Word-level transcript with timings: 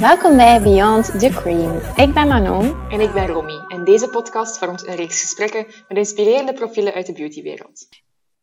Welkom 0.00 0.36
bij 0.36 0.62
Beyond 0.62 1.04
the 1.20 1.28
Cream. 1.28 1.76
Ik 1.96 2.14
ben 2.14 2.28
Manon. 2.28 2.90
En 2.90 3.00
ik 3.00 3.12
ben 3.12 3.26
Romy. 3.26 3.60
En 3.68 3.84
deze 3.84 4.08
podcast 4.08 4.58
vormt 4.58 4.86
een 4.86 4.94
reeks 4.94 5.20
gesprekken 5.20 5.66
met 5.88 5.96
inspirerende 5.98 6.52
profielen 6.52 6.92
uit 6.92 7.06
de 7.06 7.12
beautywereld. 7.12 7.88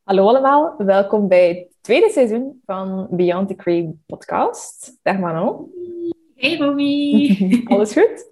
Hallo 0.04 0.28
allemaal, 0.28 0.76
welkom 0.78 1.28
bij 1.28 1.47
het 1.47 1.68
tweede 1.81 2.10
seizoen 2.10 2.62
van 2.65 3.08
Beyond 3.12 3.47
the 3.47 3.56
Cream 3.56 4.02
podcast. 4.06 4.99
Dag 5.02 5.20
Manon. 5.20 5.72
Hey 6.36 6.58
Romy. 6.58 7.38
Alles 7.65 7.94
goed? 7.94 8.31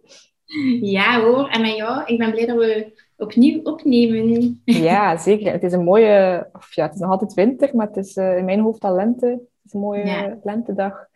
Ja 0.81 1.21
hoor, 1.21 1.47
en 1.47 1.61
met 1.61 1.75
jou. 1.75 2.03
Ik 2.05 2.17
ben 2.17 2.31
blij 2.31 2.45
dat 2.45 2.57
we 2.57 3.01
opnieuw 3.17 3.61
opnemen. 3.61 4.61
Ja, 4.65 5.17
zeker. 5.17 5.51
Het 5.51 5.63
is 5.63 5.73
een 5.73 5.83
mooie... 5.83 6.47
Of 6.53 6.75
ja, 6.75 6.85
het 6.85 6.93
is 6.93 6.99
nog 6.99 7.11
altijd 7.11 7.33
winter, 7.33 7.75
maar 7.75 7.87
het 7.87 7.97
is 7.97 8.17
uh, 8.17 8.37
in 8.37 8.45
mijn 8.45 8.59
hoofd 8.59 8.83
al 8.83 8.95
lente. 8.95 9.27
Het 9.27 9.65
is 9.65 9.73
een 9.73 9.79
mooie 9.79 10.05
ja. 10.05 10.37
lentedag. 10.43 11.11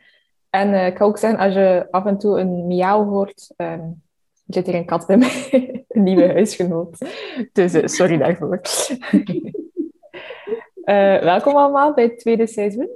En 0.57 0.73
uh, 0.73 0.85
ik 0.85 0.93
kan 0.93 1.07
ook 1.07 1.17
zeggen, 1.17 1.39
als 1.39 1.53
je 1.53 1.87
af 1.91 2.05
en 2.05 2.18
toe 2.18 2.39
een 2.39 2.68
miauw 2.68 3.05
hoort, 3.05 3.54
um, 3.57 4.01
zit 4.47 4.65
hier 4.65 4.75
een 4.75 4.86
kat 4.86 5.07
bij 5.07 5.18
mij, 5.18 5.49
een 5.87 6.04
nieuwe 6.04 6.27
huisgenoot. 6.27 6.97
Dus 7.54 7.73
uh, 7.73 7.86
sorry 7.86 8.18
daarvoor. 8.18 8.61
uh, 10.85 11.21
welkom 11.33 11.55
allemaal 11.55 11.93
bij 11.93 12.04
het 12.04 12.19
tweede 12.19 12.47
seizoen. 12.47 12.89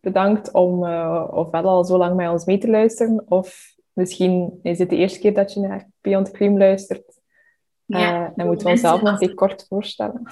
Bedankt 0.00 0.52
om 0.52 0.84
ofwel 1.28 1.64
al 1.64 1.84
zo 1.84 1.96
lang 1.96 2.16
met 2.16 2.30
ons 2.30 2.44
mee 2.44 2.58
te 2.58 2.70
luisteren, 2.70 3.24
of 3.28 3.74
misschien 3.92 4.58
is 4.62 4.78
het 4.78 4.90
de 4.90 4.96
eerste 4.96 5.18
keer 5.18 5.34
dat 5.34 5.52
je 5.52 5.60
naar 5.60 5.88
Beyond 6.00 6.30
Cream 6.30 6.58
luistert. 6.58 7.20
Ja, 7.84 8.32
dan 8.36 8.46
moeten 8.46 8.66
we 8.66 8.72
onszelf 8.72 9.02
nog 9.02 9.20
even 9.20 9.34
kort 9.34 9.66
voorstellen. 9.68 10.22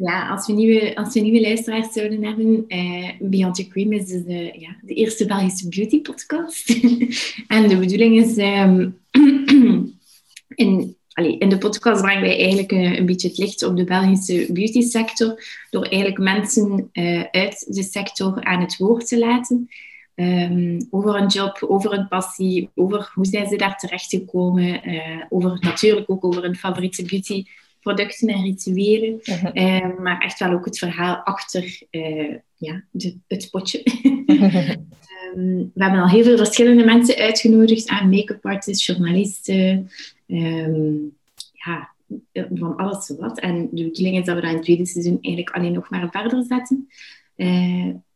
Ja, 0.00 0.28
als 0.28 0.46
we 0.46 0.52
nieuwe, 0.52 0.96
als 0.96 1.14
we 1.14 1.20
nieuwe 1.20 1.40
luisteraars 1.40 1.92
zouden 1.92 2.24
hebben, 2.24 2.64
uh, 2.68 3.10
Beyond 3.20 3.68
Cream 3.68 3.92
is 3.92 4.06
dus 4.06 4.22
de, 4.24 4.52
ja, 4.58 4.76
de 4.82 4.94
eerste 4.94 5.26
Belgische 5.26 5.68
beauty 5.68 6.00
podcast. 6.00 6.68
en 7.46 7.68
de 7.68 7.76
bedoeling 7.78 8.24
is, 8.24 8.36
um, 8.36 8.98
in, 10.64 10.96
allee, 11.12 11.38
in 11.38 11.48
de 11.48 11.58
podcast 11.58 12.02
brengen 12.02 12.22
wij 12.22 12.36
eigenlijk 12.36 12.72
een, 12.72 13.06
beetje 13.06 13.28
het 13.28 13.38
licht 13.38 13.62
op 13.62 13.76
de 13.76 13.84
Belgische 13.84 14.52
beauty 14.52 14.80
sector, 14.80 15.42
door 15.70 15.82
eigenlijk 15.82 16.18
mensen 16.18 16.90
uh, 16.92 17.24
uit 17.30 17.64
de 17.68 17.82
sector 17.82 18.44
aan 18.44 18.60
het 18.60 18.76
woord 18.76 19.06
te 19.06 19.18
laten. 19.18 19.68
Um, 20.14 20.86
over 20.90 21.14
een 21.14 21.26
job, 21.26 21.64
over 21.68 21.92
een 21.92 22.08
passie, 22.08 22.70
over 22.74 23.10
hoe 23.14 23.26
zijn 23.26 23.48
ze 23.48 23.56
daar 23.56 23.76
terechtgekomen, 23.76 24.88
uh, 24.88 25.22
over 25.28 25.58
natuurlijk 25.60 26.10
ook 26.10 26.24
over 26.24 26.42
hun 26.42 26.56
favoriete 26.56 27.02
beauty 27.02 27.44
producten 27.80 28.28
en 28.28 28.42
rituelen, 28.42 29.20
uh 29.24 29.42
-huh. 29.42 29.54
uh, 29.54 29.98
maar 29.98 30.20
echt 30.20 30.38
wel 30.38 30.52
ook 30.52 30.64
het 30.64 30.78
verhaal 30.78 31.16
achter 31.16 31.82
uh, 31.90 32.34
ja, 32.56 32.82
de, 32.90 33.16
het 33.26 33.48
potje. 33.50 33.82
um, 35.34 35.70
we 35.74 35.82
hebben 35.82 36.00
al 36.00 36.08
heel 36.08 36.24
veel 36.24 36.36
verschillende 36.36 36.84
mensen 36.84 37.16
uitgenodigd 37.16 37.88
aan 37.88 38.08
make-up 38.08 38.46
artists, 38.46 38.86
journalisten, 38.86 39.90
um, 40.26 41.16
ja, 41.52 41.88
van 42.32 42.76
alles 42.76 43.12
wat. 43.18 43.40
En 43.40 43.68
de 43.72 43.84
bedoeling 43.84 44.18
is 44.18 44.24
dat 44.24 44.34
we 44.34 44.40
dat 44.40 44.50
in 44.50 44.56
het 44.56 44.64
tweede 44.64 44.86
seizoen 44.86 45.18
eigenlijk 45.20 45.56
alleen 45.56 45.72
nog 45.72 45.90
maar 45.90 46.08
verder 46.10 46.44
zetten. 46.48 46.88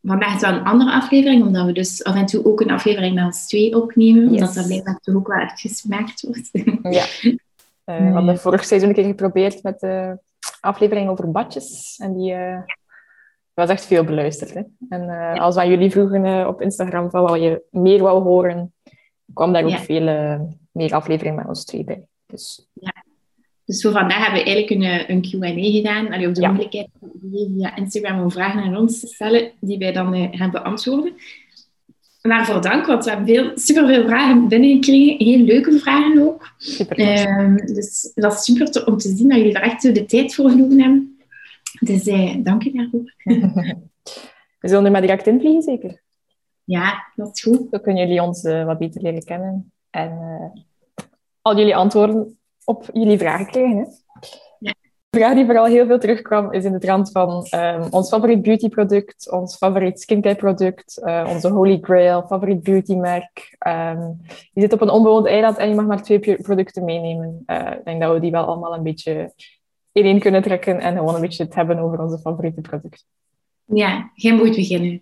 Vandaag 0.03 0.35
is 0.35 0.41
wel 0.41 0.53
een 0.53 0.63
andere 0.63 0.91
aflevering, 0.91 1.43
omdat 1.43 1.65
we 1.65 1.71
dus 1.71 2.03
af 2.03 2.15
en 2.15 2.25
toe 2.25 2.45
ook 2.45 2.61
een 2.61 2.71
aflevering 2.71 3.15
met 3.15 3.23
ons 3.23 3.47
twee 3.47 3.81
opnemen, 3.81 4.23
yes. 4.23 4.31
omdat 4.31 4.53
dat 4.53 4.65
blijkbaar 4.65 4.99
toch 4.99 5.15
ook 5.15 5.27
wel 5.27 5.39
echt 5.39 5.59
gesmaakt 5.59 6.21
wordt. 6.21 6.49
ja. 6.95 7.05
Uh, 7.85 7.97
we 7.97 8.11
hadden 8.11 8.37
vorig 8.37 8.65
seizoen 8.65 8.89
een 8.89 8.95
keer 8.95 9.05
geprobeerd 9.05 9.63
met 9.63 9.79
de 9.79 10.17
aflevering 10.59 11.09
over 11.09 11.31
badjes. 11.31 11.97
En 11.97 12.13
die 12.17 12.33
uh, 12.33 12.59
was 13.53 13.69
echt 13.69 13.85
veel 13.85 14.03
beluisterd. 14.03 14.53
Hè? 14.53 14.61
En 14.89 15.03
ja. 15.03 15.33
als 15.33 15.55
we 15.55 15.61
aan 15.61 15.69
jullie 15.69 15.91
vroegen 15.91 16.47
op 16.47 16.61
Instagram 16.61 17.09
van 17.09 17.21
wat 17.23 17.41
je 17.41 17.61
meer 17.69 18.01
wou 18.01 18.23
horen, 18.23 18.73
kwam 19.33 19.53
daar 19.53 19.63
ook 19.63 19.69
ja. 19.69 19.77
veel 19.77 20.03
meer 20.71 20.93
afleveringen 20.93 21.37
met 21.37 21.47
ons 21.47 21.65
twee 21.65 21.83
bij. 21.83 22.07
Dus, 22.25 22.67
ja. 22.73 22.93
dus 23.65 23.81
voor 23.81 23.91
vandaag 23.91 24.23
hebben 24.23 24.43
we 24.43 24.51
eigenlijk 24.51 25.09
een, 25.09 25.15
een 25.15 25.21
Q&A 25.21 25.71
gedaan. 25.71 26.13
Allee, 26.13 26.27
op 26.27 26.35
de 26.35 26.41
ja. 26.41 26.47
mogelijkheid 26.47 26.89
via 27.31 27.75
Instagram 27.75 28.21
om 28.21 28.31
vragen 28.31 28.63
aan 28.63 28.77
ons 28.77 28.99
te 28.99 29.07
stellen, 29.07 29.51
die 29.59 29.77
wij 29.77 29.91
dan 29.91 30.37
gaan 30.37 30.51
beantwoorden. 30.51 31.13
Waarvoor 32.27 32.61
dank, 32.61 32.85
want 32.85 33.03
we 33.03 33.09
hebben 33.09 33.27
veel, 33.27 33.51
superveel 33.55 34.07
vragen 34.07 34.47
binnengekregen. 34.47 35.25
Heel 35.25 35.39
leuke 35.39 35.79
vragen 35.79 36.21
ook. 36.21 36.51
Um, 36.97 37.55
dus 37.55 38.11
dat 38.15 38.33
is 38.33 38.43
super 38.43 38.71
te, 38.71 38.85
om 38.85 38.97
te 38.97 39.15
zien 39.15 39.29
dat 39.29 39.37
jullie 39.37 39.53
er 39.53 39.61
echt 39.61 39.81
de 39.81 40.05
tijd 40.05 40.35
voor 40.35 40.49
genomen 40.49 40.79
hebben. 40.79 41.17
Dus 41.79 42.07
eh, 42.07 42.35
dank 42.37 42.63
je 42.63 42.71
daarvoor. 42.71 43.13
We 44.59 44.67
zullen 44.67 44.85
er 44.85 44.91
maar 44.91 45.01
direct 45.01 45.27
in 45.27 45.39
vliegen, 45.39 45.61
zeker? 45.61 46.01
Ja, 46.63 47.11
dat 47.15 47.29
is 47.33 47.41
goed. 47.41 47.67
Zo 47.71 47.79
kunnen 47.79 48.07
jullie 48.07 48.21
ons 48.21 48.43
uh, 48.43 48.65
wat 48.65 48.77
beter 48.77 49.01
leren 49.01 49.23
kennen. 49.23 49.71
En 49.89 50.11
uh, 50.11 50.61
al 51.41 51.57
jullie 51.57 51.75
antwoorden 51.75 52.39
op 52.63 52.89
jullie 52.93 53.17
vragen 53.17 53.45
krijgen. 53.45 53.77
Hè? 53.77 53.85
Vraag 55.15 55.33
die 55.33 55.45
vooral 55.45 55.65
heel 55.65 55.85
veel 55.85 55.99
terugkwam, 55.99 56.51
is 56.51 56.63
in 56.63 56.71
de 56.71 56.79
trant 56.79 57.11
van 57.11 57.47
um, 57.51 57.87
ons 57.89 58.09
favoriet 58.09 58.41
beautyproduct, 58.41 59.31
ons 59.31 59.57
favoriet 59.57 59.99
skincare 59.99 60.35
product, 60.35 61.01
uh, 61.03 61.27
onze 61.29 61.49
holy 61.49 61.77
grail, 61.81 62.25
favoriet 62.27 62.63
beautymerk. 62.63 63.55
Um, 63.67 64.17
je 64.53 64.61
zit 64.61 64.73
op 64.73 64.81
een 64.81 64.89
onbewoond 64.89 65.25
eiland 65.25 65.57
en 65.57 65.69
je 65.69 65.75
mag 65.75 65.85
maar 65.85 66.01
twee 66.01 66.37
producten 66.41 66.83
meenemen. 66.83 67.43
Uh, 67.47 67.71
ik 67.71 67.85
denk 67.85 68.01
dat 68.01 68.13
we 68.13 68.19
die 68.19 68.31
wel 68.31 68.45
allemaal 68.45 68.73
een 68.73 68.83
beetje 68.83 69.33
ineen 69.91 70.19
kunnen 70.19 70.41
trekken 70.41 70.79
en 70.79 70.97
gewoon 70.97 71.15
een 71.15 71.21
beetje 71.21 71.43
het 71.43 71.55
hebben 71.55 71.79
over 71.79 72.01
onze 72.01 72.17
favoriete 72.17 72.61
producten. 72.61 73.05
Ja, 73.65 74.11
jij 74.13 74.33
moet 74.33 74.55
beginnen. 74.55 75.01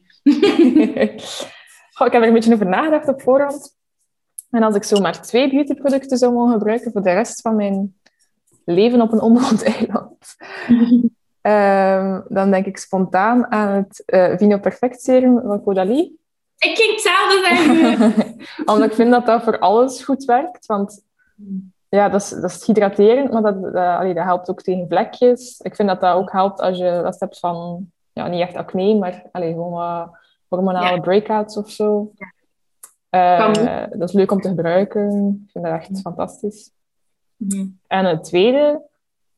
Goh, 1.93 2.07
ik 2.07 2.13
heb 2.13 2.21
er 2.21 2.27
een 2.27 2.33
beetje 2.33 2.53
over 2.53 2.67
nagedacht 2.67 3.07
op 3.07 3.21
voorhand. 3.21 3.77
En 4.49 4.63
als 4.63 4.75
ik 4.75 4.83
zo 4.83 4.99
maar 4.99 5.21
twee 5.21 5.49
beautyproducten 5.49 6.17
zou 6.17 6.33
mogen 6.33 6.53
gebruiken 6.53 6.91
voor 6.91 7.03
de 7.03 7.13
rest 7.13 7.41
van 7.41 7.55
mijn 7.55 7.95
leven 8.65 9.01
op 9.01 9.11
een 9.11 9.21
onbewoond 9.21 9.63
eiland. 9.75 10.35
um, 11.41 12.23
dan 12.35 12.51
denk 12.51 12.65
ik 12.65 12.77
spontaan 12.77 13.51
aan 13.51 13.69
het 13.69 14.03
uh, 14.05 14.37
Vino 14.37 14.57
Perfect 14.57 15.01
serum 15.01 15.41
van 15.41 15.63
Caudalie. 15.63 16.19
Ik 16.57 16.77
ging 16.77 16.91
hetzelfde 16.91 17.45
zeggen. 17.47 18.35
Omdat 18.73 18.89
ik 18.89 18.95
vind 18.95 19.11
dat 19.11 19.25
dat 19.25 19.43
voor 19.43 19.59
alles 19.59 20.03
goed 20.03 20.25
werkt. 20.25 20.65
Want 20.65 21.03
ja, 21.89 22.09
dat 22.09 22.21
is, 22.21 22.29
dat 22.29 22.49
is 22.49 22.65
hydraterend, 22.65 23.31
maar 23.31 23.41
dat, 23.41 23.61
dat, 23.61 23.75
allee, 23.75 24.13
dat 24.13 24.23
helpt 24.23 24.49
ook 24.49 24.61
tegen 24.61 24.87
vlekjes. 24.87 25.59
Ik 25.59 25.75
vind 25.75 25.87
dat 25.87 26.01
dat 26.01 26.15
ook 26.15 26.31
helpt 26.31 26.59
als 26.59 26.77
je 26.77 26.99
last 27.03 27.19
hebt 27.19 27.39
van, 27.39 27.87
ja, 28.11 28.27
niet 28.27 28.41
echt 28.41 28.55
acne, 28.55 28.95
maar 28.95 29.23
allee, 29.31 29.51
gewoon 29.51 30.09
hormonale 30.47 30.95
ja. 30.95 31.01
breakouts 31.01 31.57
of 31.57 31.69
zo. 31.69 32.11
Ja. 32.15 32.31
Uh, 33.13 33.85
dat 33.89 34.09
is 34.09 34.15
leuk 34.15 34.31
om 34.31 34.41
te 34.41 34.47
gebruiken. 34.47 35.07
Ik 35.45 35.51
vind 35.51 35.65
dat 35.65 35.73
echt 35.73 36.01
fantastisch. 36.01 36.71
Mm-hmm. 37.43 37.79
En 37.87 38.05
het 38.05 38.23
tweede, 38.23 38.81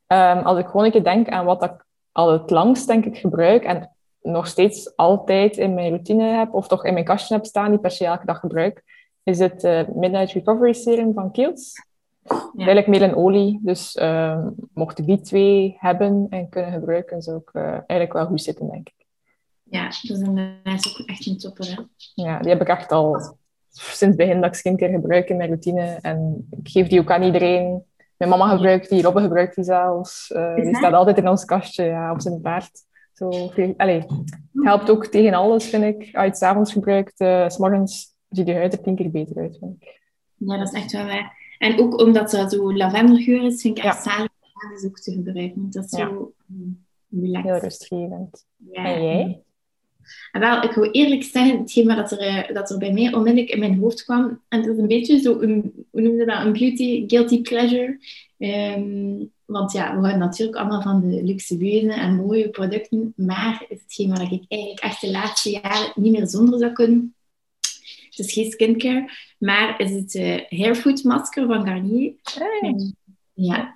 um, 0.08 0.38
als 0.38 0.58
ik 0.58 0.66
gewoon 0.66 0.86
een 0.86 0.92
keer 0.92 1.04
denk 1.04 1.30
aan 1.30 1.46
wat 1.46 1.64
ik 1.64 1.86
al 2.12 2.32
het 2.32 2.50
langst 2.50 2.88
denk 2.88 3.06
ik 3.06 3.18
gebruik 3.18 3.64
en 3.64 3.90
nog 4.22 4.48
steeds 4.48 4.96
altijd 4.96 5.58
in 5.58 5.74
mijn 5.74 5.90
routine 5.90 6.24
heb, 6.24 6.54
of 6.54 6.68
toch 6.68 6.86
in 6.86 6.94
mijn 6.94 7.06
kastje 7.06 7.36
heb 7.36 7.46
staan, 7.46 7.70
die 7.70 7.80
per 7.80 7.92
se 7.92 8.06
elke 8.06 8.26
dag 8.26 8.40
gebruik, 8.40 8.84
is 9.24 9.40
het 9.40 9.64
uh, 9.64 9.88
Midnight 9.88 10.32
Recovery 10.32 10.74
Serum 10.74 11.14
van 11.14 11.32
Kiehl's. 11.32 11.74
Ja. 12.28 12.52
Eigenlijk 12.56 12.88
meer 12.88 13.02
een 13.02 13.16
olie, 13.16 13.60
dus 13.62 14.00
um, 14.02 14.56
mocht 14.74 15.00
ik 15.00 15.06
die 15.06 15.22
twee 15.22 15.76
hebben 15.80 16.28
en 16.30 16.50
kunnen 16.50 16.72
gebruiken, 16.72 17.22
zou 17.22 17.38
ik 17.38 17.50
uh, 17.54 17.64
eigenlijk 17.64 18.14
wel 18.14 18.26
goed 18.26 18.42
zitten, 18.42 18.70
denk 18.70 18.88
ik. 18.88 19.06
Ja, 19.64 19.84
dat 19.84 19.92
is, 19.92 20.10
is 20.64 21.00
ook 21.00 21.08
echt 21.08 21.26
een 21.26 21.38
topper, 21.38 21.66
hè? 21.66 21.82
Ja, 22.24 22.40
die 22.40 22.50
heb 22.50 22.62
ik 22.62 22.68
echt 22.68 22.92
al 22.92 23.38
sinds 23.72 24.00
het 24.00 24.18
begin 24.18 24.42
dat 24.42 24.50
ik 24.50 24.56
skincare 24.56 24.92
gebruik 24.92 25.30
in 25.30 25.38
mijn 25.38 25.50
routine. 25.50 25.98
En 26.02 26.48
ik 26.50 26.70
geef 26.70 26.88
die 26.88 27.00
ook 27.00 27.12
aan 27.12 27.24
iedereen. 27.24 27.84
Mijn 28.18 28.30
mama 28.30 28.48
gebruikt 28.48 28.90
die, 28.90 29.02
Robbe 29.02 29.22
gebruikt 29.22 29.56
die 29.56 29.64
zelfs. 29.64 30.32
Uh, 30.36 30.56
die 30.56 30.76
staat 30.76 30.94
altijd 30.94 31.18
in 31.18 31.30
ons 31.30 31.46
kastje 31.46 31.84
ja, 31.84 32.12
op 32.12 32.22
zijn 32.22 32.42
paard. 32.42 32.84
Zo, 33.14 33.30
allee, 33.78 34.00
het 34.00 34.40
helpt 34.54 34.90
ook 34.90 35.06
tegen 35.06 35.34
alles, 35.34 35.70
vind 35.70 35.84
ik. 35.84 36.00
Als 36.02 36.24
je 36.24 36.30
het 36.30 36.38
s'avonds 36.38 36.72
gebruikt, 36.72 37.22
uh, 37.22 37.50
s 37.50 37.58
morgens 37.58 38.16
ziet 38.30 38.48
je 38.48 38.54
huid 38.54 38.74
er 38.74 38.82
tien 38.82 38.96
keer 38.96 39.12
beter 39.12 39.38
uit, 39.38 39.58
vind 39.58 39.76
ik. 39.80 40.02
Ja, 40.36 40.58
dat 40.58 40.74
is 40.74 40.82
echt 40.82 40.92
wel 40.92 41.06
waar. 41.06 41.56
En 41.58 41.80
ook 41.80 42.02
omdat 42.02 42.32
dat 42.32 42.52
zo 42.52 42.74
lavendelgeur 42.74 43.44
is, 43.44 43.62
vind 43.62 43.78
ik 43.78 43.84
echt 43.84 44.06
ja. 44.06 44.12
zalig 44.12 44.32
om 44.54 44.88
ook 44.90 45.00
te 45.00 45.12
gebruiken. 45.12 45.70
Dat 45.70 45.84
is 45.84 45.90
zo 45.90 46.34
ja. 46.48 47.22
relaxed. 47.22 47.52
Heel 47.52 47.60
rustgevend. 47.60 48.46
Ja. 48.72 48.86
En 48.86 49.04
jij? 49.04 49.44
En 50.32 50.42
wel, 50.42 50.64
ik 50.64 50.72
wil 50.72 50.92
eerlijk 50.92 51.24
zeggen, 51.24 51.60
hetgeen 51.60 51.88
dat 51.88 52.12
er, 52.12 52.54
dat 52.54 52.70
er 52.70 52.78
bij 52.78 52.92
mij 52.92 53.14
onmiddellijk 53.14 53.54
in 53.54 53.60
mijn 53.60 53.80
hoofd 53.80 54.04
kwam, 54.04 54.42
en 54.48 54.62
dat 54.62 54.74
is 54.74 54.78
een 54.78 54.88
beetje 54.88 55.20
zo, 55.20 55.40
een, 55.40 55.74
hoe 55.92 56.02
noemde 56.02 56.26
dat, 56.26 56.46
een 56.46 56.54
beauty 56.54 57.04
guilty 57.08 57.42
pleasure. 57.42 58.00
Um, 58.38 59.34
want 59.46 59.72
ja, 59.72 59.96
we 59.96 60.00
houden 60.00 60.20
natuurlijk 60.20 60.58
allemaal 60.58 60.82
van 60.82 61.10
de 61.10 61.24
luxe 61.24 61.90
en 61.90 62.16
mooie 62.16 62.50
producten, 62.50 63.14
maar 63.16 63.66
hetgeen 63.70 64.10
waar 64.10 64.32
ik 64.32 64.44
eigenlijk 64.48 64.82
echt 64.82 65.02
de 65.02 65.12
laatste 65.12 65.50
jaren 65.50 65.92
niet 65.96 66.12
meer 66.12 66.28
zonder 66.28 66.60
zou 66.60 66.72
kunnen, 66.72 67.16
het 68.16 68.26
is 68.26 68.34
geen 68.34 68.52
skincare, 68.52 69.10
maar 69.38 69.80
is 69.80 69.92
het 69.92 70.14
uh, 70.14 70.40
hairfood 70.50 71.04
masker 71.04 71.48
van 71.48 71.66
Garnier. 71.66 72.14
Hey. 72.24 72.94
Ja, 73.34 73.76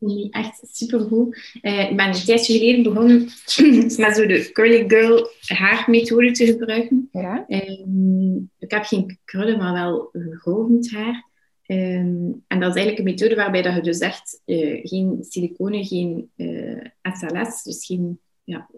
die 0.00 0.30
echt 0.30 0.60
supergoed. 0.72 1.36
Uh, 1.62 1.90
ik 1.90 1.96
ben 1.96 2.06
een 2.06 2.24
tijdje 2.24 2.58
geleden 2.58 2.82
begonnen 2.82 3.28
met 4.04 4.16
zo 4.16 4.26
de 4.26 4.50
curly 4.52 4.88
girl 4.88 5.28
haarmethode 5.46 6.30
te 6.30 6.46
gebruiken. 6.46 7.08
Ja? 7.12 7.44
Ehm, 7.48 8.36
ik 8.58 8.70
heb 8.70 8.84
geen 8.84 9.18
krullen, 9.24 9.58
maar 9.58 9.72
wel 9.72 10.08
gegolfd 10.12 10.90
haar. 10.90 11.28
Ehm, 11.62 12.32
en 12.46 12.60
dat 12.60 12.76
is 12.76 12.82
eigenlijk 12.82 12.98
een 12.98 13.04
methode 13.04 13.34
waarbij 13.34 13.62
dat 13.62 13.74
je 13.74 13.82
dus 13.82 13.98
echt 13.98 14.42
uh, 14.46 14.80
geen 14.82 15.16
siliconen, 15.28 15.84
geen 15.84 16.30
uh, 16.36 16.84
SLS, 17.02 17.62
dus 17.62 17.86
geen 17.86 18.20
ja, 18.44 18.68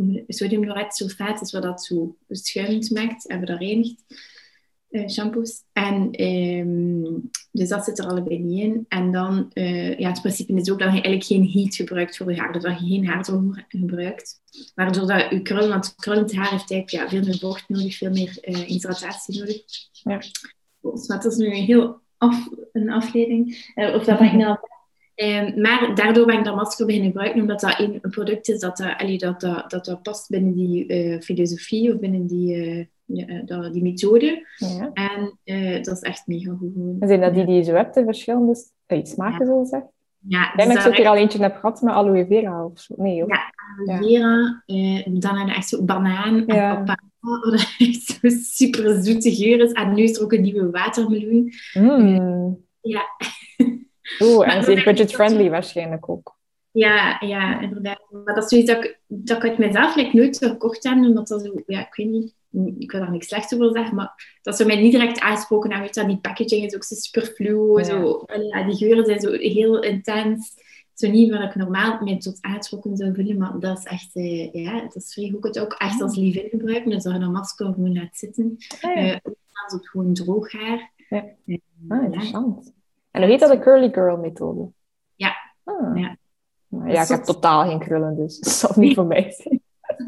sulfaat 0.89 1.41
is 1.41 1.53
wat 1.53 1.63
dat 1.63 1.85
zo 1.85 2.17
schuimend 2.29 2.91
maakt, 2.91 3.29
hebben 3.29 3.47
we 3.47 3.53
dat 3.53 3.63
reinigt. 3.63 4.05
Uh, 4.93 5.09
shampoos. 5.09 5.62
En 5.73 6.25
um, 6.25 7.31
dus 7.53 7.69
dat 7.69 7.85
zit 7.85 7.99
er 7.99 8.06
allebei 8.06 8.39
niet 8.39 8.62
in. 8.62 8.85
En 8.89 9.12
dan, 9.12 9.50
uh, 9.55 9.99
ja, 9.99 10.09
het 10.09 10.21
principe 10.21 10.53
is 10.53 10.71
ook 10.71 10.79
dat 10.79 10.89
je 10.89 11.03
eigenlijk 11.03 11.25
geen 11.25 11.50
heat 11.50 11.75
gebruikt 11.75 12.17
voor 12.17 12.33
je 12.33 12.41
haar. 12.41 12.53
Dus 12.53 12.62
dat 12.62 12.81
je 12.81 12.87
geen 12.87 13.06
haardroger 13.06 13.65
gebruikt. 13.69 14.41
Waardoor 14.75 15.06
dat 15.06 15.31
je 15.31 15.43
krullen, 15.43 15.69
want 15.69 15.94
krullend 15.94 16.35
haar 16.35 16.50
heeft 16.50 16.71
eigenlijk 16.71 16.91
ja, 16.91 17.09
veel 17.09 17.29
meer 17.29 17.39
vocht 17.39 17.69
nodig, 17.69 17.97
veel 17.97 18.11
meer 18.11 18.39
uh, 18.43 18.56
hydratatie 18.56 19.39
nodig. 19.39 19.62
Ja. 19.91 20.19
Dus 20.81 21.06
dat 21.06 21.25
is 21.25 21.37
nu 21.37 21.47
een 21.47 21.65
heel 21.65 22.00
af, 22.17 22.49
een 22.73 22.91
afleiding. 22.91 23.73
of 23.75 24.05
dat 24.05 24.21
nou 24.33 24.56
Um, 25.14 25.61
maar 25.61 25.94
daardoor 25.94 26.26
ben 26.26 26.38
ik 26.38 26.44
dat 26.44 26.55
masker 26.55 26.87
beginnen 26.87 27.11
gebruiken, 27.11 27.41
omdat 27.41 27.61
dat 27.61 27.79
een, 27.79 27.99
een 28.00 28.11
product 28.11 28.49
is 28.49 28.61
dat, 28.61 28.76
dat, 28.76 28.94
allee, 28.97 29.19
dat, 29.19 29.41
dat, 29.41 29.70
dat, 29.70 29.85
dat 29.85 30.03
past 30.03 30.29
binnen 30.29 30.55
die 30.55 30.88
uh, 30.88 31.20
filosofie 31.20 31.93
of 31.93 31.99
binnen 31.99 32.26
die, 32.26 32.56
uh, 32.56 32.85
ja, 33.05 33.43
dat, 33.44 33.73
die 33.73 33.82
methode. 33.82 34.47
Ja. 34.56 34.91
En 34.93 35.38
uh, 35.44 35.82
dat 35.82 35.97
is 35.97 36.00
echt 36.00 36.26
mega 36.26 36.55
goed. 36.59 36.75
En 36.99 37.09
zijn 37.09 37.20
dat 37.20 37.35
die 37.35 37.44
die 37.44 37.55
je 37.55 37.62
zo 37.62 37.75
hebt, 37.75 37.94
de 37.94 38.05
verschillende 38.05 38.55
smaken, 39.03 39.47
ja. 39.47 39.53
zo 39.53 39.64
zeg? 39.64 39.82
Ja, 40.29 40.53
ik 40.53 40.59
denk 40.59 40.75
dat 40.75 40.87
ik 40.87 40.99
er 40.99 41.09
al 41.09 41.17
eentje 41.17 41.43
heb 41.43 41.56
gehad 41.56 41.82
met 41.82 41.94
aloe 41.94 42.26
vera 42.26 42.65
of 42.65 42.81
zo. 42.81 42.94
Nee, 42.97 43.20
hoor. 43.20 43.29
Ja, 43.29 43.53
aloe 43.87 44.03
vera. 44.03 44.62
Dan 45.19 45.37
heb 45.37 45.49
je 45.49 45.55
echt 45.55 45.69
zo 45.69 45.85
banaan 45.85 46.47
en. 46.47 46.85
Wat 47.23 47.75
echt 47.79 48.03
zo 48.03 48.29
super 48.29 49.03
zoete 49.03 49.35
geur 49.35 49.61
is. 49.61 49.73
En 49.73 49.94
nu 49.94 50.03
is 50.03 50.17
er 50.17 50.23
ook 50.23 50.32
een 50.32 50.43
nieuwe 50.43 50.70
watermeloen. 50.70 51.53
Mm. 51.75 52.65
Ja. 52.81 53.03
Oeh, 54.21 54.55
en 54.55 54.65
zeer 54.65 54.85
budget-friendly 54.85 55.51
waarschijnlijk 55.51 56.09
ook. 56.09 56.41
Ja, 56.71 57.17
ja, 57.21 57.61
inderdaad. 57.61 58.01
Maar 58.25 58.35
dat 58.35 58.45
is 58.45 58.49
zoiets 58.49 58.73
dat 58.73 58.85
ik, 58.85 59.01
dat 59.07 59.37
ik 59.37 59.49
uit 59.51 59.59
mezelf 59.59 59.97
like, 59.97 60.17
nooit 60.17 60.37
zou 60.37 60.51
gekocht 60.51 60.85
heb, 60.85 60.93
omdat 60.93 61.29
dat 61.29 61.43
zo, 61.43 61.53
ja, 61.67 61.81
ik 61.87 61.95
weet 61.95 62.07
niet, 62.09 62.35
ik 62.79 62.91
wil 62.93 63.01
daar 63.01 63.11
niks 63.11 63.29
slechts 63.29 63.55
over 63.55 63.71
zeggen, 63.73 63.95
maar 63.95 64.39
dat 64.43 64.57
ze 64.57 64.65
mij 64.67 64.81
niet 64.81 64.93
direct 64.93 65.21
aansproken 65.21 65.71
hebben. 65.71 65.87
Weet 65.87 66.05
je, 66.05 66.07
die 66.07 66.21
packaging 66.21 66.65
is 66.65 66.75
ook 66.75 66.85
zo 66.85 66.95
superfluo, 66.95 67.79
Ja. 67.79 67.85
zo, 67.85 68.25
ja, 68.51 68.65
die 68.65 68.77
geuren 68.77 69.05
zijn 69.05 69.21
zo 69.21 69.31
heel 69.33 69.83
intens. 69.83 70.55
Zo 70.95 71.11
niet 71.11 71.31
waar 71.31 71.43
ik 71.43 71.55
normaal 71.55 71.99
mij 72.05 72.19
tot 72.19 72.39
aangetrokken 72.41 72.97
zou 72.97 73.15
voelen, 73.15 73.37
maar 73.39 73.59
dat 73.61 73.79
is 73.79 73.85
echt, 73.85 74.11
eh, 74.15 74.53
ja, 74.53 74.81
dat 74.81 74.97
is 74.97 75.13
vrij 75.13 75.29
goed. 75.29 75.39
Ik 75.39 75.45
het 75.55 75.59
ook 75.59 75.73
echt 75.73 76.03
als 76.03 76.17
leave-in 76.17 76.49
gebruiken, 76.51 76.91
dus 76.91 77.03
dat 77.03 77.13
je 77.13 77.19
dat 77.19 77.31
masker 77.31 77.67
gewoon 77.67 77.93
laat 77.95 78.17
zitten. 78.17 78.57
Ah, 78.81 78.95
ja. 78.97 79.03
Eh, 79.13 79.17
ook 79.23 79.37
als 79.65 79.73
het 79.73 79.89
gewoon 79.89 80.15
droog 80.15 80.53
haar. 80.53 80.91
Ja. 81.09 81.25
Eh, 81.47 81.57
Ah, 81.89 81.99
ja. 81.99 82.05
interessant. 82.05 82.73
En 83.12 83.20
hoe 83.23 83.31
heet 83.31 83.41
dat 83.41 83.50
de 83.50 83.59
curly 83.59 83.93
girl 83.93 84.17
methode? 84.17 84.70
Ja. 85.14 85.35
Ah. 85.64 85.99
Ja. 85.99 86.17
Nou 86.69 86.91
ja, 86.91 87.03
ik 87.03 87.09
heb 87.09 87.23
totaal 87.23 87.69
geen 87.69 87.79
krullen, 87.79 88.17
dus 88.17 88.38
dat 88.38 88.53
zal 88.53 88.70
niet 88.75 88.94
voor 88.94 89.06
mij 89.06 89.35
zijn. 89.37 89.62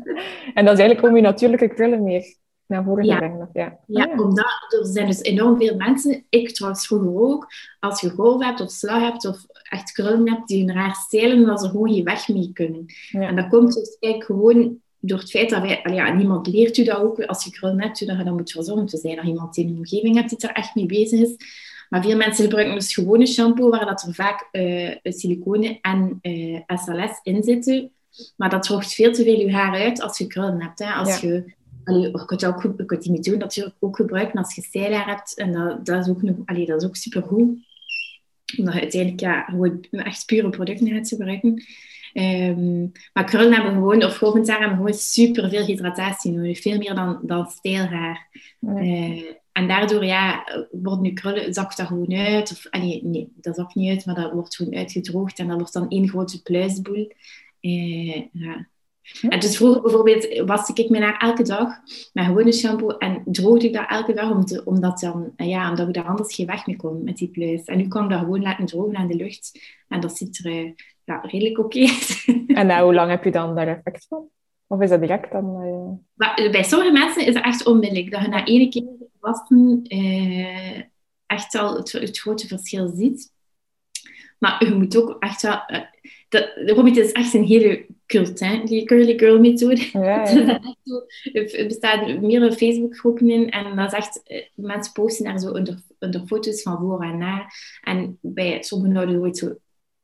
en 0.54 0.64
dat 0.64 0.74
is 0.74 0.80
eigenlijk 0.80 1.02
om 1.02 1.16
je 1.16 1.22
natuurlijke 1.22 1.68
krullen 1.68 2.02
meer 2.02 2.36
naar 2.66 2.84
voren 2.84 3.04
te 3.04 3.16
brengen. 3.16 3.48
Ja. 3.52 3.78
Ja, 3.86 4.02
Ah, 4.04 4.10
ja. 4.16 4.22
omdat 4.22 4.76
er 4.80 4.86
zijn 4.86 5.06
dus 5.06 5.22
enorm 5.22 5.56
veel 5.58 5.76
mensen, 5.76 6.24
ik 6.28 6.50
trouwens 6.50 6.86
vroeger 6.86 7.14
ook, 7.20 7.46
als 7.80 8.00
je 8.00 8.10
golf 8.10 8.44
hebt 8.44 8.60
of 8.60 8.70
slag 8.70 9.00
hebt 9.00 9.26
of 9.26 9.44
echt 9.62 9.92
krullen 9.92 10.30
hebt 10.32 10.48
die 10.48 10.62
een 10.62 10.74
raar 10.74 10.94
stelen, 10.94 11.46
dat 11.46 11.60
ze 11.60 11.68
gewoon 11.68 11.92
geen 11.92 12.04
weg 12.04 12.28
mee 12.28 12.50
kunnen. 12.52 12.86
En 13.12 13.36
dat 13.36 13.48
komt 13.48 13.74
dus 13.74 13.96
eigenlijk 14.00 14.24
gewoon 14.24 14.76
door 14.98 15.18
het 15.18 15.30
feit 15.30 15.50
dat 15.50 15.62
wij, 15.62 15.80
ja, 15.84 16.12
niemand 16.12 16.46
leert 16.46 16.76
u 16.76 16.84
dat 16.84 16.98
ook, 16.98 17.20
als 17.24 17.44
je 17.44 17.50
krullen 17.50 17.80
hebt, 17.82 18.06
dat 18.06 18.18
je 18.18 18.24
dat 18.24 18.32
moet 18.34 18.50
verzorgen. 18.50 18.86
te 18.86 18.96
zijn 18.96 19.16
dat 19.16 19.24
je 19.24 19.30
iemand 19.30 19.56
in 19.56 19.68
je 19.68 19.74
omgeving 19.74 20.16
hebt 20.16 20.28
die 20.28 20.38
er 20.48 20.54
echt 20.54 20.74
mee 20.74 20.86
bezig 20.86 21.20
is. 21.20 21.36
Maar 21.94 22.02
veel 22.02 22.16
mensen 22.16 22.44
gebruiken 22.44 22.74
dus 22.74 22.94
gewone 22.94 23.26
shampoo, 23.26 23.70
waar 23.70 23.86
dat 23.86 24.02
er 24.02 24.14
vaak 24.14 24.48
eh 24.50 24.96
siliconen 25.02 25.78
en 25.80 26.18
eh, 26.20 26.60
SLS 26.66 27.20
in 27.22 27.42
zitten. 27.42 27.90
Maar 28.36 28.50
dat 28.50 28.62
droogt 28.62 28.94
veel 28.94 29.12
te 29.12 29.22
veel 29.22 29.38
je 29.38 29.52
haar 29.52 29.74
uit 29.74 30.00
als 30.02 30.18
je 30.18 30.26
krullen 30.26 30.62
hebt. 30.62 30.78
Hè. 30.78 30.92
Als 30.92 31.20
Ja. 31.20 31.28
je, 31.28 31.52
allee, 31.84 32.00
je 32.00 32.24
kunt 32.24 32.44
ook, 32.46 32.62
je 32.62 32.84
kunt 32.84 33.02
die 33.02 33.12
methode 33.12 33.36
natuurlijk 33.36 33.76
ook 33.80 33.96
gebruiken 33.96 34.38
als 34.38 34.54
je 34.54 34.62
stijlhaar 34.62 35.06
hebt. 35.06 35.34
En 35.34 35.52
dat, 35.52 35.86
dat, 35.86 36.04
is 36.04 36.10
ook 36.10 36.22
nog, 36.22 36.36
allee, 36.44 36.66
dat 36.66 36.82
is 36.82 36.88
ook 36.88 36.96
supergoed. 36.96 37.58
Omdat 38.56 38.74
je 38.74 38.80
uiteindelijk 38.80 39.20
ja, 39.20 39.42
gewoon 39.42 39.80
echt 39.90 40.26
pure 40.26 40.50
producten 40.50 40.88
gaat 40.88 41.08
gebruiken. 41.08 41.64
Ehm, 42.12 42.80
maar 43.12 43.24
krullen 43.24 43.52
hebben 43.52 43.72
gewoon, 43.72 44.04
of 44.04 44.16
golvend 44.16 44.48
haar 44.48 44.58
hebben 44.58 44.76
gewoon 44.76 44.94
super 44.94 45.48
veel 45.48 45.64
hydratatie 45.64 46.32
nodig. 46.32 46.60
Veel 46.60 46.78
meer 46.78 46.94
dan, 46.94 47.18
dan 47.22 47.46
stijlhaar. 47.46 48.28
Ja. 48.60 48.76
Eh, 48.76 49.22
en 49.54 49.68
daardoor 49.68 50.04
ja, 50.04 50.44
worden 50.70 51.04
je 51.04 51.12
krullen, 51.12 51.54
zakt 51.54 51.76
dat 51.76 51.86
gewoon 51.86 52.14
uit. 52.14 52.50
Of, 52.50 52.66
allee, 52.70 53.00
nee, 53.04 53.32
dat 53.34 53.56
zakt 53.56 53.74
niet 53.74 53.90
uit, 53.90 54.06
maar 54.06 54.14
dat 54.14 54.32
wordt 54.32 54.56
gewoon 54.56 54.74
uitgedroogd. 54.74 55.38
En 55.38 55.48
dat 55.48 55.56
wordt 55.56 55.72
dan 55.72 55.88
één 55.88 56.08
grote 56.08 56.42
pluisboel. 56.42 57.12
Eh, 57.60 58.22
ja. 58.32 58.68
En 59.28 59.40
dus 59.40 59.56
vroeger 59.56 59.82
bijvoorbeeld 59.82 60.42
waste 60.46 60.82
ik 60.82 60.90
mijn 60.90 61.02
haar 61.02 61.18
elke 61.18 61.42
dag 61.42 61.68
met 62.12 62.24
gewone 62.24 62.52
shampoo 62.52 62.88
en 62.88 63.22
droogde 63.24 63.66
ik 63.66 63.72
dat 63.72 63.88
elke 63.88 64.12
dag 64.12 64.30
om 64.30 64.44
te, 64.44 64.64
omdat, 64.64 65.00
dan, 65.00 65.32
eh, 65.36 65.48
ja, 65.48 65.70
omdat 65.70 65.88
ik 65.88 65.94
daar 65.94 66.04
anders 66.04 66.34
geen 66.34 66.46
weg 66.46 66.66
mee 66.66 66.76
kon 66.76 67.04
met 67.04 67.16
die 67.16 67.28
pluis. 67.28 67.64
En 67.64 67.76
nu 67.76 67.88
kan 67.88 68.04
ik 68.04 68.10
dat 68.10 68.18
gewoon 68.18 68.42
laten 68.42 68.66
drogen 68.66 68.96
aan 68.96 69.08
de 69.08 69.16
lucht. 69.16 69.60
En 69.88 70.00
dat 70.00 70.16
ziet 70.16 70.44
er 70.44 70.52
eh, 70.52 70.70
ja, 71.04 71.20
redelijk 71.20 71.58
oké 71.58 71.80
uit. 71.80 72.24
En 72.58 72.66
nou, 72.66 72.84
hoe 72.84 72.94
lang 72.94 73.10
heb 73.10 73.24
je 73.24 73.30
dan 73.30 73.54
daar 73.54 73.68
effect 73.68 74.06
van? 74.08 74.28
Of 74.66 74.80
is 74.80 74.90
dat 74.90 75.00
direct 75.00 75.32
dan? 75.32 76.00
bij 76.50 76.62
sommige 76.62 76.92
mensen 76.92 77.26
is 77.26 77.34
het 77.34 77.44
echt 77.44 77.66
onmiddellijk. 77.66 78.10
Dat 78.10 78.22
je 78.22 78.28
na 78.28 78.44
één 78.44 78.70
keer 78.70 78.82
eh, 79.84 80.82
echt 81.26 81.54
al 81.54 81.76
het, 81.76 81.92
het 81.92 82.18
grote 82.18 82.46
verschil 82.46 82.88
ziet. 82.88 83.32
Maar 84.38 84.64
je 84.64 84.74
moet 84.74 84.96
ook 84.96 85.16
echt 85.18 85.42
wel... 85.42 85.64
eh, 85.66 85.80
dat, 86.28 86.52
Robert 86.66 86.96
is 86.96 87.12
echt 87.12 87.34
een 87.34 87.44
hele 87.44 87.86
cult, 88.06 88.40
hè? 88.40 88.62
Die 88.64 88.84
curly 88.84 89.18
girl 89.18 89.40
methode. 89.40 89.88
Ja, 89.92 90.28
ja. 90.28 90.60
Er 91.32 91.66
bestaan 91.66 92.26
meerdere 92.26 92.52
Facebookgroepen 92.52 93.30
in 93.30 93.50
en 93.50 93.76
dat 93.76 93.92
is 93.92 93.98
echt, 93.98 94.22
eh, 94.22 94.46
mensen 94.54 94.92
posten 94.92 95.24
daar 95.24 95.38
zo 95.38 95.50
onder, 95.50 95.82
onder 95.98 96.26
foto's 96.26 96.62
van 96.62 96.78
voor 96.78 97.02
en 97.02 97.18
na. 97.18 97.46
En 97.82 98.18
bij 98.20 98.62
sommigen 98.62 98.96
houden 98.96 99.20
we 99.20 99.26
het 99.26 99.38
zo 99.38 99.54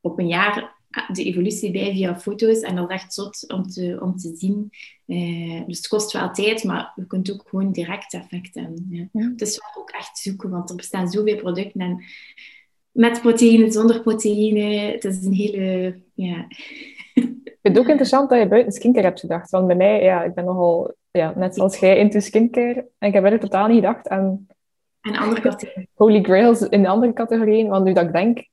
op 0.01 0.19
een 0.19 0.27
jaar 0.27 0.80
de 1.13 1.23
evolutie 1.23 1.71
bij 1.71 1.91
via 1.91 2.19
foto's 2.19 2.59
en 2.59 2.75
dat 2.75 2.89
is 2.89 2.95
echt 2.95 3.13
zot 3.13 3.53
om 3.53 3.63
te, 3.63 3.97
om 4.01 4.17
te 4.17 4.31
zien. 4.35 4.69
Eh, 5.05 5.65
dus 5.67 5.77
het 5.77 5.87
kost 5.87 6.11
wel 6.11 6.31
tijd, 6.31 6.63
maar 6.63 6.93
je 6.95 7.07
kunt 7.07 7.31
ook 7.31 7.43
gewoon 7.49 7.71
direct 7.71 8.13
effect 8.13 8.55
hebben. 8.55 8.87
Ja. 8.89 9.07
Ja. 9.11 9.29
Het 9.29 9.41
is 9.41 9.57
wel 9.57 9.83
ook 9.83 9.89
echt 9.89 10.17
zoeken, 10.17 10.49
want 10.49 10.69
er 10.69 10.75
bestaan 10.75 11.09
zoveel 11.09 11.35
producten 11.35 11.81
en 11.81 12.03
met 12.91 13.21
proteïne, 13.21 13.71
zonder 13.71 14.01
proteïne. 14.01 14.91
Het 14.91 15.03
is 15.03 15.25
een 15.25 15.33
hele, 15.33 15.99
ja, 16.13 16.45
Ik 17.13 17.57
vind 17.61 17.75
het 17.75 17.79
ook 17.79 17.87
interessant 17.87 18.29
dat 18.29 18.39
je 18.39 18.47
buiten 18.47 18.71
skincare 18.71 19.05
hebt 19.05 19.19
gedacht. 19.19 19.49
Want 19.49 19.67
bij 19.67 19.75
mij, 19.75 20.03
ja, 20.03 20.23
ik 20.23 20.33
ben 20.33 20.45
nogal, 20.45 20.95
ja, 21.11 21.33
net 21.35 21.55
zoals 21.55 21.77
jij, 21.77 21.97
into 21.97 22.19
skincare. 22.19 22.87
En 22.97 23.07
ik 23.07 23.13
heb 23.13 23.25
er 23.25 23.39
totaal 23.39 23.67
niet 23.67 23.75
gedacht 23.75 24.07
aan 24.07 24.47
en 25.01 25.15
andere 25.15 25.41
categorieën. 25.41 25.87
holy 26.01 26.21
grails 26.21 26.61
in 26.61 26.81
de 26.81 26.87
andere 26.87 27.13
categorieën. 27.13 27.67
Want 27.67 27.85
nu 27.85 27.93
dat 27.93 28.05
ik 28.05 28.13
denk 28.13 28.47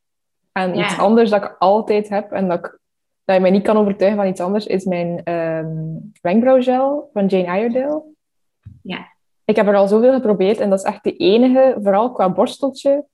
Ja. 0.52 0.74
iets 0.74 0.98
anders 0.98 1.30
dat 1.30 1.44
ik 1.44 1.56
altijd 1.58 2.08
heb 2.08 2.32
en 2.32 2.48
dat, 2.48 2.58
ik, 2.58 2.78
dat 3.24 3.36
je 3.36 3.42
mij 3.42 3.50
niet 3.50 3.62
kan 3.62 3.76
overtuigen 3.76 4.20
van 4.20 4.28
iets 4.30 4.40
anders, 4.40 4.66
is 4.66 4.84
mijn 4.84 5.24
ehm 5.24 5.96
wenkbrauwgel 6.20 7.10
van 7.12 7.26
Jane 7.26 7.58
Iredale. 7.58 8.02
Ja. 8.82 9.16
Ik 9.44 9.56
heb 9.56 9.66
er 9.66 9.76
al 9.76 9.88
zoveel 9.88 10.12
geprobeerd 10.12 10.58
en 10.58 10.70
dat 10.70 10.78
is 10.78 10.84
echt 10.84 11.04
de 11.04 11.16
enige, 11.16 11.76
vooral 11.82 12.12
qua 12.12 12.30
borsteltje, 12.30 13.04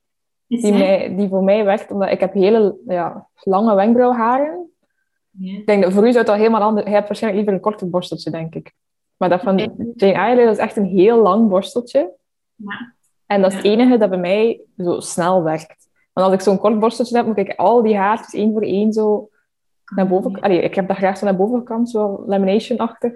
die, 0.47 0.73
mij, 0.73 1.15
die 1.17 1.29
voor 1.29 1.45
mij 1.45 1.65
werkt. 1.65 1.91
Omdat 1.91 2.11
ik 2.11 2.21
heb 2.21 2.33
hele 2.33 2.77
ja, 2.87 3.29
lange 3.43 3.75
wenkbrauwharen. 3.75 4.71
Ja. 5.31 5.59
Ik 5.59 5.67
denk 5.67 5.83
dat 5.83 5.93
voor 5.93 6.07
u 6.07 6.13
zou 6.13 6.25
dat 6.25 6.37
helemaal 6.37 6.63
anders... 6.63 6.87
Jij 6.87 6.95
hebt 6.95 7.09
waarschijnlijk 7.09 7.43
liever 7.43 7.65
een 7.65 7.71
korter 7.71 7.91
borsteltje, 7.91 8.31
denk 8.31 8.55
ik. 8.55 8.73
Maar 9.17 9.29
dat 9.29 9.43
van 9.43 9.59
Jane 9.95 10.13
Iredale 10.13 10.51
is 10.51 10.59
echt 10.59 10.77
een 10.77 10.85
heel 10.85 11.23
lang 11.23 11.49
borsteltje. 11.49 12.13
Ja. 12.55 12.95
En 13.27 13.43
dat 13.43 13.51
is 13.51 13.57
het 13.57 13.67
enige 13.67 13.99
dat 13.99 14.11
bij 14.11 14.19
mij 14.19 14.61
zo 14.77 15.01
snel 15.01 15.43
werkt. 15.43 15.84
Want 16.15 16.27
als 16.27 16.33
ik 16.35 16.41
zo'n 16.41 16.59
kort 16.59 16.79
borsteltje 16.79 17.17
heb, 17.17 17.27
moet 17.27 17.37
ik 17.37 17.55
al 17.57 17.83
die 17.83 17.97
haartjes 17.97 18.35
één 18.35 18.53
voor 18.53 18.63
één 18.63 18.93
zo 18.93 19.29
naar 19.95 20.09
boven... 20.09 20.41
Allee, 20.41 20.61
ik 20.63 20.75
heb 20.75 20.89
dat 20.89 20.97
graag 20.97 21.19
zo 21.19 21.25
naar 21.25 21.37
bovenkant, 21.37 21.91
zo 21.91 22.25
lamination-achtig. 22.27 23.13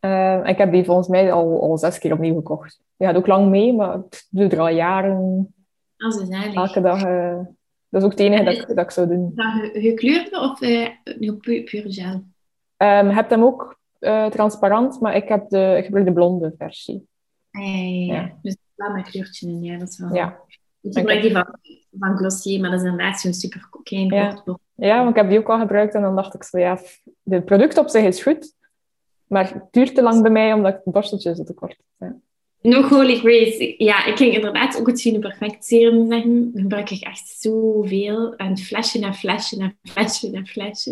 Eh, 0.00 0.40
ik 0.44 0.58
heb 0.58 0.72
die 0.72 0.84
volgens 0.84 1.08
mij 1.08 1.32
al, 1.32 1.60
al 1.62 1.78
zes 1.78 1.98
keer 1.98 2.12
opnieuw 2.12 2.34
gekocht. 2.34 2.80
Die 2.96 3.06
gaat 3.06 3.16
ook 3.16 3.26
lang 3.26 3.48
mee, 3.50 3.72
maar 3.74 3.94
ik 3.96 4.26
doe 4.30 4.48
er 4.48 4.60
al 4.60 4.68
jaren 4.68 5.54
het 5.96 6.30
eigenlijk. 6.32 6.54
elke 6.56 6.80
dag... 6.80 7.02
eh, 7.02 7.38
dat 7.88 8.00
is 8.00 8.04
ook 8.04 8.10
het 8.10 8.20
enige 8.20 8.44
dat, 8.44 8.54
ik- 8.54 8.66
dat 8.68 8.78
ik 8.84 8.90
zou 8.90 9.08
doen. 9.08 9.32
Gekleurde 9.72 10.40
of 10.40 10.60
eh 10.60 10.88
nu 11.18 11.32
pu 11.32 11.62
pure 11.62 11.92
gel? 11.92 12.22
Ehm 12.76 13.08
heb 13.08 13.30
hem 13.30 13.42
ook 13.44 13.78
eh, 13.98 14.26
transparant, 14.26 15.00
maar 15.00 15.16
ik, 15.16 15.28
heb 15.28 15.48
de, 15.48 15.74
ik 15.78 15.84
gebruik 15.84 16.06
de 16.06 16.12
blonde 16.12 16.54
versie. 16.58 17.08
Ja. 17.50 18.14
Ja. 18.14 18.32
Dus 18.42 18.56
wel 18.74 18.90
met 18.90 19.08
kleurtje 19.10 19.48
in, 19.48 19.62
ja, 19.62 19.78
dat 19.78 19.88
is 19.88 19.98
wel. 19.98 20.14
Ja. 20.14 20.38
Ik 20.90 20.98
gebruik 20.98 21.22
die 21.22 21.32
van, 21.32 21.58
van 21.98 22.16
Glossier, 22.16 22.60
maar 22.60 22.70
dat 22.70 22.80
is 22.80 22.86
inderdaad 22.86 23.20
zo'n 23.20 23.32
super 23.32 23.68
klein 23.82 24.06
Ja. 24.06 24.42
Ja, 24.74 24.98
want 24.98 25.10
ik 25.10 25.16
heb 25.16 25.28
die 25.28 25.38
ook 25.38 25.48
al 25.48 25.58
gebruikt 25.58 25.94
en 25.94 26.02
dan 26.02 26.16
dacht 26.16 26.34
ik 26.34 26.42
zo, 26.42 26.58
ja, 26.58 26.78
de 27.22 27.42
product 27.42 27.78
op 27.78 27.88
zich 27.88 28.02
is 28.04 28.22
goed, 28.22 28.54
maar 29.26 29.52
het 29.52 29.62
duurt 29.70 29.94
te 29.94 30.02
lang 30.02 30.22
bij 30.22 30.30
mij 30.30 30.52
omdat 30.52 30.72
het 30.84 30.92
borsteltje 30.92 31.34
zo 31.34 31.44
te 31.44 31.54
kort. 31.54 31.76
Ja. 31.98 32.16
Nog 32.62 32.88
Holy 32.88 33.16
Grace. 33.16 33.74
Ja, 33.78 34.06
ik 34.06 34.16
ging 34.16 34.34
inderdaad 34.34 34.80
ook 34.80 34.86
het 34.86 35.00
Fine 35.00 35.18
Perfect 35.18 35.64
serum 35.64 36.10
zeggen. 36.10 36.52
Dan 36.52 36.62
gebruik 36.62 36.90
ik 36.90 37.02
echt 37.02 37.28
zoveel. 37.28 38.36
En 38.36 38.56
flesje 38.56 38.98
na 38.98 39.12
flesje 39.12 39.56
na 39.56 39.72
flesje 39.82 40.30
na 40.30 40.44
flesje. 40.44 40.90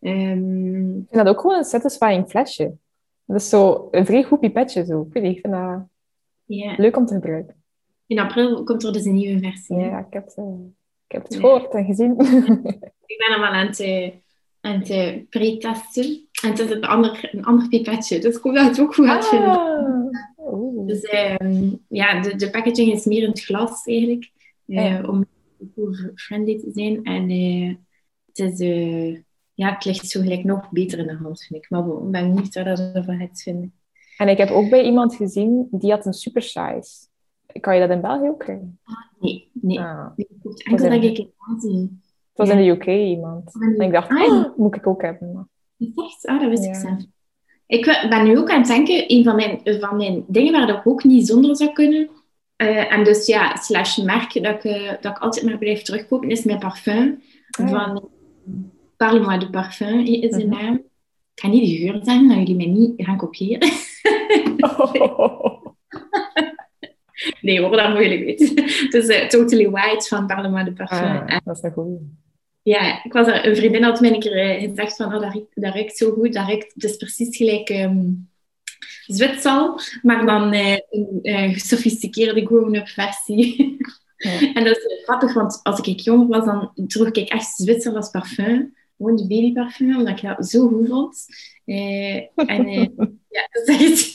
Ehm, 0.00 0.88
Ik 0.98 1.08
vind 1.08 1.24
dat 1.24 1.28
ook 1.28 1.40
gewoon 1.40 1.56
een 1.56 1.64
satisfying 1.64 2.28
flesje. 2.28 2.74
Dat 3.24 3.40
is 3.40 3.48
zo 3.48 3.88
een 3.90 4.06
vrij 4.06 4.22
goed 4.22 4.40
pipetje 4.40 4.84
zo. 4.84 5.00
Ik 5.00 5.12
weet 5.12 5.22
niet, 5.22 5.36
ik 5.36 5.40
vind 5.40 5.52
dat 5.52 6.76
leuk 6.76 6.96
om 6.96 7.06
te 7.06 7.14
gebruiken. 7.14 7.57
In 8.08 8.18
april 8.18 8.64
komt 8.64 8.84
er 8.84 8.92
dus 8.92 9.04
een 9.04 9.14
nieuwe 9.14 9.40
versie. 9.40 9.76
Ja, 9.76 9.98
ik 9.98 10.12
heb, 10.12 10.24
het, 10.24 10.36
ik 11.06 11.12
heb 11.12 11.22
het 11.22 11.34
gehoord 11.36 11.74
en 11.74 11.84
gezien. 11.84 12.10
Ik 13.06 13.18
ben 13.18 13.32
hem 13.32 13.42
al 13.42 13.52
aan 13.52 13.66
het, 13.66 14.12
aan 14.60 14.80
het 14.82 15.28
pre-testen. 15.28 16.28
En 16.42 16.50
het 16.50 16.58
is 16.58 16.70
een 16.70 16.84
ander, 16.84 17.28
een 17.32 17.44
ander 17.44 17.68
pipetje. 17.68 18.18
Dus 18.18 18.36
ik 18.36 18.42
hoop 18.42 18.54
dat 18.54 18.66
het 18.66 18.80
ook 18.80 18.94
goed 18.94 19.06
gaat 19.06 19.28
vinden. 19.28 19.48
Ah. 19.50 20.86
Dus 20.86 21.00
ehm, 21.02 21.70
ja, 21.88 22.20
de, 22.20 22.36
de 22.36 22.50
packaging 22.50 22.92
is 22.92 23.04
meer 23.04 23.22
in 23.22 23.28
het 23.28 23.44
glas 23.44 23.84
eigenlijk. 23.86 24.30
eh, 24.66 24.84
Ja. 24.90 25.02
Om 25.08 25.26
friendly 26.14 26.58
te 26.58 26.70
zijn. 26.74 27.04
En 27.04 27.30
eh, 27.30 27.74
het, 28.26 28.38
is, 28.52 28.60
eh, 28.60 29.14
ja, 29.54 29.74
het 29.74 29.84
ligt 29.84 30.08
zo 30.08 30.20
gelijk 30.20 30.44
nog 30.44 30.70
beter 30.70 30.98
in 30.98 31.06
de 31.06 31.14
hand, 31.16 31.44
vind 31.44 31.64
ik. 31.64 31.70
Maar 31.70 31.86
ik 31.86 32.10
ben 32.10 32.34
niet 32.34 32.54
waar 32.54 32.64
dat 32.64 32.78
ze 32.78 33.02
van 33.06 33.20
het 33.20 33.42
vinden. 33.42 33.72
En 34.16 34.28
ik 34.28 34.38
heb 34.38 34.50
ook 34.50 34.70
bij 34.70 34.84
iemand 34.84 35.14
gezien, 35.14 35.68
die 35.70 35.90
had 35.90 36.06
een 36.06 36.12
super 36.12 36.42
size. 36.42 37.06
Kan 37.60 37.74
je 37.74 37.80
dat 37.80 37.90
in 37.90 38.00
België 38.00 38.28
ook 38.28 38.38
krijgen? 38.38 38.78
Nee, 39.20 39.48
nee. 39.52 39.80
Ah. 39.80 40.06
Enkel 40.64 40.90
dat 40.90 41.02
ik 41.02 41.18
in 41.18 41.32
Azië... 41.56 41.88
Het 42.32 42.48
was 42.48 42.48
in 42.48 42.56
de 42.64 42.70
UK 42.70 42.86
iemand. 42.86 43.52
En 43.60 43.80
ik 43.80 43.92
dacht, 43.92 44.08
Ah, 44.08 44.32
oh, 44.32 44.56
moet 44.58 44.74
ik 44.76 44.86
ook 44.86 45.02
hebben. 45.02 45.32
Maar... 45.32 45.46
Echt? 46.04 46.26
Ah, 46.26 46.40
dat 46.40 46.48
wist 46.48 46.64
ik 46.64 46.74
zelf. 46.74 46.98
Ik 47.66 48.06
ben 48.08 48.24
nu 48.24 48.38
ook 48.38 48.50
aan 48.50 48.58
het 48.58 48.68
denken, 48.68 49.04
een 49.06 49.24
van 49.24 49.36
mijn, 49.36 49.60
van 49.80 49.96
mijn 49.96 50.24
dingen 50.26 50.52
waar 50.52 50.68
ik 50.68 50.86
ook 50.86 51.04
niet 51.04 51.26
zonder 51.26 51.56
zou 51.56 51.72
kunnen, 51.72 52.10
eh, 52.56 52.92
en 52.92 53.04
dus 53.04 53.26
ja, 53.26 53.56
slash 53.56 53.96
merk 53.98 54.42
dat 54.42 54.54
ik, 54.54 54.64
eh, 54.64 54.88
dat 55.00 55.16
ik 55.16 55.18
altijd 55.18 55.44
maar 55.44 55.58
blijf 55.58 55.82
terugkopen, 55.82 56.30
is 56.30 56.44
mijn 56.44 56.58
parfum. 56.58 57.22
Ja. 57.58 57.68
Van 57.68 58.08
Parle-moi 58.96 59.38
de 59.38 59.50
parfum 59.50 59.98
is 59.98 60.30
de 60.30 60.46
Mhm. 60.46 60.62
naam. 60.62 60.74
Ik 61.34 61.44
ga 61.44 61.48
niet 61.48 61.68
de 61.70 61.76
geur 61.76 62.00
zeggen, 62.04 62.28
dat 62.28 62.36
jullie 62.36 62.56
mij 62.56 62.66
niet 62.66 62.92
gaan 62.96 63.16
kopiëren. 63.16 63.68
Nee 67.48 67.60
hoor, 67.60 67.76
dat 67.76 67.92
jullie 67.92 68.24
weten. 68.24 68.64
Het 68.84 68.94
is 68.94 69.08
eh, 69.08 69.28
Totally 69.28 69.70
White 69.70 70.08
van 70.08 70.26
Parle-moi 70.26 70.64
de 70.64 70.72
parfum. 70.72 70.98
Ah, 70.98 71.22
En 71.26 71.40
dat 71.44 71.56
is 71.56 71.62
een 71.62 71.72
goeie. 71.72 71.98
ja, 72.62 73.04
ik 73.04 73.12
was 73.12 73.26
er, 73.26 73.46
een 73.46 73.56
vriendin 73.56 73.82
had 73.82 74.00
mij 74.00 74.12
een 74.12 74.20
keer 74.20 74.36
eh, 74.36 74.68
gezegd 74.68 74.96
van, 74.96 75.06
oh, 75.06 75.12
dat, 75.12 75.22
ruikt, 75.22 75.50
dat 75.54 75.74
ruikt 75.74 75.96
zo 75.96 76.10
goed. 76.10 76.32
Dat 76.32 76.46
ruikt, 76.46 76.74
het 76.74 76.84
is 76.84 76.96
precies 76.96 77.36
gelijk 77.36 77.88
Zwitsal, 79.06 79.80
maar 80.02 80.26
dan 80.26 80.52
eh, 80.52 80.78
een 81.22 81.52
gesofisticeerde 81.52 82.46
grown-up 82.46 82.88
versie. 82.88 83.76
Ja. 84.18 84.52
en 84.54 84.64
dat 84.64 84.76
is 84.76 85.02
grappig, 85.04 85.34
want 85.34 85.60
als 85.62 85.80
ik 85.80 86.00
jonger 86.00 86.26
was, 86.26 86.44
dan 86.44 86.70
droeg 86.74 87.06
ik 87.06 87.28
echt 87.28 87.54
Zwitser 87.56 87.94
als 87.94 88.10
parfum. 88.10 88.74
Gewoon 88.96 89.16
de 89.16 89.26
babyparfum, 89.26 89.96
omdat 89.96 90.18
ik 90.18 90.22
dat 90.22 90.48
zo 90.48 90.68
goed 90.68 90.88
vond. 90.88 91.26
Eh, 91.64 92.16
en 92.16 92.66
eh, 92.66 92.86
ja, 93.36 93.48
dat 93.50 93.68
is 93.68 94.14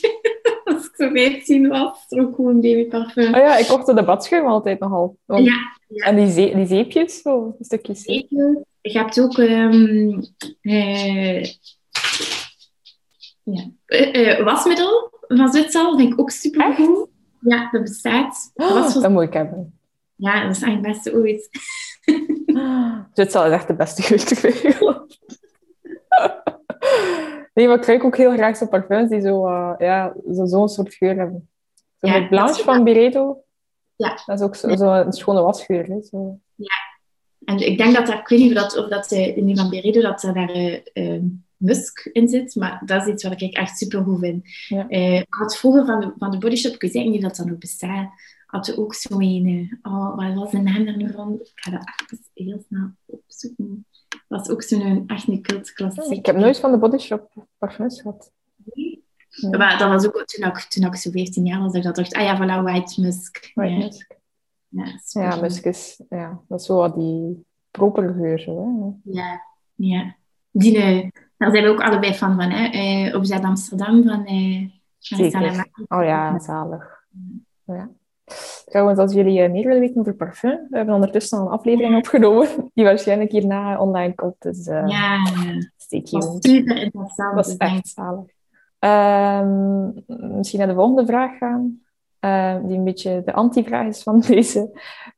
zo 0.96 1.10
15 1.10 1.68
was, 1.68 2.04
ik 2.08 2.34
gewoon 2.34 2.60
babyparfum. 2.60 3.34
Oh 3.34 3.40
ja, 3.40 3.56
ik 3.56 3.66
kocht 3.66 3.86
de 3.86 4.04
badschuim 4.04 4.46
altijd 4.46 4.78
nogal. 4.80 5.16
Want- 5.24 5.44
Ja, 5.46 5.56
ja. 5.88 6.04
En 6.06 6.16
die, 6.16 6.30
zee- 6.30 6.54
die 6.54 6.66
zeepjes, 6.66 7.22
zo, 7.22 7.54
een 7.58 7.64
stukje 7.64 7.94
zeep. 7.94 8.26
zeker. 8.28 8.62
Je 8.80 8.98
hebt 8.98 9.20
ook 9.20 9.38
ehm, 9.38 10.20
eh, 10.60 11.42
ja. 13.42 13.70
Eh, 13.86 14.38
eh, 14.38 14.44
wasmiddel 14.44 15.10
van 15.28 15.48
Zwitserland, 15.52 16.00
vind 16.00 16.12
ik 16.12 16.20
ook 16.20 16.30
super 16.30 16.74
goed. 16.74 17.08
Ja, 17.40 17.68
dat 17.70 17.82
bestaat. 17.82 18.50
Dat 18.54 18.72
was 18.72 18.92
voor- 18.92 19.02
dat 19.02 19.10
moet 19.10 19.22
ik 19.22 19.32
hebben. 19.32 19.78
Ja, 20.16 20.46
dat 20.46 20.56
is 20.56 20.62
eigenlijk 20.62 20.94
het 20.94 21.02
beste 21.04 21.18
ooit. 21.18 21.48
Zwitserland 23.14 23.52
is 23.52 23.58
echt 23.58 23.66
de 23.68 23.74
beste 23.74 24.02
geur 24.02 24.24
ter 24.24 24.42
wereld. 24.62 25.18
Nee, 27.54 27.68
maar 27.68 27.76
ik 27.76 27.84
ruik 27.84 28.04
ook 28.04 28.16
heel 28.16 28.32
graag 28.32 28.56
zo'n 28.56 28.68
parfums 28.68 29.10
die 29.10 29.20
zo, 29.20 29.46
eh, 29.46 29.74
ja, 29.78 30.14
zo, 30.34 30.46
zo'n 30.46 30.68
soort 30.68 30.94
geur 30.94 31.16
hebben. 31.16 31.48
Zo 31.96 32.08
Ja, 32.08 32.18
met 32.18 32.28
Blanche 32.28 32.62
van 32.62 32.84
Biredo. 32.84 33.44
Ja. 33.96 34.18
Dat 34.26 34.38
is 34.38 34.44
ook 34.44 34.56
zo, 34.56 34.76
zo 34.76 34.92
een 34.92 35.12
schone 35.12 35.40
wasgeur. 35.40 35.86
Hè, 35.86 36.02
zo. 36.02 36.38
En 37.44 37.58
ik 37.58 37.78
denk 37.78 37.94
dat 37.94 38.06
daar, 38.06 38.18
ik 38.18 38.28
weet 38.28 38.38
niet 38.38 38.56
of 38.56 38.62
dat, 38.62 38.76
of 38.76 38.88
dat 38.88 39.12
eh, 39.12 39.36
in 39.36 39.46
die 39.46 39.56
van 39.56 39.70
Beredo, 39.70 40.00
dat 40.00 40.22
er 40.22 40.34
daar 40.34 40.50
eh, 40.50 41.20
musk 41.56 42.04
in 42.12 42.28
zit, 42.28 42.54
maar 42.54 42.82
dat 42.84 43.02
is 43.02 43.12
iets 43.12 43.22
wat 43.22 43.40
ik 43.40 43.56
echt 43.56 43.78
super 43.78 44.04
goed 44.04 44.18
vind. 44.18 44.44
Ja. 44.68 44.88
Ik 44.88 45.34
had 45.34 45.56
vroeger 45.56 45.84
van 45.86 46.00
de, 46.00 46.12
van 46.18 46.30
de 46.30 46.38
Body 46.38 46.56
Shop, 46.56 46.72
ik 46.72 46.92
weet 46.92 47.04
niet 47.04 47.14
of 47.14 47.20
dat 47.22 47.36
dan 47.36 47.48
nog 47.48 47.58
bestaat, 47.58 48.10
had 48.46 48.66
je 48.66 48.78
ook 48.78 48.94
zo 48.94 49.20
een, 49.20 49.78
eh, 49.82 49.92
oh, 49.92 50.16
wat 50.16 50.34
was 50.34 50.50
de 50.50 50.58
naam 50.58 50.84
daar 50.84 50.96
nu 50.96 51.12
van? 51.12 51.40
Ik 51.40 51.50
ga 51.54 51.70
dat 51.70 51.84
even 52.12 52.24
heel 52.34 52.64
snel 52.68 52.90
opzoeken. 53.04 53.86
Dat 54.28 54.38
was 54.38 54.48
ook 54.50 54.62
zo'n 54.62 55.04
echt 55.06 55.28
een 55.28 55.42
cult 55.42 55.72
klassiek. 55.72 56.18
Ik 56.18 56.26
heb 56.26 56.36
nooit 56.36 56.58
van 56.58 56.70
de 56.70 56.78
Body 56.78 56.98
Shop 56.98 57.46
parfums 57.58 58.00
gehad. 58.00 58.32
Nee. 58.64 59.02
Maar 59.40 59.78
dat 59.78 59.88
was 59.88 60.06
ook 60.06 60.24
toen 60.24 60.46
ik, 60.46 60.58
toen 60.58 60.84
ik 60.84 60.96
zo 60.96 61.10
15 61.10 61.44
jaar 61.46 61.60
was, 61.60 61.66
dat 61.72 61.76
ik 61.76 61.82
dat 61.82 61.96
dacht, 61.96 62.14
ah 62.14 62.22
ja, 62.22 62.36
voilà, 62.36 62.62
white 62.62 63.00
musk. 63.00 63.50
White 63.54 63.72
ja, 63.72 63.78
musk. 63.78 64.16
ja, 64.68 65.22
Ja, 65.22 65.40
musk 65.40 65.64
is, 65.64 66.02
ja, 66.08 66.40
dat 66.48 66.60
is 66.60 66.66
zo 66.66 66.76
wat 66.76 66.94
die 66.94 67.46
proper 67.70 68.14
geur. 68.14 68.38
Zo, 68.40 68.56
hè. 69.04 69.12
Ja, 69.12 69.42
ja. 69.74 70.16
Die, 70.50 70.78
eh, 70.78 71.10
daar 71.36 71.50
zijn 71.50 71.64
we 71.64 71.70
ook 71.70 71.82
allebei 71.82 72.14
van 72.14 72.36
van, 72.36 72.50
hè. 72.50 72.66
Eh, 72.66 73.14
op 73.14 73.24
Zuid 73.24 73.44
Amsterdam 73.44 74.02
van, 74.02 74.26
eh 74.26 74.70
Zeker. 74.98 75.30
Salama. 75.30 75.66
Oh 75.88 76.04
ja, 76.04 76.38
zalig. 76.38 77.04
Ja. 77.64 77.90
Trouwens, 78.64 78.98
als 78.98 79.12
jullie 79.12 79.40
eh, 79.40 79.50
meer 79.50 79.66
willen 79.66 79.80
weten 79.80 80.00
over 80.00 80.14
parfum, 80.14 80.66
we 80.70 80.76
hebben 80.76 80.94
ondertussen 80.94 81.38
al 81.38 81.46
een 81.46 81.52
aflevering 81.52 81.96
opgenomen, 81.96 82.48
die 82.74 82.84
waarschijnlijk 82.84 83.30
hierna 83.30 83.78
online 83.80 84.14
komt. 84.14 84.36
Dus 84.38 84.66
eh 84.66 84.86
Ja, 84.86 85.16
stay 85.76 86.00
dat 86.02 86.24
was 86.24 86.36
super 86.40 86.76
interessant. 86.76 87.36
Dat 87.36 87.46
is 87.46 87.56
Dus 87.56 87.68
echt 87.68 87.88
zalig. 87.88 88.24
Ehm, 88.78 89.90
misschien 90.36 90.58
naar 90.58 90.68
de 90.68 90.74
volgende 90.74 91.06
vraag 91.06 91.36
gaan, 91.38 91.80
eh, 92.18 92.56
die 92.64 92.76
een 92.76 92.84
beetje 92.84 93.22
de 93.24 93.32
anti-vraag 93.32 93.86
is 93.86 94.02
van 94.02 94.20
deze. 94.28 94.70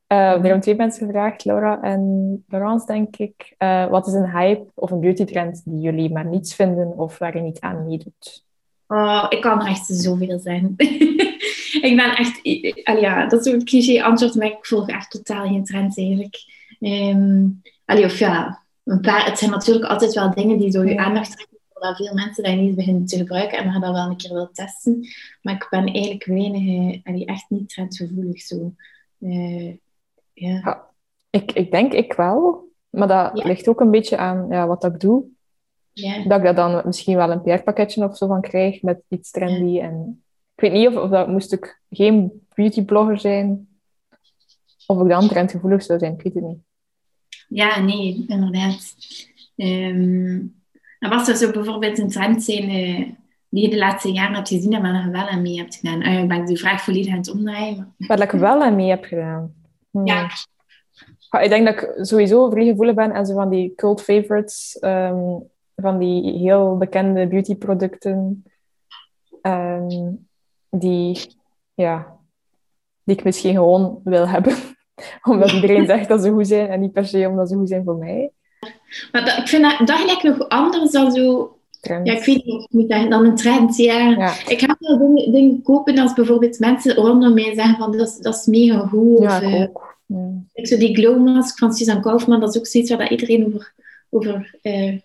Eh, 0.07 0.19
er 0.19 0.41
hebben 0.41 0.61
twee 0.61 0.76
mensen 0.76 1.07
gevraagd, 1.07 1.45
Laura 1.45 1.83
en 1.83 2.45
Laurence, 2.49 2.87
denk 2.87 3.17
ik. 3.17 3.55
Wat 3.91 4.07
is 4.07 4.12
een 4.12 4.31
hype 4.31 4.67
of 4.75 4.91
een 4.91 5.00
beautytrend 5.00 5.62
die 5.65 5.81
jullie 5.81 6.12
maar 6.12 6.26
niets 6.26 6.55
vinden 6.55 6.99
of 6.99 7.19
waar 7.19 7.37
je 7.37 7.43
niet 7.43 7.61
aan 7.61 7.87
meedoet? 7.87 8.45
Oh, 8.87 9.26
ik 9.29 9.41
kan 9.41 9.61
er 9.61 9.67
echt 9.67 9.87
zoveel 9.87 10.38
zijn. 10.38 10.75
ik 11.80 11.97
ben 11.97 12.16
echt... 12.16 12.38
allee, 12.87 13.00
ja, 13.02 13.26
dat 13.26 13.47
is 13.47 13.52
zo'n 13.52 13.64
cliché 13.64 14.02
antwoord, 14.02 14.35
maar 14.35 14.47
ik 14.47 14.66
volg 14.66 14.88
echt 14.88 15.11
totaal 15.11 15.47
geen 15.47 15.64
trends 15.64 15.97
eigenlijk. 15.97 16.37
Ehm 16.80 17.45
allee, 17.85 18.04
of 18.04 18.18
ja, 18.18 18.62
een 18.85 19.00
paar, 19.00 19.25
het 19.26 19.38
zijn 19.38 19.50
natuurlijk 19.50 19.87
altijd 19.87 20.14
wel 20.14 20.35
dingen 20.35 20.59
die 20.59 20.71
zo 20.71 20.85
je 20.85 20.99
aandacht 20.99 21.33
trekken, 21.37 21.59
dat 21.73 21.97
veel 21.97 22.14
mensen 22.14 22.45
dat 22.45 22.54
niet 22.54 22.75
beginnen 22.75 23.06
te 23.06 23.16
gebruiken 23.16 23.59
en 23.59 23.66
maar 23.66 23.80
dat 23.80 23.92
wel 23.92 24.06
een 24.11 24.16
keer 24.16 24.33
wil 24.33 24.50
testen. 24.52 25.06
Maar 25.42 25.54
ik 25.54 25.66
ben 25.71 25.87
eigenlijk 25.87 26.25
weinig, 26.25 26.61
eh, 26.62 27.00
allee, 27.04 27.25
echt 27.26 27.45
niet 27.49 27.68
trendgevoelig 27.68 28.40
zo. 28.40 28.73
Eh, 29.21 29.75
ja. 30.33 30.85
Ik, 31.30 31.52
ik 31.52 31.71
denk 31.71 31.92
ik 31.92 32.12
wel, 32.12 32.68
maar 32.90 33.09
dat 33.09 33.30
Ja. 33.38 33.47
ligt 33.47 33.68
ook 33.68 33.80
een 33.80 33.90
beetje 33.90 34.16
aan 34.16 34.47
ja, 34.50 34.66
wat 34.66 34.85
ik 34.85 35.00
doe. 35.00 35.25
Ja. 35.92 36.23
Dat 36.25 36.38
ik 36.38 36.45
daar 36.45 36.54
dan 36.54 36.83
misschien 36.85 37.16
wel 37.16 37.30
een 37.30 37.42
PR-pakketje 37.42 38.04
of 38.04 38.16
zo 38.16 38.26
van 38.26 38.40
krijg 38.40 38.83
met 38.83 39.00
iets 39.09 39.30
trendy. 39.30 39.80
En 39.80 40.25
ik 40.57 40.63
weet 40.63 40.73
niet 40.73 40.89
of, 40.89 40.95
of 40.97 41.11
dat 41.11 41.29
moest 41.29 41.53
ik 41.53 41.81
geen 41.91 42.47
beautyblogger 42.55 43.19
zijn, 43.19 43.69
of 44.87 45.03
ik 45.03 45.09
dan 45.09 45.29
trendgevoelig 45.29 45.83
zou 45.83 45.99
zijn. 45.99 46.13
Ik 46.13 46.23
weet 46.23 46.35
het 46.35 46.45
niet. 46.45 46.59
Ja, 47.49 47.81
nee, 47.81 48.25
inderdaad. 48.29 48.95
Ehm 49.57 50.55
en 50.99 51.11
was 51.11 51.29
er 51.29 51.37
zo 51.37 51.51
bijvoorbeeld 51.51 51.99
een 51.99 52.09
trend 52.09 52.43
zijn 52.43 52.69
eh, 52.69 53.11
die 53.49 53.63
je 53.63 53.69
de 53.69 53.79
laatste 53.79 54.13
jaren 54.13 54.35
hebt 54.35 54.49
gezien 54.49 54.73
en 54.73 54.83
waar 54.83 55.05
je 55.05 55.11
wel 55.11 55.29
aan 55.29 55.43
mee 55.43 55.59
hebt 55.59 55.75
gedaan? 55.75 56.03
Uh, 56.03 56.23
ik 56.23 56.29
ben 56.29 56.47
de 56.47 56.57
vraag 56.57 56.83
volledig 56.83 57.13
aan 57.13 57.19
het 57.19 57.31
omdraaien. 57.31 57.95
Waar 57.99 58.23
ik 58.23 58.31
wel 58.31 58.63
aan 58.63 58.77
mee 58.77 58.89
heb 58.89 59.05
gedaan. 59.05 59.55
Hmm. 59.91 60.07
Ja. 60.07 60.29
Ja, 61.31 61.41
Ik 61.41 61.49
denk 61.49 61.67
dat 61.67 61.75
ik 61.75 62.05
sowieso 62.05 62.51
vrij 62.51 62.65
gevoelig 62.65 62.95
ben 62.95 63.13
en 63.13 63.27
zo 63.27 63.35
van 63.35 63.51
die 63.51 63.75
cult 63.75 64.03
favorites, 64.03 64.79
ehm, 64.81 65.39
van 65.77 65.99
die 65.99 66.39
heel 66.39 66.77
bekende 66.77 67.27
beautyproducten, 67.27 68.45
ehm, 69.43 70.13
die, 70.78 71.18
ja, 71.75 72.16
die 73.04 73.16
ik 73.16 73.25
misschien 73.25 73.54
gewoon 73.54 74.00
wil 74.04 74.28
hebben. 74.28 74.54
omdat 75.30 75.52
iedereen 75.52 75.87
zegt 75.92 76.09
dat 76.09 76.23
ze 76.23 76.30
goed 76.30 76.47
zijn 76.47 76.68
en 76.68 76.80
niet 76.80 76.92
per 76.92 77.06
se 77.06 77.28
omdat 77.28 77.49
ze 77.49 77.56
goed 77.56 77.68
zijn 77.68 77.85
voor 77.85 77.97
mij. 77.97 78.30
Maar 79.12 79.25
dat, 79.25 79.38
ik 79.38 79.49
vind 79.49 79.62
dat, 79.62 79.87
dat 79.87 79.99
gelijk 79.99 80.23
nog 80.23 80.49
anders 80.49 80.90
dan 80.90 81.12
zo... 81.12 81.50
Trends. 81.80 82.11
Ja, 82.11 82.16
ik 82.16 82.25
weet 82.25 82.45
niet 82.45 82.54
of 82.54 82.64
ik 82.64 82.71
moet 82.71 82.90
zeggen, 82.90 83.11
dan 83.11 83.25
een 83.25 83.37
trend, 83.37 83.76
ja. 83.76 84.11
Ja. 84.11 84.35
Ik 84.49 84.61
ga 84.61 84.76
wel 84.78 84.99
dingen, 84.99 85.33
dingen 85.33 85.62
kopen 85.62 85.99
als 85.99 86.12
bijvoorbeeld 86.12 86.59
mensen 86.59 86.95
rondom 86.95 87.35
mij 87.35 87.54
zeggen 87.54 87.76
van 87.76 87.92
dat 87.92 88.09
is, 88.09 88.16
dat 88.16 88.35
is 88.35 88.47
mega 88.47 88.87
goed. 88.87 89.23
Ja, 89.23 89.37
of, 89.37 89.42
ik 89.42 89.54
eh, 89.54 89.61
ook. 89.61 89.99
Ja. 90.06 90.33
ik 90.52 90.66
zo 90.66 90.76
die 90.76 90.95
glow 90.95 91.25
mask 91.25 91.59
van 91.59 91.73
Suzanne 91.73 92.02
Kaufman, 92.02 92.40
dat 92.40 92.54
is 92.54 92.61
ook 92.61 92.66
zoiets 92.66 92.90
waar 92.90 92.99
dat 92.99 93.11
iedereen 93.11 93.47
over, 93.47 93.75
over 94.11 94.59
uh. 94.62 94.99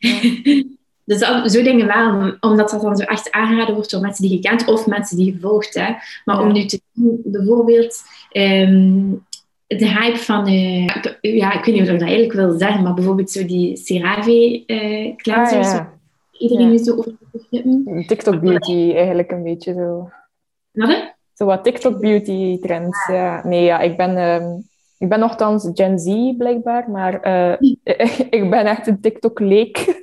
dus 1.10 1.18
dat, 1.18 1.52
zo 1.52 1.62
dingen 1.62 1.86
wel, 1.86 2.34
omdat 2.40 2.70
dat 2.70 2.82
dan 2.82 2.96
zo 2.96 3.04
echt 3.04 3.30
aangeraden 3.30 3.74
wordt 3.74 3.90
door 3.90 4.00
mensen 4.00 4.28
die 4.28 4.36
je 4.36 4.48
kent 4.48 4.66
of 4.66 4.86
mensen 4.86 5.16
die 5.16 5.26
je 5.26 5.38
volgt. 5.40 5.74
Hè. 5.74 5.94
Maar 6.24 6.40
om 6.40 6.52
nu 6.52 6.64
te 6.64 6.80
zien, 6.92 7.20
bijvoorbeeld... 7.24 8.02
Um, 8.32 9.28
de 9.66 9.88
hype 9.88 10.18
van, 10.18 10.48
uh, 10.48 10.86
ja, 11.20 11.52
ik 11.52 11.64
weet 11.64 11.74
niet 11.74 11.82
of 11.82 11.88
ik 11.88 11.98
dat 11.98 12.08
eigenlijk 12.08 12.32
wil 12.32 12.58
zeggen, 12.58 12.82
maar 12.82 12.94
bijvoorbeeld 12.94 13.30
zo 13.30 13.46
die 13.46 13.76
CeraVe 13.76 14.62
uh, 14.66 15.16
cleansers. 15.16 15.68
Ah, 15.68 15.74
ja. 15.74 15.92
Iedereen 16.32 16.72
is 16.72 16.82
zo 16.82 16.96
over 16.96 17.12
TikTok 18.06 18.40
beauty 18.40 18.92
eigenlijk 18.94 19.30
een 19.30 19.42
beetje 19.42 19.72
zo. 19.72 20.10
Wat? 20.70 21.14
Zo 21.34 21.44
wat 21.44 21.64
TikTok 21.64 22.00
beauty 22.00 22.58
trends. 22.58 23.06
Ja. 23.06 23.46
Nee, 23.46 23.64
ja, 23.64 23.80
ik 23.80 23.96
ben, 23.96 24.16
um, 24.16 24.68
ik 25.00 25.08
ben 25.08 25.18
nogthans 25.18 25.70
Gen 25.74 25.98
Z 25.98 26.36
blijkbaar, 26.36 26.90
maar 26.90 27.26
uh, 27.26 27.56
ik 28.38 28.50
ben 28.50 28.66
echt 28.66 28.86
een 28.86 29.00
TikTok-leek. 29.00 30.02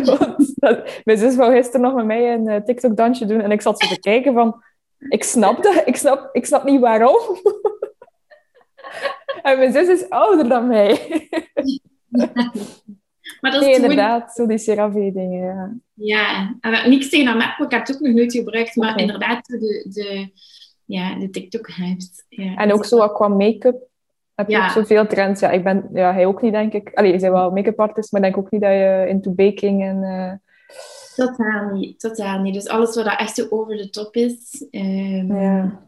mijn 1.04 1.18
zus 1.18 1.36
wou 1.36 1.52
gisteren 1.52 1.80
nog 1.80 1.94
met 1.94 2.04
mij 2.04 2.34
een 2.34 2.64
TikTok-dansje 2.64 3.26
doen 3.26 3.40
en 3.40 3.50
ik 3.50 3.60
zat 3.60 3.80
zo 3.80 3.94
te 3.94 4.00
kijken 4.00 4.34
van, 4.34 4.62
ik 5.08 5.24
snap 5.24 5.62
dat, 5.62 5.82
ik 5.84 5.96
snap, 5.96 6.28
ik 6.32 6.46
snap 6.46 6.64
niet 6.64 6.80
waarom. 6.80 7.16
en 9.42 9.58
mijn 9.58 9.72
zus 9.72 9.88
is 9.88 10.10
ouder 10.10 10.48
dan 10.48 10.66
mij. 10.66 11.00
Maar 13.40 13.50
dat 13.50 13.60
is 13.60 13.66
nee, 13.66 13.74
inderdaad, 13.74 14.34
zo 14.34 14.46
die 14.46 14.58
CeraVe-dingen, 14.58 15.44
ja. 15.44 15.74
Ja, 15.94 16.56
en 16.60 16.90
niks 16.90 17.08
tegen 17.08 17.26
dat 17.26 17.36
merk, 17.36 17.58
ik 17.58 17.70
heb 17.70 17.86
het 17.86 17.96
ook 17.96 18.02
nog 18.02 18.14
nooit 18.14 18.32
gebruikt, 18.32 18.76
maar 18.76 18.98
inderdaad, 18.98 19.46
de, 19.46 19.86
de, 19.88 20.30
ja, 20.84 21.18
de 21.18 21.30
TikTok-hypes. 21.30 22.24
Ja. 22.28 22.56
En 22.56 22.72
ook 22.72 22.84
zo 22.84 22.98
wat 22.98 23.12
qua 23.12 23.28
make-up 23.28 23.94
heb 24.36 24.48
je 24.48 24.56
ja. 24.56 24.64
ook 24.64 24.70
zoveel 24.70 25.06
trends. 25.06 25.40
Ja, 25.40 25.50
ik 25.50 25.64
ben, 25.64 25.88
ja, 25.92 26.12
hij 26.12 26.26
ook 26.26 26.42
niet, 26.42 26.52
denk 26.52 26.72
ik. 26.72 26.90
Allee, 26.94 27.12
je 27.12 27.18
bent 27.18 27.32
wel 27.32 27.50
make-up 27.50 27.80
artist, 27.80 28.12
maar 28.12 28.20
denk 28.20 28.36
ook 28.36 28.50
niet 28.50 28.60
dat 28.60 28.70
je 28.70 29.04
into 29.08 29.30
baking 29.30 29.82
en... 29.82 30.02
Uh... 30.02 30.32
Totaal 31.14 31.70
niet, 31.72 32.00
totaal 32.00 32.40
niet. 32.40 32.54
Dus 32.54 32.68
alles 32.68 32.94
wat 32.94 33.06
echt 33.06 33.34
zo 33.34 33.46
over 33.50 33.76
de 33.76 33.90
top 33.90 34.14
is. 34.14 34.66
Um... 34.70 35.36
ja. 35.36 35.84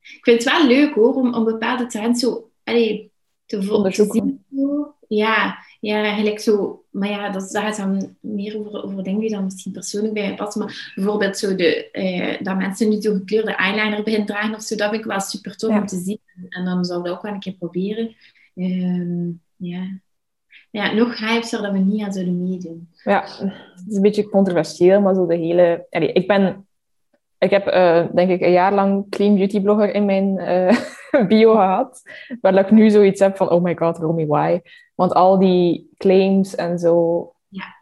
Ik 0.00 0.18
vind 0.20 0.44
het 0.44 0.52
wel 0.52 0.66
leuk 0.66 0.94
hoor, 0.94 1.14
om, 1.14 1.34
om 1.34 1.44
bepaalde 1.44 1.86
trends 1.86 2.20
zo 2.20 2.50
allee, 2.64 3.12
te 3.46 3.62
volgen. 3.62 4.44
Ja, 5.08 5.58
ja, 5.80 6.14
gelijk 6.14 6.40
zo. 6.40 6.82
Maar 6.90 7.08
ja, 7.08 7.30
dat, 7.30 7.50
dat 7.50 7.62
gaat 7.62 7.76
dan 7.76 8.16
meer 8.20 8.58
over, 8.58 8.84
over 8.84 9.02
dingen 9.02 9.20
die 9.20 9.30
dan 9.30 9.44
misschien 9.44 9.72
persoonlijk 9.72 10.14
bij 10.14 10.30
je 10.30 10.34
passen. 10.34 10.60
Maar 10.60 10.92
bijvoorbeeld 10.94 11.38
zo 11.38 11.54
de, 11.54 11.90
eh, 11.90 12.42
dat 12.42 12.56
mensen 12.56 12.88
nu 12.88 13.00
zo 13.00 13.12
gekleurde 13.12 13.54
eyeliner 13.54 14.02
beginnen 14.02 14.26
dragen 14.26 14.54
of 14.54 14.62
zo, 14.62 14.76
dat 14.76 14.90
vind 14.90 15.00
ik 15.00 15.08
wel 15.10 15.20
super 15.20 15.56
tof 15.56 15.70
om 15.70 15.86
te 15.86 15.98
zien. 15.98 16.20
En 16.48 16.64
dan 16.64 16.84
zou 16.84 16.98
ik 16.98 17.04
dat 17.04 17.14
ook 17.14 17.22
wel 17.22 17.32
een 17.32 17.40
keer 17.40 17.52
proberen. 17.58 18.14
Uh, 18.54 19.34
ja. 19.56 20.00
Ja, 20.70 20.92
nog 20.92 21.18
hype 21.18 21.46
zouden 21.46 21.72
we 21.72 21.78
niet 21.78 22.04
aan 22.04 22.12
zouden 22.12 22.48
meedoen. 22.48 22.88
Ja, 23.04 23.20
het 23.20 23.84
is 23.88 23.96
een 23.96 24.02
beetje 24.02 24.28
controversieel, 24.28 25.00
maar 25.00 25.14
zo 25.14 25.26
de 25.26 25.36
hele... 25.36 25.86
Allee, 25.90 26.12
ik 26.12 26.26
ben... 26.26 26.66
Ik 27.38 27.50
heb, 27.50 27.66
uh, 27.66 28.06
denk 28.14 28.30
ik, 28.30 28.40
een 28.40 28.52
jaar 28.52 28.74
lang 28.74 29.10
clean 29.10 29.34
beauty 29.34 29.60
blogger 29.60 29.94
in 29.94 30.04
mijn 30.04 30.38
uh, 30.38 30.78
bio 31.28 31.52
gehad. 31.52 32.02
Waar 32.40 32.54
ik 32.54 32.70
nu 32.70 32.90
zoiets 32.90 33.20
heb 33.20 33.36
van, 33.36 33.50
oh 33.50 33.62
my 33.62 33.76
god, 33.76 33.98
Romy, 33.98 34.26
why? 34.26 34.60
Want 34.94 35.14
al 35.14 35.38
die 35.38 35.90
claims 35.96 36.54
en 36.54 36.78
zo, 36.78 37.32
ja. 37.48 37.76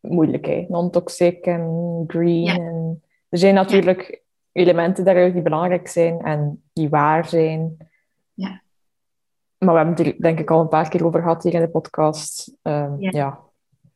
moeilijk 0.00 0.46
hè. 0.46 0.66
Non-toxic 0.68 1.46
en 1.46 2.04
green. 2.06 2.46
En, 2.46 3.02
er 3.28 3.38
zijn 3.38 3.54
natuurlijk 3.54 4.22
elementen 4.52 5.04
daaruit 5.04 5.32
die 5.32 5.42
belangrijk 5.42 5.88
zijn 5.88 6.20
en 6.20 6.62
die 6.72 6.88
waar 6.88 7.28
zijn. 7.28 7.76
Ja. 8.34 8.62
Maar 9.58 9.74
we 9.74 9.76
hebben 9.76 9.96
het 9.96 10.06
er 10.06 10.22
denk 10.22 10.38
ik 10.38 10.50
al 10.50 10.60
een 10.60 10.68
paar 10.68 10.88
keer 10.88 11.06
over 11.06 11.20
gehad 11.20 11.42
hier 11.42 11.54
in 11.54 11.60
de 11.60 11.68
podcast. 11.68 12.56
Um, 12.62 12.96
ja. 12.98 13.40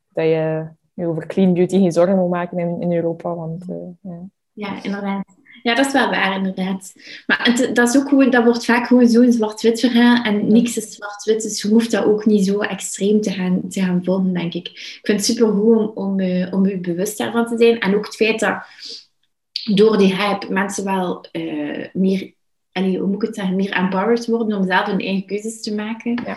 Dat 0.08 0.24
je 0.24 0.68
je 0.94 1.06
over 1.06 1.26
clean 1.26 1.52
beauty 1.54 1.78
geen 1.78 1.92
zorgen 1.92 2.16
moet 2.16 2.30
maken 2.30 2.58
in, 2.58 2.80
in 2.80 2.92
Europa. 2.92 3.34
Want, 3.34 3.68
uh, 3.70 3.76
ja. 4.00 4.20
ja, 4.52 4.82
inderdaad. 4.82 5.40
Ja, 5.62 5.74
dat 5.74 5.86
is 5.86 5.92
wel 5.92 6.10
waar, 6.10 6.36
inderdaad. 6.36 6.92
Maar 7.26 7.40
het, 7.42 7.74
dat, 7.74 7.88
is 7.88 7.96
ook 7.96 8.08
gewoon, 8.08 8.30
dat 8.30 8.44
wordt 8.44 8.64
vaak 8.64 8.86
gewoon 8.86 9.08
zo'n 9.08 9.32
zwart-wit 9.32 9.80
verhaal. 9.80 10.24
En 10.24 10.52
niks 10.52 10.76
is 10.76 10.94
zwart-wit, 10.94 11.42
dus 11.42 11.62
je 11.62 11.68
hoeft 11.68 11.90
dat 11.90 12.04
ook 12.04 12.24
niet 12.24 12.46
zo 12.46 12.60
extreem 12.60 13.20
te 13.20 13.30
gaan, 13.30 13.68
te 13.68 13.80
gaan 13.80 14.04
volgen, 14.04 14.32
denk 14.32 14.54
ik. 14.54 14.68
Ik 14.68 14.98
vind 15.02 15.18
het 15.18 15.26
super 15.26 15.52
goed 15.52 15.76
om, 15.76 15.90
om, 15.94 16.20
uh, 16.20 16.52
om 16.52 16.66
je 16.66 16.78
bewust 16.78 17.18
daarvan 17.18 17.46
te 17.46 17.56
zijn. 17.58 17.80
En 17.80 17.94
ook 17.94 18.04
het 18.04 18.16
feit 18.16 18.40
dat 18.40 18.62
door 19.74 19.98
die 19.98 20.14
hype 20.14 20.52
mensen 20.52 20.84
wel 20.84 21.26
uh, 21.32 21.86
meer 21.92 22.34
allee, 22.72 22.98
hoe 22.98 23.06
moet 23.06 23.22
ik 23.22 23.28
het 23.28 23.34
zeggen, 23.34 23.56
meer 23.56 23.70
empowered 23.70 24.26
worden 24.26 24.58
om 24.58 24.66
zelf 24.66 24.86
hun 24.86 25.00
eigen 25.00 25.26
keuzes 25.26 25.62
te 25.62 25.74
maken. 25.74 26.22
Ja. 26.26 26.36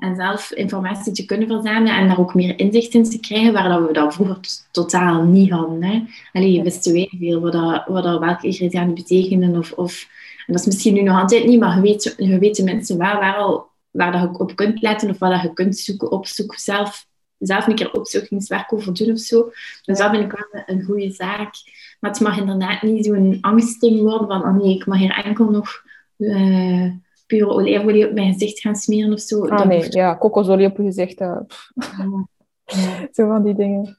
En 0.00 0.16
zelf 0.16 0.52
informatie 0.52 1.12
te 1.12 1.24
kunnen 1.24 1.48
verzamelen 1.48 1.96
en 1.96 2.08
daar 2.08 2.18
ook 2.18 2.34
meer 2.34 2.58
inzicht 2.58 2.94
in 2.94 3.04
te 3.04 3.20
krijgen, 3.20 3.52
waar 3.52 3.68
dat 3.68 3.86
we 3.86 3.92
dat 3.92 4.14
vroeger 4.14 4.38
totaal 4.70 5.22
niet 5.22 5.50
hadden. 5.50 5.82
Hè. 5.82 6.02
Allee, 6.32 6.62
wisten 6.62 6.92
wij 6.92 7.10
veel 7.18 7.40
wat, 7.40 7.52
dat, 7.52 7.84
wat 7.86 8.04
dat, 8.04 8.20
welke 8.20 8.46
ingrediënten 8.46 8.94
betekenen. 8.94 9.56
Of, 9.56 9.72
of, 9.72 10.08
en 10.46 10.52
dat 10.52 10.60
is 10.60 10.66
misschien 10.66 10.94
nu 10.94 11.02
nog 11.02 11.20
altijd 11.20 11.46
niet, 11.46 11.60
maar 11.60 11.76
je 11.76 11.82
weet, 11.82 12.14
je 12.16 12.38
weet 12.38 12.56
de 12.56 12.64
mensen 12.64 12.98
wel 12.98 13.14
waar, 13.18 13.36
al, 13.36 13.66
waar 13.90 14.12
dat 14.12 14.20
je 14.20 14.38
op 14.38 14.56
kunt 14.56 14.82
letten 14.82 15.10
of 15.10 15.18
waar 15.18 15.30
dat 15.30 15.42
je 15.42 15.52
kunt 15.52 15.78
zoeken, 15.78 16.10
opzoeken, 16.10 16.58
zelf, 16.58 17.06
zelf 17.46 17.66
een 17.66 17.74
keer 17.74 17.92
opzoekingswerk 17.92 18.72
over 18.72 18.94
doen 18.94 19.10
of 19.10 19.18
zo. 19.18 19.50
Dus 19.82 19.98
dat 19.98 20.10
vind 20.10 20.24
ik 20.24 20.32
wel 20.32 20.62
een 20.66 20.82
goede 20.82 21.10
zaak. 21.10 21.54
Maar 22.00 22.10
het 22.10 22.20
mag 22.20 22.38
inderdaad 22.38 22.82
niet 22.82 23.04
zo'n 23.06 23.38
angstding 23.40 24.00
worden 24.00 24.28
van, 24.28 24.42
oh 24.42 24.56
nee, 24.56 24.74
ik 24.74 24.86
mag 24.86 24.98
hier 24.98 25.22
enkel 25.24 25.50
nog 25.50 25.82
uh, 26.16 26.90
pure 27.26 27.50
olijfolie 27.50 28.08
op 28.08 28.14
mijn 28.14 28.32
gezicht 28.32 28.60
gaan 28.60 28.76
smeren 28.76 29.12
of 29.12 29.20
zo. 29.20 29.46
Ah 29.46 29.66
nee, 29.66 29.86
ja, 29.90 30.14
kokosolie 30.14 30.66
op 30.66 30.76
je 30.76 30.82
gezicht. 30.82 31.20
Uh, 31.20 31.40
zo 33.14 33.28
van 33.28 33.42
die 33.42 33.54
dingen. 33.54 33.98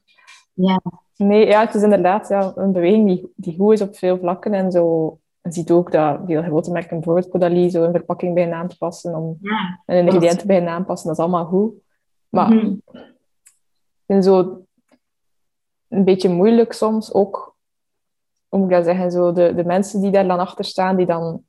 Ja. 0.52 0.80
Nee, 1.16 1.46
ja, 1.46 1.60
het 1.60 1.74
is 1.74 1.82
inderdaad 1.82 2.28
ja, 2.28 2.52
een 2.54 2.72
beweging 2.72 3.06
die, 3.06 3.32
die 3.36 3.56
goed 3.56 3.72
is 3.72 3.80
op 3.80 3.96
veel 3.96 4.18
vlakken 4.18 4.52
en 4.52 4.70
zo. 4.70 5.18
Je 5.42 5.52
ziet 5.52 5.70
ook 5.70 5.92
dat 5.92 6.20
veel 6.26 6.42
grote 6.42 6.70
merken, 6.70 6.96
bijvoorbeeld 6.96 7.28
Caudalie, 7.28 7.70
zo 7.70 7.84
een 7.84 7.92
verpakking 7.92 8.34
bij 8.34 8.42
een 8.42 8.48
naam 8.48 8.68
te 8.68 8.76
passen, 8.76 9.14
om 9.14 9.38
ja, 9.40 9.82
een 9.86 10.06
ingrediënt 10.06 10.44
bij 10.44 10.56
een 10.56 10.64
naam 10.64 10.80
te 10.80 10.86
passen, 10.86 11.08
dat 11.08 11.18
is 11.18 11.22
allemaal 11.22 11.44
goed. 11.44 11.72
Maar 12.28 12.50
mm 12.50 12.58
-hmm. 12.58 12.82
Vind 14.06 14.24
zo 14.24 14.62
een 15.88 16.04
beetje 16.04 16.28
moeilijk 16.28 16.72
soms 16.72 17.12
ook 17.14 17.56
hoe 18.48 18.58
moet 18.58 18.70
ik 18.70 18.76
dat 18.76 18.84
zeggen, 18.84 19.10
zo 19.10 19.32
de, 19.32 19.54
de 19.54 19.64
mensen 19.64 20.00
die 20.00 20.10
daar 20.10 20.26
dan 20.26 20.38
achter 20.38 20.64
staan, 20.64 20.96
die 20.96 21.06
dan 21.06 21.44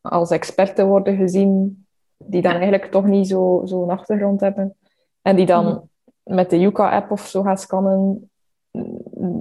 als 0.00 0.30
experten 0.30 0.86
worden 0.86 1.16
gezien, 1.16 1.86
die 2.16 2.42
dan 2.42 2.52
eigenlijk 2.52 2.90
toch 2.90 3.04
niet 3.04 3.28
zo'n 3.28 3.68
zo 3.68 3.88
achtergrond 3.88 4.40
hebben. 4.40 4.76
En 5.22 5.36
die 5.36 5.46
dan 5.46 5.88
met 6.22 6.50
de 6.50 6.60
Yuka-app 6.60 7.10
of 7.10 7.26
zo 7.26 7.42
gaan 7.42 7.58
scannen. 7.58 8.30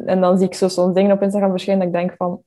En 0.05 0.21
dan 0.21 0.37
zie 0.37 0.47
ik 0.47 0.53
zo 0.53 0.67
soms 0.67 0.93
dingen 0.93 1.11
op 1.11 1.21
Instagram 1.21 1.49
verschijnen 1.49 1.91
dat 1.91 2.01
ik 2.01 2.07
denk 2.07 2.17
van... 2.17 2.43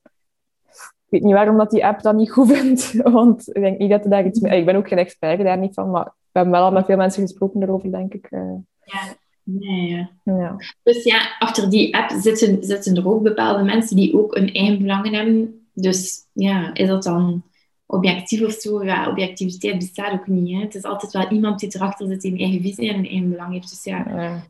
Ik 1.09 1.13
weet 1.13 1.23
niet 1.23 1.33
waarom 1.33 1.57
dat 1.57 1.71
die 1.71 1.85
app 1.85 2.01
dat 2.01 2.15
niet 2.15 2.31
goed 2.31 2.51
vindt. 2.51 2.93
Want 3.17 3.47
ik 3.55 3.61
denk 3.61 3.77
niet 3.77 3.89
dat 3.89 4.03
er 4.03 4.09
daar 4.09 4.25
iets 4.25 4.39
mee... 4.39 4.59
Ik 4.59 4.65
ben 4.65 4.75
ook 4.75 4.87
geen 4.87 4.97
expert 4.97 5.43
daar 5.43 5.57
niet 5.57 5.73
van, 5.73 5.89
maar 5.89 6.05
we 6.05 6.39
hebben 6.39 6.53
wel 6.53 6.63
al 6.63 6.71
met 6.71 6.85
veel 6.85 6.97
mensen 6.97 7.21
gesproken 7.21 7.63
erover, 7.63 7.91
denk 7.91 8.13
ik. 8.13 8.27
Eh. 8.29 8.53
Ja, 8.83 9.15
Nee, 9.49 10.07
ja. 10.23 10.55
Dus 10.83 11.03
ja, 11.03 11.35
achter 11.39 11.69
die 11.69 11.95
app 11.95 12.11
zitten, 12.21 12.63
zitten 12.63 12.95
er 12.95 13.07
ook 13.07 13.23
bepaalde 13.23 13.63
mensen 13.63 13.95
die 13.95 14.17
ook 14.17 14.35
een 14.35 14.53
eigen 14.53 14.77
belangen 14.77 15.13
hebben. 15.13 15.67
Dus 15.73 16.27
ja, 16.33 16.73
is 16.73 16.87
dat 16.87 17.03
dan 17.03 17.43
objectief 17.85 18.41
of 18.41 18.51
zo? 18.51 18.83
Ja, 18.83 19.09
objectiviteit 19.09 19.77
bestaat 19.77 20.13
ook 20.13 20.27
niet. 20.27 20.55
Hè. 20.55 20.61
Het 20.61 20.75
is 20.75 20.83
altijd 20.83 21.11
wel 21.11 21.29
iemand 21.29 21.59
die 21.59 21.75
erachter 21.75 22.07
zit 22.07 22.21
die 22.21 22.31
een 22.31 22.39
eigen 22.39 22.61
visie 22.61 22.89
en 22.89 22.97
een 22.97 23.07
eigen 23.07 23.29
belang 23.29 23.53
heeft. 23.53 23.69
Dus 23.69 23.83
ja, 23.83 24.05
ja. 24.07 24.47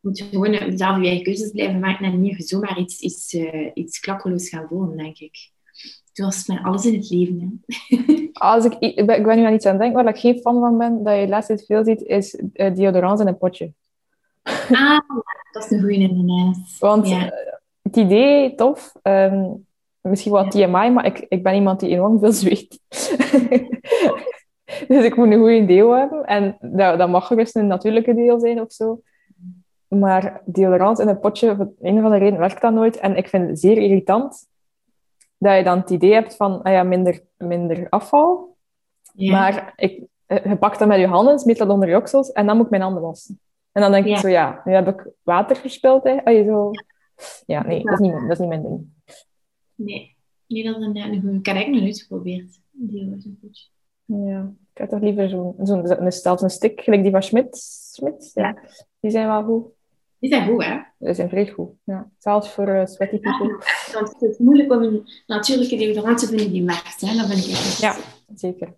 moet 0.00 0.18
je 0.18 0.24
gewoon 0.24 0.78
zelf 0.78 0.96
je 0.96 1.06
eigen 1.06 1.22
keuzes 1.22 1.50
blijven 1.50 1.78
maken 1.78 2.04
en 2.04 2.20
niet 2.20 2.48
zomaar 2.48 2.78
iets, 2.78 3.00
iets, 3.00 3.34
uh, 3.34 3.70
iets 3.74 4.00
klakkeloos 4.00 4.48
gaan 4.48 4.66
volgen, 4.68 4.96
denk 4.96 5.18
ik. 5.18 5.50
Zoals 6.12 6.46
met 6.46 6.62
alles 6.62 6.86
in 6.86 6.94
het 6.94 7.10
leven. 7.10 7.62
Hè. 7.86 8.28
Als 8.32 8.64
ik, 8.64 8.74
ik, 8.78 9.06
ben, 9.06 9.18
ik 9.18 9.24
ben 9.24 9.36
nu 9.36 9.44
aan 9.44 9.54
iets 9.54 9.66
aan 9.66 9.72
het 9.72 9.80
denken 9.80 10.04
waar 10.04 10.14
ik 10.14 10.20
geen 10.20 10.38
fan 10.38 10.60
van 10.60 10.78
ben, 10.78 11.02
dat 11.02 11.14
je 11.14 11.24
de 11.24 11.28
laatste 11.28 11.54
tijd 11.54 11.66
veel 11.66 11.84
ziet, 11.84 12.02
is 12.02 12.40
uh, 12.52 12.74
deodorant 12.74 13.20
in 13.20 13.26
een 13.26 13.38
potje. 13.38 13.72
Ah, 14.70 14.98
dat 15.52 15.64
is 15.64 15.70
een 15.70 15.80
goede 15.80 15.94
inderdaad. 15.94 16.56
Want 16.78 17.08
ja. 17.08 17.30
Eh, 17.30 17.52
het 17.82 17.96
idee, 17.96 18.54
tof. 18.54 18.92
Um, 19.02 19.66
misschien 20.00 20.32
wat 20.32 20.50
TMI, 20.50 20.90
maar 20.90 21.06
ik, 21.06 21.26
ik 21.28 21.42
ben 21.42 21.54
iemand 21.54 21.80
die 21.80 21.90
enorm 21.90 22.18
veel 22.18 22.32
zweet. 22.32 22.80
dus 24.88 25.04
ik 25.04 25.16
moet 25.16 25.30
een 25.30 25.38
goede 25.38 25.64
deel 25.64 25.92
hebben. 25.92 26.24
En 26.24 26.56
dat, 26.60 26.98
dat 26.98 27.08
mag 27.08 27.26
gerust 27.26 27.56
een 27.56 27.66
natuurlijke 27.66 28.14
deel 28.14 28.40
zijn 28.40 28.60
of 28.60 28.72
zo. 28.72 29.00
Maar 29.88 30.42
deodorant 30.44 30.98
in 30.98 31.08
een 31.08 31.20
potje, 31.20 31.56
voor 31.56 31.72
een 31.80 31.98
of 31.98 32.04
andere 32.04 32.24
reden 32.24 32.38
werkt 32.38 32.60
dat 32.60 32.72
nooit. 32.72 32.96
En 32.96 33.16
ik 33.16 33.28
vind 33.28 33.48
het 33.48 33.60
zeer 33.60 33.78
irritant 33.78 34.46
dat 35.38 35.56
je 35.56 35.64
dan 35.64 35.78
het 35.78 35.90
idee 35.90 36.12
hebt 36.12 36.36
van 36.36 36.62
ah 36.62 36.72
ja, 36.72 36.82
minder, 36.82 37.22
minder 37.36 37.86
afval. 37.88 38.56
Ja. 39.12 39.32
Maar 39.32 39.72
ik, 39.76 40.02
eh, 40.26 40.44
je 40.44 40.56
pakt 40.56 40.78
dat 40.78 40.88
met 40.88 40.98
je 40.98 41.06
handen, 41.06 41.38
smeet 41.38 41.58
dat 41.58 41.68
onder 41.68 41.88
je 41.88 41.96
oksels 41.96 42.32
en 42.32 42.46
dan 42.46 42.56
moet 42.56 42.64
ik 42.64 42.70
mijn 42.70 42.82
handen 42.82 43.02
wassen. 43.02 43.40
En 43.74 43.82
dan 43.82 43.92
denk 43.92 44.06
ik 44.06 44.16
zo, 44.16 44.28
ja, 44.28 44.62
nu 44.64 44.72
heb 44.72 44.88
ik 44.88 45.12
water 45.22 45.56
verspild. 45.56 46.04
Hè. 46.04 46.44
zo... 46.44 46.70
Ja, 47.46 47.66
nee, 47.66 47.84
dat 47.84 47.92
is, 47.92 47.98
niet, 47.98 48.12
dat 48.12 48.30
is 48.30 48.38
niet 48.38 48.48
mijn 48.48 48.62
ding. 48.62 48.88
Nee, 49.74 50.16
nee 50.46 50.64
dat 50.64 50.76
is 50.76 50.82
een, 50.82 50.96
een 50.96 51.20
goede. 51.20 51.38
Ik 51.38 51.46
heb 51.46 51.54
eigenlijk 51.56 51.70
nog 51.70 51.82
nooit 51.82 52.00
geprobeerd. 52.00 52.60
Ja, 54.04 54.52
ik 54.72 54.78
heb 54.78 54.88
toch 54.88 55.00
liever 55.00 55.28
zo'n 55.28 55.54
zo'n 55.62 56.04
een, 56.04 56.12
stel 56.12 56.42
een 56.42 56.50
stick, 56.50 56.80
gelijk 56.80 57.02
die 57.02 57.10
van 57.10 57.22
Schmidt. 57.22 57.56
Schmidt, 57.92 58.30
ja. 58.34 58.58
Die 59.00 59.10
zijn 59.10 59.26
wel 59.26 59.44
goed. 59.44 59.66
Die 60.18 60.30
zijn 60.30 60.48
goed, 60.48 60.64
hè? 60.64 60.78
Die 60.98 61.14
zijn 61.14 61.28
vrij 61.28 61.48
goed, 61.48 61.70
ja. 61.84 62.10
Zelfs 62.18 62.50
voor 62.50 62.68
uh, 62.68 62.86
sweaty 62.86 63.18
people. 63.18 63.48
Want 63.92 64.12
het 64.12 64.22
is 64.22 64.38
moeilijk 64.38 64.72
om 64.72 64.82
een 64.82 65.08
natuurlijke 65.26 65.76
deodorant 65.76 66.18
te 66.18 66.26
vinden 66.26 66.52
die 66.52 66.64
werkt, 66.64 67.00
hè? 67.00 67.16
Dat 67.16 67.26
vind 67.26 67.44
ik 67.44 67.50
echt. 67.50 67.80
Ja, 67.80 67.96
zeker. 68.34 68.74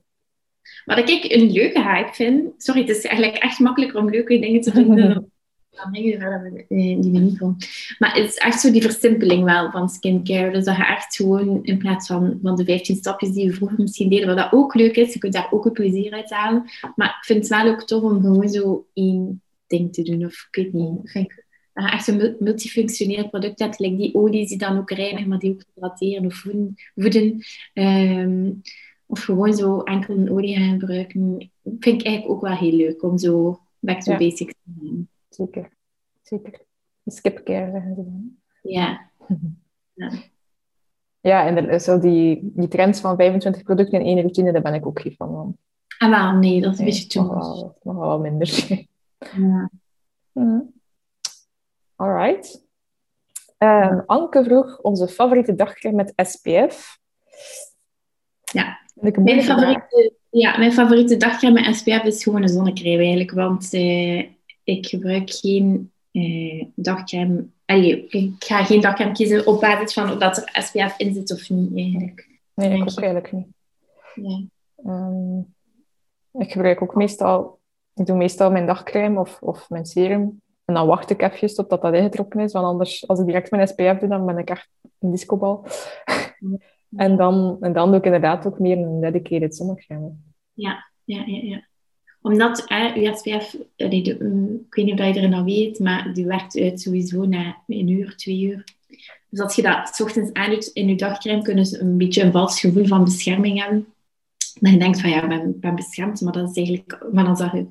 Wat 0.85 1.11
ik 1.11 1.25
een 1.33 1.51
leuke 1.51 1.83
hype 1.83 2.13
vind... 2.13 2.63
Sorry, 2.63 2.81
het 2.81 2.97
is 2.97 3.05
eigenlijk 3.05 3.43
echt 3.43 3.59
makkelijker 3.59 3.99
om 3.99 4.11
leuke 4.11 4.39
dingen 4.39 4.61
te 4.61 4.71
vinden 4.71 5.31
dan 5.77 5.93
dingen 5.93 6.21
eh, 6.21 7.01
die 7.01 7.13
we 7.13 7.19
niet 7.19 7.39
vonden. 7.39 7.69
Maar 7.99 8.15
het 8.15 8.29
is 8.29 8.37
echt 8.37 8.61
zo 8.61 8.71
die 8.71 8.83
versimpeling 8.83 9.45
wel 9.45 9.71
van 9.71 9.89
skincare. 9.89 10.51
Dus 10.51 10.65
dat 10.65 10.77
je 10.77 10.85
echt 10.85 11.17
gewoon 11.17 11.65
in 11.65 11.79
plaats 11.79 12.07
van, 12.07 12.39
van 12.43 12.57
de 12.57 12.65
15 12.65 12.97
stapjes 12.97 13.31
die 13.31 13.49
we 13.49 13.55
vroeger 13.55 13.81
misschien 13.81 14.09
deden, 14.09 14.27
wat 14.27 14.37
dat 14.37 14.53
ook 14.53 14.75
leuk 14.75 14.97
is, 14.97 15.13
je 15.13 15.19
kunt 15.19 15.33
daar 15.33 15.53
ook 15.53 15.65
een 15.65 15.73
plezier 15.73 16.13
uit 16.13 16.31
halen. 16.31 16.65
Maar 16.95 17.09
ik 17.09 17.25
vind 17.25 17.49
het 17.49 17.63
wel 17.63 17.73
ook 17.73 17.83
tof 17.83 18.03
om 18.03 18.21
gewoon 18.21 18.49
zo 18.49 18.87
één 18.93 19.43
ding 19.67 19.93
te 19.93 20.03
doen. 20.03 20.25
Of 20.25 20.49
ik 20.51 20.63
weet 20.63 20.73
niet. 20.73 21.15
Ik 21.15 21.45
dat 21.77 21.85
je 21.85 21.91
echt 21.91 22.07
een 22.09 22.37
multifunctioneel 22.39 23.29
product 23.29 23.59
hebt, 23.59 23.79
like 23.79 23.97
die 23.97 24.15
olies 24.15 24.49
die 24.49 24.59
dan 24.59 24.79
ook 24.79 24.91
reinigen, 24.91 25.29
maar 25.29 25.39
die 25.39 25.51
ook 25.51 25.63
hydrateren 25.75 26.27
of 26.27 26.35
voeden. 26.35 26.75
voeden. 26.95 27.45
Ehm, 27.73 28.51
of 29.07 29.21
gewoon 29.23 29.55
zo 29.55 29.81
enkel 29.81 30.17
een 30.17 30.31
olie 30.31 30.57
gaan 30.57 30.79
gebruiken. 30.81 31.51
Vind 31.63 32.01
ik 32.01 32.07
eigenlijk 32.07 32.29
ook 32.29 32.41
wel 32.41 32.57
heel 32.57 32.73
leuk 32.73 33.03
om 33.03 33.19
zo 33.19 33.61
back 33.79 34.01
to 34.03 34.13
Ja. 34.13 34.19
basics 34.19 34.53
te 34.53 34.71
doen. 34.75 35.09
Zeker. 35.29 35.69
Zeker. 36.23 36.61
Skipcare 37.07 37.71
zeggen 37.71 37.95
ze 37.95 38.03
dan. 38.05 38.37
Ja. 38.63 39.11
Ja, 41.21 41.47
en 41.47 41.81
zo 41.81 41.99
die, 41.99 42.51
die 42.55 42.69
trends 42.69 43.01
van 43.01 43.17
25 43.17 43.63
producten 43.63 44.01
in 44.01 44.07
één 44.07 44.21
routine, 44.21 44.53
daar 44.53 44.63
ben 44.63 44.75
ik 44.75 44.87
ook 44.87 45.01
geen 45.01 45.15
van. 45.17 45.29
van. 45.33 45.57
En 45.99 46.11
wel, 46.11 46.33
nee, 46.33 46.61
dat 46.61 46.73
is 46.73 46.79
een 46.79 46.85
Nee, 46.85 46.93
beetje 46.95 47.09
too 47.09 47.25
much. 47.35 47.75
nog 47.83 47.97
wel 47.97 48.19
minder. 48.21 48.49
Ja. 49.37 49.71
Mhm. 50.33 50.61
Alright. 51.95 52.65
Ehm, 53.59 54.01
Anke 54.07 54.45
vroeg 54.45 54.79
onze 54.81 55.09
favoriete 55.09 55.55
dagcrème 55.55 55.97
met 55.97 56.13
SPF. 56.29 56.99
Ja. 58.53 58.79
Mijn 59.01 59.43
favoriete, 59.43 60.13
ja, 60.31 60.59
mijn 60.59 60.73
favoriete 60.73 61.17
dagcrème 61.17 61.61
met 61.61 61.77
SPF 61.77 62.03
is 62.03 62.23
gewoon 62.23 62.43
een 62.43 62.49
zonnecrème 62.49 62.99
eigenlijk. 62.99 63.31
Want 63.31 63.73
eh, 63.73 64.19
ik 64.65 64.87
gebruik 64.87 65.31
geen 65.31 65.93
eh, 66.11 66.65
dagcrème... 66.75 67.47
Allee, 67.65 68.07
ik 68.09 68.35
ga 68.39 68.65
geen 68.65 68.81
dagcrème 68.81 69.13
kiezen 69.13 69.47
op 69.47 69.61
basis 69.61 69.93
van 69.93 70.13
of 70.13 70.19
dat 70.19 70.37
er 70.37 70.63
SPF 70.63 70.99
in 70.99 71.15
zit 71.15 71.33
of 71.33 71.51
niet 71.51 71.77
eigenlijk. 71.77 72.29
Nee, 72.55 72.75
ik 72.75 72.83
ook 72.83 73.01
eigenlijk 73.01 73.33
niet. 73.33 73.47
Ja. 74.15 74.43
Ehm, 74.85 75.39
ik 76.33 76.53
gebruik 76.53 76.83
ook 76.83 76.95
meestal... 76.95 77.59
Ik 77.95 78.07
doe 78.07 78.17
meestal 78.17 78.51
mijn 78.51 78.67
dagcrème 78.67 79.21
of, 79.21 79.39
of 79.43 79.71
mijn 79.71 79.87
serum. 79.87 80.41
En 80.65 80.75
dan 80.75 80.87
wacht 80.87 81.11
ik 81.11 81.23
even 81.23 81.55
totdat 81.55 81.83
dat 81.83 81.95
ingetrokken 81.95 82.41
is. 82.41 82.53
Want 82.53 82.67
anders, 82.67 83.09
als 83.09 83.19
ik 83.19 83.27
direct 83.27 83.51
mijn 83.51 83.69
SPF 83.69 83.99
doe, 83.99 84.09
dan 84.09 84.27
ben 84.27 84.39
ik 84.39 84.51
echt 84.51 84.69
een 84.99 85.11
discobal. 85.11 85.67
En, 86.97 87.17
dan, 87.17 87.57
en 87.61 87.73
dan 87.73 87.89
doe 87.89 87.99
ik 87.99 88.05
inderdaad 88.05 88.47
ook 88.47 88.59
meer 88.59 88.79
een 88.79 89.01
dedicated 89.01 89.57
zonnecrème. 89.57 90.11
Ja, 90.53 90.91
ja, 91.05 91.23
ja, 91.27 91.41
ja. 91.43 91.67
Omdat 92.21 92.65
eh, 92.67 92.95
uw 92.95 93.15
SPF, 93.15 93.57
allee, 93.77 94.03
de, 94.03 94.19
eh, 94.19 94.55
ik 94.67 94.75
weet 94.75 94.85
niet 94.85 95.01
of 95.01 95.15
je 95.15 95.21
er 95.21 95.29
nou 95.29 95.45
weet, 95.45 95.79
maar 95.79 96.15
die 96.15 96.27
werkt 96.27 96.59
uit 96.59 96.81
sowieso 96.81 97.25
na 97.25 97.57
een 97.67 97.89
uur, 97.89 98.17
twee 98.17 98.41
uur. 98.41 98.65
Dus 99.29 99.41
als 99.41 99.57
je 99.57 99.63
dat 99.63 99.89
's 99.89 100.01
ochtends 100.01 100.33
aandoet 100.33 100.67
in 100.67 100.89
je 100.89 100.95
dagcrème, 100.95 101.43
kunnen 101.43 101.67
ze 101.67 101.81
een 101.81 101.97
beetje 101.97 102.23
een 102.23 102.33
vals 102.33 102.61
gevoel 102.61 102.87
van 102.87 103.05
bescherming 103.05 103.63
hebben. 103.63 103.87
Dat 104.61 104.73
je 104.73 104.79
denkt 104.79 105.01
van 105.01 105.11
ja, 105.11 105.23
ik 105.23 105.29
ben, 105.29 105.61
ben 105.61 105.75
beschermd, 105.75 106.21
maar 106.21 106.33
dat 106.33 106.51
is 106.51 106.57
eigenlijk... 106.57 107.07
Maar 107.13 107.25
dan 107.25 107.37
zag 107.37 107.53
je 107.53 107.67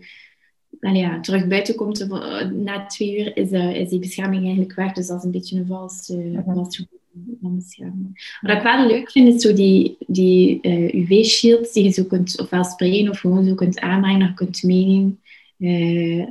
ja, 0.80 1.20
terug 1.20 1.48
buiten 1.48 1.76
komt, 1.76 2.02
eh, 2.02 2.50
na 2.50 2.86
twee 2.86 3.20
uur 3.20 3.38
is, 3.38 3.52
eh, 3.52 3.76
is 3.76 3.90
die 3.90 4.00
bescherming 4.00 4.44
eigenlijk 4.44 4.76
weg. 4.76 4.94
Dus 4.94 5.08
dat 5.08 5.18
is 5.18 5.24
een 5.24 5.32
beetje 5.32 5.60
een 5.60 5.66
vals, 5.66 6.10
eh, 6.10 6.18
Mhm. 6.18 6.54
vals 6.54 6.76
gevoel 6.76 7.00
van 7.42 7.56
bescherming. 7.56 8.38
Wat 8.42 8.58
ik 8.58 8.64
wel 8.64 8.88
leuk 8.88 9.12
vind, 9.12 9.34
is 9.36 9.42
zo 9.42 9.54
die, 9.54 9.98
die 10.08 10.62
eh, 10.62 10.94
UV-shields 10.94 11.74
die 11.74 11.84
je 11.84 11.90
zo 11.90 12.04
kunt 12.04 12.40
ofwel 12.40 12.64
sprayen 12.64 13.10
of 13.10 13.20
gewoon 13.20 13.46
zo 13.46 13.56
kunt 13.56 13.80
aanbrengen, 13.80 14.20
dat 14.20 14.30
je 14.30 14.36
kunt 14.36 14.64
meenemen. 14.64 15.20
eh, 15.58 16.28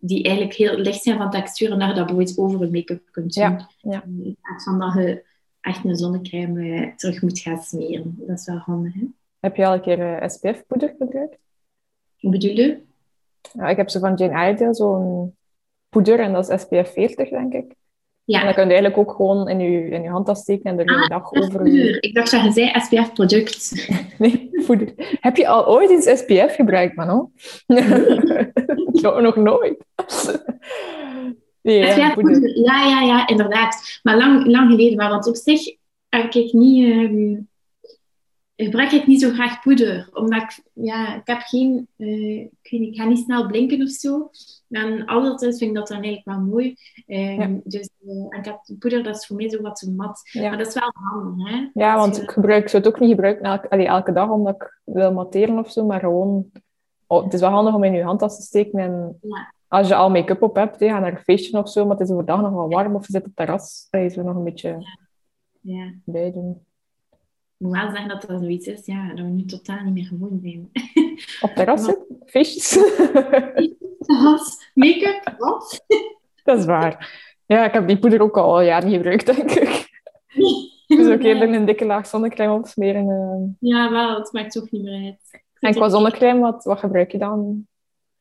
die 0.00 0.22
eigenlijk 0.22 0.56
heel 0.56 0.76
licht 0.76 1.02
zijn 1.02 1.16
van 1.18 1.30
textuur 1.30 1.72
en 1.72 1.78
dat 1.78 1.88
je 1.88 1.94
dat 1.94 2.06
bijvoorbeeld 2.06 2.38
over 2.38 2.62
een 2.62 2.70
make-up 2.70 3.02
kunt 3.10 3.34
doen. 3.34 3.44
Ja, 3.44 3.68
ja. 3.80 4.02
In 4.04 4.36
plaats 4.42 4.64
van 4.64 4.78
dat 4.78 4.94
je 4.94 5.24
echt 5.60 5.84
een 5.84 5.96
zonnecrème 5.96 6.76
eh, 6.76 6.96
terug 6.96 7.22
moet 7.22 7.38
gaan 7.38 7.62
smeren. 7.62 8.14
Dat 8.18 8.38
is 8.38 8.46
wel 8.46 8.56
handig, 8.56 8.94
hè? 8.94 9.04
Heb 9.40 9.56
je 9.56 9.66
al 9.66 9.74
een 9.74 9.80
keer 9.80 10.30
SPF-poeder 10.30 10.94
gebruikt? 10.98 11.38
Hoe 12.18 12.30
bedoel 12.30 12.50
je? 12.50 12.78
Ja, 13.52 13.68
ik 13.68 13.76
heb 13.76 13.88
zo 13.88 14.00
van 14.00 14.14
Jane 14.14 14.48
Iredale 14.48 14.74
zo'n 14.74 15.36
poeder 15.88 16.20
en 16.20 16.32
dat 16.32 16.50
is 16.50 16.60
SPF 16.60 16.92
40, 16.92 17.28
denk 17.28 17.52
ik. 17.52 17.74
En 18.28 18.34
Ja, 18.34 18.44
dan 18.44 18.54
kun 18.54 18.64
je 18.64 18.70
eigenlijk 18.72 19.08
ook 19.08 19.16
gewoon 19.16 19.48
in 19.48 19.60
je, 19.60 19.88
in 19.88 20.02
je 20.02 20.08
handtas 20.08 20.40
steken 20.40 20.70
en 20.70 20.78
er 20.78 20.86
de 20.86 20.94
Ah, 20.94 21.08
dag 21.08 21.32
over... 21.32 21.66
Ik 22.02 22.14
dacht 22.14 22.30
dat 22.30 22.44
je 22.44 22.52
zei 22.52 22.80
SPF-product. 22.80 23.88
Nee. 24.18 24.50
Heb 25.20 25.36
je 25.36 25.48
al 25.48 25.68
ooit 25.68 25.90
eens 25.90 26.18
SPF 26.18 26.54
gebruikt, 26.54 26.96
Manon? 26.96 27.32
no, 29.02 29.20
nog 29.20 29.36
nooit. 29.36 29.84
Nee. 31.62 31.78
Ja, 31.78 32.86
ja, 32.86 33.00
ja, 33.02 33.28
inderdaad. 33.28 34.00
Maar 34.02 34.16
lang, 34.16 34.46
lang 34.46 34.70
geleden. 34.70 34.96
Maar 34.96 35.10
want 35.10 35.28
op 35.28 35.36
zich 35.36 35.60
heb 36.08 36.32
ik 36.34 36.52
niet... 36.52 36.92
ehm, 36.92 37.36
gebruik 38.64 38.92
ik 38.92 39.06
niet 39.06 39.20
zo 39.20 39.30
graag 39.30 39.62
poeder. 39.62 40.08
Omdat 40.12 40.42
ik... 40.42 40.62
Ja, 40.72 41.14
ik 41.16 41.26
heb 41.26 41.38
geen... 41.40 41.88
eh, 41.96 42.40
ik, 42.40 42.50
weet 42.62 42.80
ik 42.80 42.96
ga 42.96 43.04
niet 43.04 43.18
snel 43.18 43.46
blinken 43.46 43.82
of 43.82 43.88
zo. 43.88 44.30
En 44.68 45.06
altijd 45.06 45.58
vind 45.58 45.70
ik 45.70 45.76
dat 45.76 45.88
dan 45.88 46.02
eigenlijk 46.02 46.26
wel 46.38 46.46
mooi. 46.46 46.74
Ja. 47.06 47.50
Dus 47.64 47.88
eh, 48.06 48.38
ik 48.38 48.44
heb 48.44 48.60
poeder, 48.78 49.02
dat 49.02 49.16
is 49.16 49.26
voor 49.26 49.36
mij 49.36 49.48
zo 49.48 49.62
wat 49.62 49.76
te 49.76 49.90
mat. 49.90 50.20
Ja. 50.32 50.48
Maar 50.48 50.58
dat 50.58 50.66
is 50.66 50.74
wel 50.74 50.90
handig, 50.92 51.48
hè? 51.50 51.68
Ja, 51.74 51.94
Als 51.94 52.00
want 52.00 52.22
ik 52.22 52.30
gebruik, 52.30 52.62
ik 52.62 52.68
zou 52.68 52.82
het 52.82 52.92
ook 52.94 53.00
niet 53.00 53.10
gebruiken 53.10 53.44
elke, 53.44 53.70
allee, 53.70 53.86
elke 53.86 54.12
dag 54.12 54.30
omdat 54.30 54.54
ik 54.54 54.80
wil 54.84 55.12
matteren 55.12 55.58
of 55.58 55.70
zo, 55.70 55.84
maar 55.86 56.00
gewoon... 56.00 56.50
Oh, 57.06 57.24
het 57.24 57.32
is 57.34 57.40
wel 57.40 57.50
handig 57.50 57.74
om 57.74 57.84
in 57.84 57.92
je 57.92 58.02
handtas 58.02 58.36
te 58.36 58.42
steken 58.42 58.78
en 58.78 59.18
Ja. 59.22 59.52
als 59.68 59.88
je 59.88 59.94
al 59.94 60.10
make-up 60.10 60.42
op 60.42 60.54
hebt, 60.56 60.76
ga 60.84 60.98
naar 60.98 61.12
een 61.12 61.18
feestje 61.18 61.58
of 61.58 61.68
zo, 61.70 61.82
maar 61.86 61.96
het 61.96 62.06
is 62.08 62.12
overdag 62.12 62.40
nog 62.40 62.50
wel 62.52 62.68
warm 62.68 62.94
of 62.94 63.06
je 63.06 63.12
zit 63.12 63.20
op 63.20 63.26
het 63.26 63.36
terras, 63.36 63.86
dan 63.90 64.02
je 64.02 64.08
zo 64.08 64.22
nog 64.22 64.36
een 64.36 64.44
beetje 64.44 64.76
Ja. 65.60 65.92
bij 66.04 66.32
doen. 66.32 66.66
Ik 67.58 67.66
moet 67.66 67.72
wel 67.76 67.90
zeggen 67.90 68.08
dat 68.08 68.22
dat 68.22 68.40
zoiets 68.40 68.66
is, 68.66 68.86
ja, 68.86 69.08
dat 69.08 69.18
we 69.18 69.22
nu 69.30 69.44
totaal 69.44 69.84
niet 69.84 69.94
meer 69.94 70.04
gewoon 70.04 70.38
zijn. 70.42 70.70
Op 71.40 71.48
het 71.48 71.54
terras 71.56 71.86
Ja. 71.86 71.86
zitten? 71.86 72.22
Feestjes? 72.26 72.76
Make-up, 74.74 75.34
wat? 75.38 75.84
Dat 76.44 76.58
is 76.58 76.64
waar. 76.64 77.26
Ja, 77.46 77.64
ik 77.64 77.72
heb 77.72 77.86
die 77.86 77.98
poeder 77.98 78.22
ook 78.22 78.36
al 78.36 78.60
jaren 78.62 78.86
niet 78.88 78.96
gebruikt, 78.96 79.26
denk 79.26 79.50
ik. 79.50 79.86
Dus 80.86 81.06
ook 81.12 81.22
eerder 81.22 81.52
een 81.54 81.64
dikke 81.64 81.84
laag 81.84 82.06
zonnecrème 82.06 82.52
opsmeren. 82.54 83.08
eh. 83.10 83.68
Ja, 83.70 83.90
wel, 83.90 84.18
het 84.18 84.32
maakt 84.32 84.52
toch 84.52 84.70
niet 84.70 84.82
meer 84.82 85.04
uit. 85.04 85.42
En 85.58 85.74
qua 85.74 85.88
zonnecrème, 85.88 86.40
wat, 86.40 86.64
wat 86.64 86.78
gebruik 86.78 87.12
je 87.12 87.18
dan? 87.18 87.66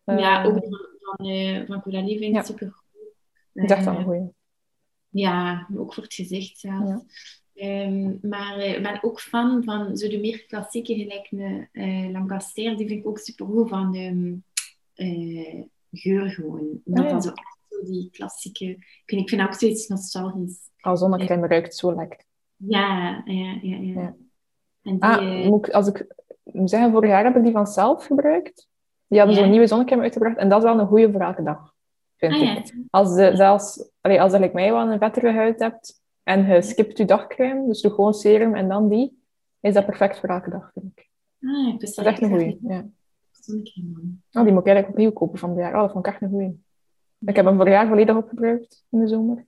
Eh, 0.03 0.19
Ja, 0.19 0.43
ook 0.43 0.53
van, 0.53 0.79
van, 0.99 1.27
eh, 1.29 1.61
van 1.67 1.81
Coralie 1.81 2.17
vind 2.17 2.29
ik 2.29 2.35
Ja. 2.35 2.41
super 2.43 2.71
goed. 2.71 2.85
Dat 3.53 3.63
is 3.63 3.71
echt 3.71 3.85
wel 3.85 3.95
een 3.95 4.03
goeie. 4.03 4.29
Ja, 5.09 5.67
ook 5.77 5.93
voor 5.93 6.03
het 6.03 6.13
gezicht 6.13 6.59
zelf. 6.59 6.87
Ja. 6.87 7.01
Ehm, 7.57 8.15
maar 8.21 8.57
eh, 8.57 8.75
ik 8.75 8.83
ben 8.83 9.03
ook 9.03 9.21
fan 9.21 9.63
van 9.63 9.97
zo 9.97 10.07
de 10.07 10.19
meer 10.19 10.45
klassieke, 10.45 10.95
gelijk 10.95 11.27
een 11.31 11.67
eh 11.71 12.11
Lancaster, 12.11 12.77
die 12.77 12.87
vind 12.87 12.99
ik 12.99 13.07
ook 13.07 13.19
super 13.19 13.45
goed 13.45 13.69
van 13.69 13.95
eh, 14.93 15.63
geur 15.91 16.29
gewoon. 16.29 16.81
Ja. 16.83 17.21
zo 17.21 17.29
echt 17.29 17.57
zo 17.69 17.83
die 17.83 18.09
klassieke... 18.11 18.65
Ik, 18.65 19.03
niet, 19.05 19.21
ik 19.21 19.29
vind 19.29 19.41
dat 19.41 19.49
ook 19.49 19.59
zoiets 19.59 19.87
nostalgisch. 19.87 20.59
Oh, 20.81 20.95
zonnecrème 20.95 21.47
ruikt 21.47 21.75
zo 21.75 21.95
lekker. 21.95 22.19
Ja, 22.55 23.21
ja, 23.25 23.57
ja. 23.61 23.77
ja. 23.77 24.01
Ja. 24.01 24.15
En 24.81 24.93
die, 24.93 24.99
Ah, 24.99 25.41
eh, 25.41 25.49
moet 25.49 25.67
ik, 25.67 25.73
als 25.73 25.87
ik 25.87 26.07
moet 26.43 26.69
zeggen, 26.69 26.91
vorig 26.91 27.09
jaar 27.09 27.23
heb 27.23 27.35
ik 27.35 27.43
die 27.43 27.51
van 27.51 27.67
zelf 27.67 28.05
gebruikt. 28.05 28.67
Die 29.07 29.19
hadden 29.19 29.37
zo'n 29.37 29.49
nieuwe 29.49 29.67
zonnecrème 29.67 30.01
uitgebracht. 30.01 30.37
En 30.37 30.49
dat 30.49 30.57
is 30.57 30.63
wel 30.63 30.79
een 30.79 30.87
goeie 30.87 31.11
voor 31.11 31.21
elke 31.21 31.43
dag, 31.43 31.73
vind 32.17 32.33
ah, 32.33 32.41
ik. 32.41 32.65
ja. 32.65 32.83
Als 32.89 33.15
de, 33.15 33.35
zelfs, 33.35 33.89
allee, 34.01 34.21
als 34.21 34.33
like 34.33 34.53
mij 34.53 34.71
wel 34.71 34.91
een 34.91 34.99
vettere 34.99 35.31
huid 35.31 35.59
hebt 35.59 36.01
en 36.27 36.45
je 36.45 36.61
skipt 36.61 36.97
je 36.97 37.05
dagcrème, 37.05 37.67
dus 37.67 37.81
doe 37.81 37.91
gewoon 37.91 38.13
serum 38.13 38.55
en 38.55 38.67
dan 38.67 38.89
die, 38.89 39.21
is 39.59 39.73
dat 39.73 39.85
perfect 39.85 40.19
voor 40.19 40.29
elke 40.29 40.49
dag, 40.49 40.71
vind 40.73 40.91
ik. 40.95 41.09
Ah, 41.41 41.67
ik 41.67 41.79
Dat 41.79 41.89
is 41.89 41.97
echt 41.97 42.21
een 42.21 42.29
goeie. 42.29 42.59
Ja. 42.61 42.85
Oh, 44.31 44.43
die 44.43 44.53
moet 44.53 44.61
ik 44.61 44.67
eigenlijk 44.67 44.87
opnieuw 44.87 45.11
kopen 45.11 45.39
van 45.39 45.49
het 45.49 45.57
jaar. 45.59 45.73
Oh, 45.73 45.81
dat 45.81 45.91
vond 45.91 46.05
ik 46.05 46.11
echt 46.11 46.21
een 46.21 46.29
goeie. 46.29 46.63
Ik 47.19 47.35
heb 47.35 47.45
hem 47.45 47.55
vorig 47.55 47.73
jaar 47.73 47.87
volledig 47.87 48.15
opgebruikt 48.15 48.85
in 48.89 48.99
de 48.99 49.07
zomer. 49.07 49.45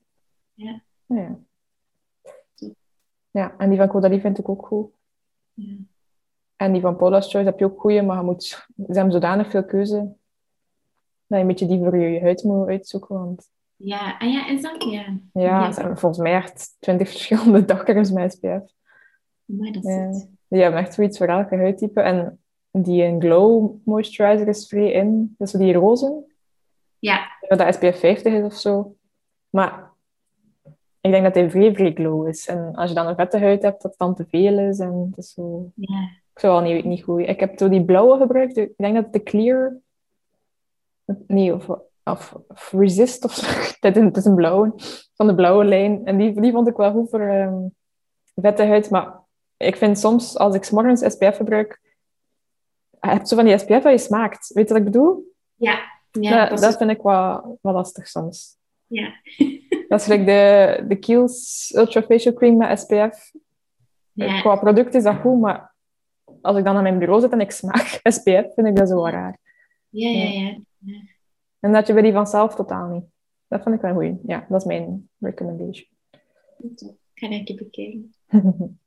Ja. 0.53 0.81
Ja, 1.05 1.39
ja 3.31 3.57
en 3.57 3.69
die 3.69 3.77
van 3.77 3.89
Caudalie 3.89 4.19
vind 4.19 4.39
ik 4.39 4.49
ook 4.49 4.65
goed. 4.65 4.91
Ja. 5.53 5.75
En 6.55 6.71
die 6.71 6.81
van 6.81 6.95
Paula's 6.95 7.31
Choice 7.31 7.49
heb 7.49 7.59
je 7.59 7.65
ook 7.65 7.79
goeie, 7.79 8.01
maar 8.01 8.17
je 8.17 8.23
moet, 8.23 8.43
ze 8.43 8.65
hebben 8.75 9.11
zodanig 9.11 9.49
veel 9.49 9.65
keuze 9.65 9.97
dat 11.27 11.37
je 11.37 11.37
een 11.37 11.47
beetje 11.47 11.67
die 11.67 11.79
voor 11.79 11.97
je 11.97 12.21
huid 12.21 12.43
moet 12.43 12.67
uitzoeken. 12.67 13.15
Want 13.15 13.49
Ja, 13.81 14.15
ah 14.19 14.31
ja, 14.31 14.47
is 14.47 14.61
dat? 14.61 14.83
Ja. 14.83 15.17
ja, 15.33 15.73
volgens 15.73 16.17
mij 16.17 16.33
echt 16.33 16.75
twintig 16.79 17.09
verschillende 17.13 17.65
dagcremes 17.65 18.11
met 18.11 18.31
SPF. 18.33 18.73
Maar 19.45 19.71
dat 19.71 19.85
is 19.85 19.93
Ja. 19.93 20.07
het. 20.07 20.29
Die 20.47 20.61
hebben 20.61 20.79
echt 20.79 20.93
zoiets 20.93 21.17
voor 21.17 21.27
elke 21.27 21.55
huidtype. 21.55 22.01
En 22.01 22.39
die 22.71 23.03
een 23.03 23.21
Glow 23.21 23.75
Moisturizer 23.85 24.47
is 24.47 24.67
vrij 24.67 24.91
in. 24.91 25.35
Dat 25.37 25.49
zo 25.49 25.57
die 25.57 25.73
rozen. 25.73 26.23
Ja, 26.99 27.27
Dat 27.39 27.73
SPF 27.73 27.99
50 27.99 28.33
is 28.33 28.43
of 28.43 28.53
zo. 28.53 28.95
Maar 29.49 29.91
ik 31.01 31.11
denk 31.11 31.23
dat 31.23 31.35
hij 31.35 31.49
vrij, 31.49 31.73
vrij 31.73 31.93
glow 31.93 32.27
is. 32.27 32.47
En 32.47 32.75
als 32.75 32.89
je 32.89 32.95
dan 32.95 33.07
een 33.07 33.15
vette 33.15 33.39
huid 33.39 33.61
hebt, 33.61 33.81
dat 33.81 33.91
het 33.91 33.99
dan 33.99 34.15
te 34.15 34.25
veel 34.29 34.59
is. 34.59 34.79
En 34.79 35.07
het 35.09 35.17
is 35.17 35.33
zo... 35.33 35.71
ja. 35.75 36.09
Ik 36.33 36.39
zou 36.39 36.53
wel 36.63 36.73
niet, 36.73 36.85
niet 36.85 37.03
goed. 37.03 37.19
Ik 37.19 37.39
heb 37.39 37.59
zo 37.59 37.69
die 37.69 37.85
blauwe 37.85 38.17
gebruikt. 38.17 38.57
Ik 38.57 38.73
denk 38.77 38.95
dat 38.95 39.03
het 39.03 39.13
de 39.13 39.23
Clear... 39.23 39.77
Nee, 41.27 41.53
of, 41.53 41.69
of, 42.11 42.33
of 42.47 42.71
Resist 42.71 43.23
of 43.23 43.33
zo. 43.33 43.47
Het 43.87 44.17
is, 44.17 44.25
een 44.25 44.35
blauwe. 44.35 44.73
Van 45.13 45.27
de 45.27 45.35
blauwe 45.35 45.65
lijn. 45.65 46.05
En 46.05 46.17
die, 46.17 46.41
die 46.41 46.51
vond 46.51 46.67
ik 46.67 46.75
wel 46.75 46.91
goed 46.91 47.09
voor 47.09 47.21
ehm, 47.21 47.57
vette 48.35 48.63
huid. 48.63 48.89
Maar 48.89 49.19
ik 49.57 49.75
vind 49.75 49.99
soms, 49.99 50.37
als 50.37 50.55
ik 50.55 50.63
's 50.63 50.69
morgens 50.69 51.13
SPF 51.13 51.35
gebruik... 51.35 51.79
Je 53.01 53.09
hebt 53.09 53.27
zo 53.27 53.35
van 53.35 53.45
die 53.45 53.57
SPF 53.57 53.81
dat 53.81 53.91
je 53.91 53.97
smaakt. 53.97 54.53
Weet 54.53 54.67
je 54.67 54.73
wat 54.73 54.83
ik 54.83 54.91
bedoel? 54.91 55.33
Ja, 55.55 55.79
ja, 56.11 56.49
dat 56.49 56.59
dat 56.59 56.77
vind 56.77 56.89
ik 56.89 57.01
wel, 57.01 57.57
wel 57.61 57.73
lastig 57.73 58.07
soms. 58.07 58.57
ja. 58.87 59.13
Dat 59.89 60.01
is 60.01 60.07
like 60.07 60.23
de, 60.23 60.85
de 60.87 60.95
Kiehl's 60.95 61.71
Ultra 61.75 62.01
Facial 62.01 62.33
Cream 62.33 62.57
met 62.57 62.79
SPF. 62.79 63.31
Ja. 64.11 64.41
Qua 64.41 64.55
product 64.55 64.93
is 64.93 65.03
dat 65.03 65.15
goed, 65.15 65.39
maar 65.39 65.75
als 66.41 66.57
ik 66.57 66.63
dan 66.63 66.75
aan 66.75 66.83
mijn 66.83 66.99
bureau 66.99 67.21
zit 67.21 67.31
en 67.31 67.41
ik 67.41 67.51
smaak 67.51 67.99
SPF, 68.15 68.53
vind 68.53 68.67
ik 68.67 68.75
dat 68.75 68.89
zo 68.89 69.05
raar. 69.05 69.37
Ja, 69.89 70.09
ja, 70.09 70.29
ja. 70.29 70.57
En 71.59 71.71
dat 71.71 71.87
je 71.87 71.93
bij 71.93 72.01
die 72.01 72.11
vanzelf 72.11 72.55
totaal 72.55 72.87
niet. 72.87 73.03
Dat 73.47 73.63
vind 73.63 73.75
ik 73.75 73.81
wel 73.81 73.93
goed. 73.93 74.19
Ja, 74.25 74.45
dat 74.49 74.61
is 74.61 74.67
mijn 74.67 75.09
recommendation. 75.19 75.87
Ik 76.57 76.97
ga 77.13 77.43
keer 77.43 77.55
bekijken. 77.55 78.13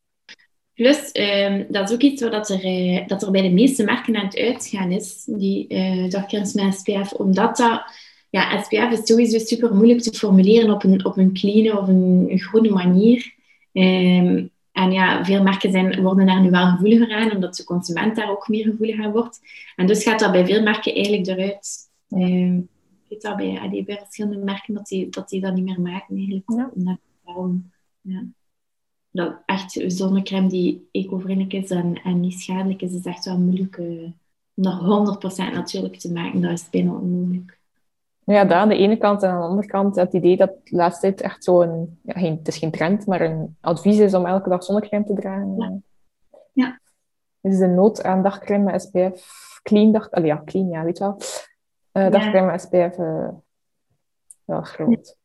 Plus, 0.74 1.12
ehm, 1.12 1.64
dat 1.68 1.88
is 1.88 1.94
ook 1.94 2.02
iets 2.02 2.22
wat 2.22 2.48
er, 2.48 2.64
eh, 2.64 3.06
dat 3.06 3.22
er 3.22 3.30
bij 3.30 3.42
de 3.42 3.50
meeste 3.50 3.85
merken 3.85 4.16
aan 4.16 4.24
het 4.24 4.38
uitgaan 4.38 4.90
is, 4.90 5.24
die 5.24 5.66
uh, 5.68 6.54
met 6.54 6.74
SPF. 6.74 7.12
Omdat 7.12 7.56
dat, 7.56 7.82
ja, 8.30 8.62
SPF 8.62 8.90
is 8.90 9.06
sowieso 9.06 9.38
super 9.38 9.74
moeilijk 9.74 10.00
te 10.00 10.12
formuleren 10.12 10.74
op 10.74 10.85
een, 10.85 11.04
op 11.04 11.16
een 11.16 11.32
clean 11.32 11.78
of 11.78 11.88
een, 11.88 12.26
een 12.28 12.40
groene 12.40 12.70
manier. 12.70 13.35
Ehm, 13.72 14.46
en 14.72 14.92
ja, 14.92 15.24
veel 15.24 15.42
merken 15.42 15.72
zijn, 15.72 16.02
worden 16.02 16.26
daar 16.26 16.40
nu 16.40 16.50
wel 16.50 16.66
gevoeliger 16.66 17.12
aan, 17.12 17.32
omdat 17.32 17.56
de 17.56 17.64
consument 17.64 18.16
daar 18.16 18.30
ook 18.30 18.48
meer 18.48 18.64
gevoelig 18.64 19.00
aan 19.04 19.12
wordt. 19.12 19.40
En 19.76 19.87
dus 19.87 20.02
gaat 20.02 20.20
dat 20.20 20.32
bij 20.32 20.46
veel 20.46 20.62
merken 20.62 20.94
eigenlijk 20.94 21.26
eruit. 21.26 21.90
Ehm, 22.12 22.57
ik 22.57 23.09
weet 23.09 23.22
dat 23.22 23.37
bij, 23.37 23.61
allee, 23.61 23.85
bij 23.85 23.96
verschillende 23.96 24.44
merken 24.44 24.75
dat 24.75 24.87
die, 24.87 25.09
dat 25.09 25.29
die 25.29 25.40
dat 25.40 25.55
niet 25.55 25.64
meer 25.64 25.81
maken 25.81 26.16
eigenlijk. 26.16 26.51
Ja. 26.75 26.98
Daarom, 27.25 27.70
ja 28.01 28.25
dat 29.12 29.42
echt 29.46 29.85
zonnecrème 29.87 30.48
die 30.48 30.88
eco-vriendelijk 30.90 31.53
is 31.53 31.70
en, 31.70 32.01
en 32.05 32.20
niet 32.20 32.40
schadelijk 32.40 32.83
is, 32.83 32.92
is 32.92 33.05
echt 33.05 33.25
wel 33.25 33.38
moeilijk 33.38 33.77
eh, 33.77 34.11
om 34.55 35.05
dat 35.05 35.35
100% 35.35 35.37
natuurlijk 35.53 35.96
te 35.96 36.12
maken. 36.12 36.40
Dat 36.40 36.51
is 36.51 36.70
bijna 36.70 36.92
onmogelijk. 36.92 37.61
Ja, 38.25 38.44
dat 38.44 38.53
aan 38.53 38.68
de 38.68 38.77
ene 38.77 38.96
kant. 38.96 39.22
En 39.22 39.31
aan 39.31 39.40
de 39.40 39.46
andere 39.46 39.66
kant 39.66 39.96
het 39.96 40.12
idee 40.12 40.37
dat 40.37 40.51
de 40.64 40.77
laatste 40.77 41.01
tijd 41.01 41.20
echt 41.20 41.44
zo'n... 41.44 41.98
Ja, 42.03 42.12
geen, 42.12 42.37
het 42.37 42.48
is 42.48 42.59
geen 42.59 42.70
trend, 42.70 43.07
maar 43.07 43.20
een 43.20 43.57
advies 43.61 43.98
is 43.98 44.14
om 44.14 44.27
elke 44.27 44.48
dag 44.48 44.64
zonnecrème 44.64 45.05
te 45.05 45.14
dragen. 45.14 45.57
Ja. 45.59 45.79
Ja. 46.53 46.81
Is 47.40 47.59
de 47.59 47.66
nood 47.66 48.03
aan 48.03 48.22
dagcrème 48.22 48.79
SPF. 48.79 49.61
Clean 49.62 49.92
dag... 49.92 50.11
Allee, 50.11 50.27
ja, 50.27 50.42
clean, 50.44 50.68
ja, 50.68 50.85
weet 50.85 50.98
je 50.98 51.05
wel. 51.05 51.16
Eh 51.92 52.02
Ja. 52.02 52.11
dagcrème 52.11 52.50
met 52.50 52.61
SPF 52.61 52.98
eh, 52.98 53.28
wel 54.44 54.62
groot. 54.62 55.16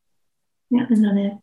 Ja, 0.68 0.90
inderdaad. 0.90 1.40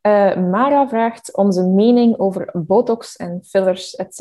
Eh, 0.00 0.36
Mara 0.36 0.88
vraagt 0.88 1.36
onze 1.36 1.62
mening 1.66 2.18
over 2.18 2.50
botox 2.52 3.16
en 3.16 3.40
fillers, 3.44 3.96
etc. 3.96 4.18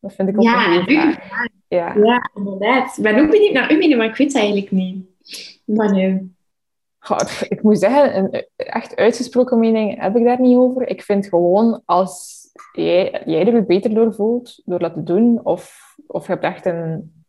Dat 0.00 0.12
vind 0.14 0.28
ik 0.28 0.36
ook 0.36 0.42
Ja, 0.42 0.66
een 0.66 0.82
goede. 0.84 1.18
Ja. 1.68 1.94
Ja, 1.94 2.30
inderdaad. 2.34 2.96
Ik 2.96 3.02
ben 3.02 3.18
ook 3.20 3.30
benieuwd 3.30 3.52
naar 3.52 3.70
uw 3.70 3.78
mening, 3.78 3.98
maar 3.98 4.08
ik 4.08 4.16
weet 4.16 4.32
het 4.32 4.36
eigenlijk 4.42 4.70
niet. 4.70 5.06
Maar 5.64 5.92
nu... 5.92 6.34
Pff, 6.98 7.42
ik 7.42 7.62
moet 7.62 7.78
zeggen, 7.78 8.16
een 8.16 8.46
echt 8.56 8.96
uitgesproken 8.96 9.58
mening 9.58 10.00
heb 10.00 10.16
ik 10.16 10.24
daar 10.24 10.40
niet 10.40 10.56
over. 10.56 10.88
Ik 10.88 11.02
vind 11.02 11.26
gewoon, 11.26 11.82
als 11.84 12.42
jij, 12.72 13.22
jij 13.26 13.46
er 13.52 13.64
beter 13.64 13.94
door 13.94 14.14
voelt, 14.14 14.62
door 14.64 14.78
dat 14.78 14.94
te 14.94 15.02
doen, 15.02 15.44
of, 15.44 15.94
of 16.06 16.26
je 16.26 16.32
hebt 16.32 16.44
echt 16.44 16.66
een... 16.66 17.23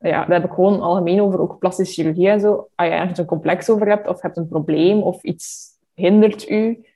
Ja, 0.00 0.24
daar 0.24 0.40
heb 0.40 0.44
ik 0.50 0.54
gewoon 0.54 0.80
algemeen 0.80 1.20
over, 1.20 1.40
ook 1.40 1.58
plastische 1.58 1.94
chirurgie 1.94 2.28
en 2.28 2.40
zo. 2.40 2.68
Als 2.74 2.88
je 2.88 2.94
ergens 2.94 3.18
een 3.18 3.26
complex 3.26 3.70
over 3.70 3.88
hebt, 3.88 4.08
of 4.08 4.22
hebt 4.22 4.36
een 4.36 4.48
probleem, 4.48 5.02
of 5.02 5.22
iets 5.22 5.66
hindert 5.94 6.48
u, 6.48 6.86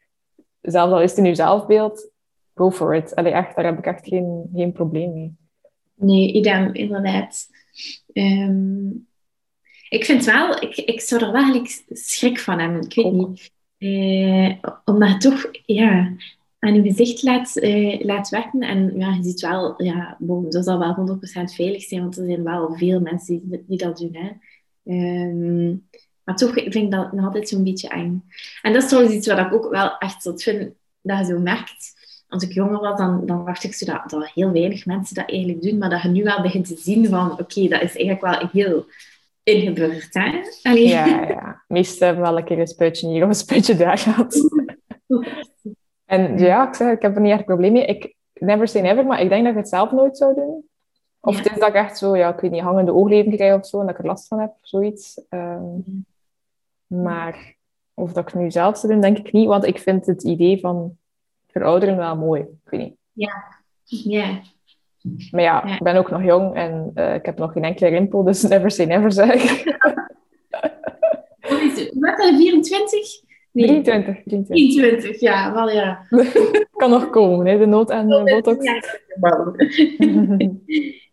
zelfs 0.60 0.92
al 0.92 1.00
is 1.02 1.10
het 1.10 1.18
in 1.18 1.24
je 1.24 1.34
zelfbeeld, 1.34 2.10
go 2.54 2.70
for 2.70 2.94
it. 2.94 3.14
Allee, 3.14 3.32
echt, 3.32 3.56
daar 3.56 3.64
heb 3.64 3.78
ik 3.78 3.86
echt 3.86 4.08
geen, 4.08 4.50
geen 4.54 4.72
probleem 4.72 5.12
mee. 5.12 5.36
Nee, 5.94 6.32
idem, 6.32 6.74
inderdaad. 6.74 7.48
Ehm, 8.12 8.88
ik 9.88 10.04
vind 10.04 10.24
wel, 10.24 10.62
ik, 10.62 10.76
ik 10.76 11.00
zou 11.00 11.24
er 11.24 11.32
wel 11.32 11.42
eigenlijk 11.42 11.82
schrik 11.88 12.38
van 12.38 12.58
hebben. 12.58 12.82
Ik 12.82 12.94
weet 12.94 13.04
Ook. 13.04 13.28
niet. 13.28 13.50
Eh, 13.78 14.70
omdat 14.84 15.20
toch 15.20 15.50
ja, 15.66 16.12
aan 16.62 16.74
je 16.74 16.82
gezicht 16.82 17.22
laat, 17.22 17.56
eh, 17.56 18.04
laat 18.04 18.28
werken. 18.28 18.60
En 18.60 18.98
ja, 18.98 19.14
je 19.14 19.22
ziet 19.22 19.40
wel, 19.40 19.82
ja, 19.82 20.16
dat 20.18 20.64
zal 20.64 20.78
wel 20.78 20.94
100% 20.94 21.54
veilig 21.54 21.82
zijn, 21.82 22.00
want 22.00 22.18
er 22.18 22.26
zijn 22.26 22.42
wel 22.42 22.74
veel 22.74 23.00
mensen 23.00 23.48
die, 23.48 23.64
die 23.66 23.78
dat 23.78 23.98
doen. 23.98 24.16
Hè. 24.16 24.30
Ehm, 24.84 25.76
maar 26.24 26.36
toch 26.36 26.52
vind 26.52 26.74
ik 26.74 26.90
dat 26.90 27.12
nog 27.12 27.24
altijd 27.24 27.48
zo'n 27.48 27.64
beetje 27.64 27.88
eng. 27.88 28.24
En 28.62 28.72
dat 28.72 28.82
is 28.82 28.88
trouwens 28.88 29.14
iets 29.14 29.26
wat 29.26 29.38
ik 29.38 29.52
ook 29.52 29.70
wel 29.70 29.98
echt 29.98 30.22
zot 30.22 30.42
vind, 30.42 30.72
dat 31.00 31.18
je 31.18 31.24
zo 31.24 31.38
merkt. 31.38 31.92
Als 32.28 32.42
ik 32.42 32.52
jonger 32.52 32.80
was, 32.80 32.98
dan, 32.98 33.26
dan 33.26 33.44
dacht 33.44 33.64
ik 33.64 33.74
zo 33.74 33.86
dat, 33.86 34.10
dat 34.10 34.30
heel 34.34 34.52
weinig 34.52 34.86
mensen 34.86 35.14
dat 35.14 35.30
eigenlijk 35.30 35.62
doen. 35.62 35.78
Maar 35.78 35.90
dat 35.90 36.02
je 36.02 36.08
nu 36.08 36.22
wel 36.22 36.42
begint 36.42 36.66
te 36.66 36.76
zien 36.76 37.06
van, 37.08 37.32
oké, 37.32 37.68
dat 37.68 37.82
is 37.82 37.96
eigenlijk 37.96 38.20
wel 38.20 38.48
heel 38.52 38.86
ingeburgerd. 39.42 40.14
Hè? 40.14 40.40
Allee. 40.62 40.88
Ja, 40.88 41.06
ja. 41.28 41.62
Meestal 41.68 42.16
wel 42.16 42.38
een 42.38 42.44
keer 42.44 42.58
een 42.58 42.66
spuitje 42.66 43.08
hier 43.08 43.22
of 43.22 43.28
een 43.28 43.34
spuitje 43.34 43.76
daar 43.76 43.98
gehad. 43.98 44.34
En 46.12 46.38
ja, 46.38 46.68
ik 46.68 46.74
zeg, 46.74 46.92
ik 46.92 47.02
heb 47.02 47.14
er 47.14 47.20
niet 47.20 47.32
echt 47.32 47.44
probleem 47.44 47.72
mee. 47.72 47.84
Ik, 47.84 48.14
never 48.32 48.68
say 48.68 48.82
never, 48.82 49.06
maar 49.06 49.20
ik 49.20 49.28
denk 49.28 49.42
dat 49.42 49.52
ik 49.52 49.58
het 49.58 49.68
zelf 49.68 49.90
nooit 49.92 50.16
zou 50.16 50.34
doen. 50.34 50.64
Of 51.20 51.36
Ja. 51.36 51.42
het 51.42 51.52
is 51.52 51.58
dat 51.58 51.68
ik 51.68 51.74
echt 51.74 51.98
zo, 51.98 52.16
ja, 52.16 52.32
ik 52.34 52.40
weet 52.40 52.50
niet, 52.50 52.60
hangende 52.62 52.92
oogleden 52.94 53.32
krijg 53.36 53.54
of 53.54 53.66
zo, 53.66 53.80
en 53.80 53.86
dat 53.86 53.94
ik 53.94 54.00
er 54.00 54.06
last 54.06 54.26
van 54.26 54.40
heb, 54.40 54.52
zoiets. 54.60 55.20
Ehm, 55.28 55.64
maar 56.86 57.54
of 57.94 58.12
dat 58.12 58.26
ik 58.26 58.32
het 58.32 58.42
nu 58.42 58.50
zelf 58.50 58.78
zou 58.78 58.92
doen, 58.92 59.02
denk 59.02 59.18
ik 59.18 59.32
niet, 59.32 59.46
want 59.46 59.64
ik 59.66 59.78
vind 59.78 60.06
het 60.06 60.22
idee 60.22 60.60
van 60.60 60.96
verouderen 61.46 61.96
wel 61.96 62.16
mooi. 62.16 62.40
Ik 62.40 62.70
weet 62.70 62.80
niet. 62.80 62.96
Ja, 63.12 63.44
Maar 65.30 65.42
ja, 65.42 65.62
Ja. 65.66 65.74
ik 65.74 65.82
ben 65.82 65.96
ook 65.96 66.10
nog 66.10 66.22
jong 66.22 66.54
en 66.54 66.90
eh, 66.94 67.14
ik 67.14 67.26
heb 67.26 67.38
nog 67.38 67.52
geen 67.52 67.64
enkele 67.64 67.88
rimpel, 67.90 68.22
dus 68.24 68.42
never 68.48 68.70
say 68.70 68.86
never, 68.86 69.12
zeg 69.12 69.34
ik. 69.34 69.64
Wat 71.48 71.60
is 71.60 71.80
het? 71.80 71.94
Wat 71.98 72.18
is 72.18 72.24
het, 72.28 72.36
24? 72.36 73.20
Nee, 73.52 73.66
23, 73.66 74.22
23. 74.24 74.56
23, 74.56 75.20
ja, 75.20 75.52
wel 75.52 75.70
ja. 75.70 76.06
kan 76.76 76.90
nog 76.90 77.10
komen, 77.10 77.46
hè, 77.46 77.58
de 77.58 77.66
nood 77.66 77.90
aan 77.90 78.08
de 78.08 78.22
botox. 78.24 78.64
Ja, 78.64 78.82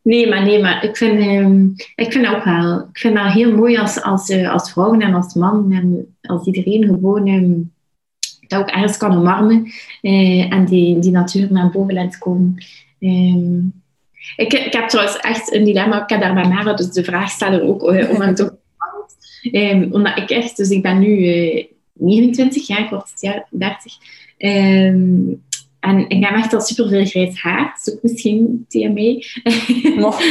Nee, 0.01 0.27
maar 0.27 0.43
nee, 0.43 0.61
maar 0.61 0.83
ik 0.83 0.97
vind, 0.97 1.19
ehm, 1.19 1.65
ik 1.95 2.11
vind 2.11 2.27
ook 2.27 2.43
wel. 2.43 2.79
Ik 2.79 2.97
vind 2.97 3.15
dat 3.15 3.31
heel 3.31 3.55
mooi 3.55 3.77
als, 3.77 4.01
als, 4.01 4.29
eh, 4.29 4.51
als 4.51 4.71
vrouwen 4.71 5.01
en 5.01 5.13
als 5.13 5.33
man 5.33 5.71
en 5.71 6.15
als 6.21 6.47
iedereen 6.47 6.83
gewoon 6.83 7.27
ehm, 7.27 7.53
dat 8.47 8.59
ook 8.59 8.69
ergens 8.69 8.97
kan 8.97 9.17
omarmen 9.17 9.71
eh, 10.01 10.53
en 10.53 10.65
die, 10.65 10.99
die 10.99 11.11
natuur 11.11 11.47
naar 11.51 11.69
boven 11.69 11.93
laat 11.93 12.17
komen. 12.17 12.55
Ehm, 12.99 13.57
ik, 14.35 14.53
ik 14.53 14.73
heb 14.73 14.89
trouwens 14.89 15.17
echt 15.17 15.53
een 15.53 15.63
dilemma. 15.63 16.03
Ik 16.03 16.09
heb 16.09 16.21
daar 16.21 16.33
bij 16.33 16.47
Mara 16.47 16.73
dus 16.73 16.89
de 16.89 17.03
vraag 17.03 17.29
stellen 17.29 17.63
ook 17.63 17.91
eh, 17.91 18.09
om 18.09 18.21
hem 18.21 18.35
te 18.35 18.57
Ehm 19.51 19.87
Omdat 19.91 20.17
ik 20.17 20.29
echt, 20.29 20.57
dus 20.57 20.69
ik 20.69 20.81
ben 20.81 20.99
nu 20.99 21.27
eh 21.27 21.65
29 21.99 22.67
jaar, 22.67 22.83
ik 22.83 22.89
word 22.89 23.09
het 23.09 23.21
jaar 23.21 23.47
30. 23.49 23.93
Ehm, 24.37 25.33
en 25.79 26.09
ik 26.09 26.25
heb 26.25 26.35
echt 26.35 26.53
al 26.53 26.61
super 26.61 26.89
veel 26.89 27.05
grijs 27.05 27.41
haar. 27.41 27.79
Ook 27.93 28.01
misschien 28.01 28.65
TMA. 28.67 29.21
Nog. 30.01 30.21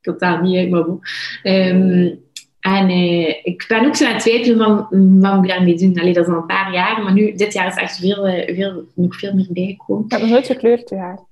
Totaal 0.00 0.40
niet 0.40 0.56
uit, 0.56 0.70
maar 0.70 0.84
bon. 0.84 1.00
Ehm, 1.42 2.14
en 2.60 2.88
eh, 2.88 3.28
ik 3.42 3.64
ben 3.68 3.86
ook 3.86 3.96
zo 3.96 4.06
aan 4.06 4.12
het 4.12 4.22
twijfelen 4.22 4.58
van 4.58 4.76
wat 5.20 5.34
moet 5.34 5.44
ik 5.44 5.50
daarmee 5.50 5.76
doen. 5.76 5.98
Allee, 5.98 6.12
dat 6.12 6.26
is 6.26 6.32
al 6.32 6.38
een 6.38 6.46
paar 6.46 6.72
jaar, 6.72 7.02
maar 7.02 7.12
nu, 7.12 7.32
dit 7.32 7.52
jaar 7.52 7.66
is 7.66 7.76
echt 7.76 7.98
veel, 7.98 8.26
eh, 8.26 8.54
veel, 8.54 8.84
nog 8.94 9.16
veel 9.16 9.34
meer 9.34 9.46
bijgekomen. 9.50 10.04
Ik 10.04 10.10
heb 10.10 10.20
nog 10.20 10.30
nooit 10.30 10.46
gekleurd, 10.46 10.88
je 10.88 10.96
haar. 10.96 11.26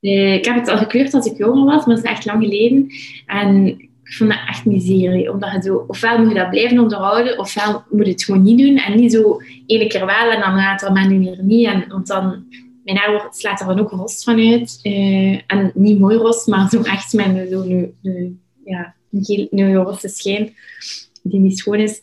Eh, 0.00 0.34
ik 0.34 0.44
heb 0.44 0.54
het 0.54 0.68
al 0.68 0.76
gekleurd 0.76 1.14
als 1.14 1.26
ik 1.26 1.38
jonger 1.38 1.64
was, 1.64 1.86
maar 1.86 1.94
dat 1.94 2.04
is 2.04 2.10
echt 2.10 2.24
lang 2.24 2.44
geleden. 2.44 2.86
En 3.26 3.78
ik 4.10 4.16
vond 4.16 4.30
dat 4.30 4.40
echt 4.48 4.64
miserie. 4.64 5.32
Omdat 5.32 5.52
je 5.52 5.62
zo, 5.62 5.84
ofwel 5.86 6.18
moet 6.18 6.28
je 6.28 6.34
dat 6.34 6.50
blijven 6.50 6.78
onderhouden, 6.78 7.38
ofwel 7.38 7.84
moet 7.90 8.06
je 8.06 8.12
het 8.12 8.24
gewoon 8.24 8.42
niet 8.42 8.58
doen. 8.58 8.76
En 8.76 9.00
niet 9.00 9.12
zo 9.12 9.40
ene 9.66 9.86
keer 9.86 10.06
wel 10.06 10.30
en 10.30 10.40
dan 10.40 10.54
later 10.54 10.92
maar 10.92 11.08
nu 11.08 11.18
weer 11.18 11.42
niet. 11.42 11.66
En, 11.66 11.84
want 11.88 12.06
dan, 12.06 12.44
mijn 12.84 12.96
haar 12.96 13.28
slaat 13.30 13.60
er 13.60 13.66
dan 13.66 13.80
ook 13.80 13.90
rost 13.90 14.24
van 14.24 14.50
uit. 14.50 14.78
Eh, 14.82 15.32
en 15.46 15.70
niet 15.74 15.98
mooi 15.98 16.16
rost, 16.16 16.46
maar 16.46 16.68
zo 16.68 16.82
echt 16.82 17.12
met 17.12 17.48
zo 17.50 17.64
nu, 17.64 17.94
ja, 18.64 18.94
een 19.12 19.48
een 19.50 19.74
rosse 19.74 20.08
schijn 20.08 20.54
die 21.22 21.40
niet 21.40 21.58
schoon 21.58 21.78
is. 21.78 22.00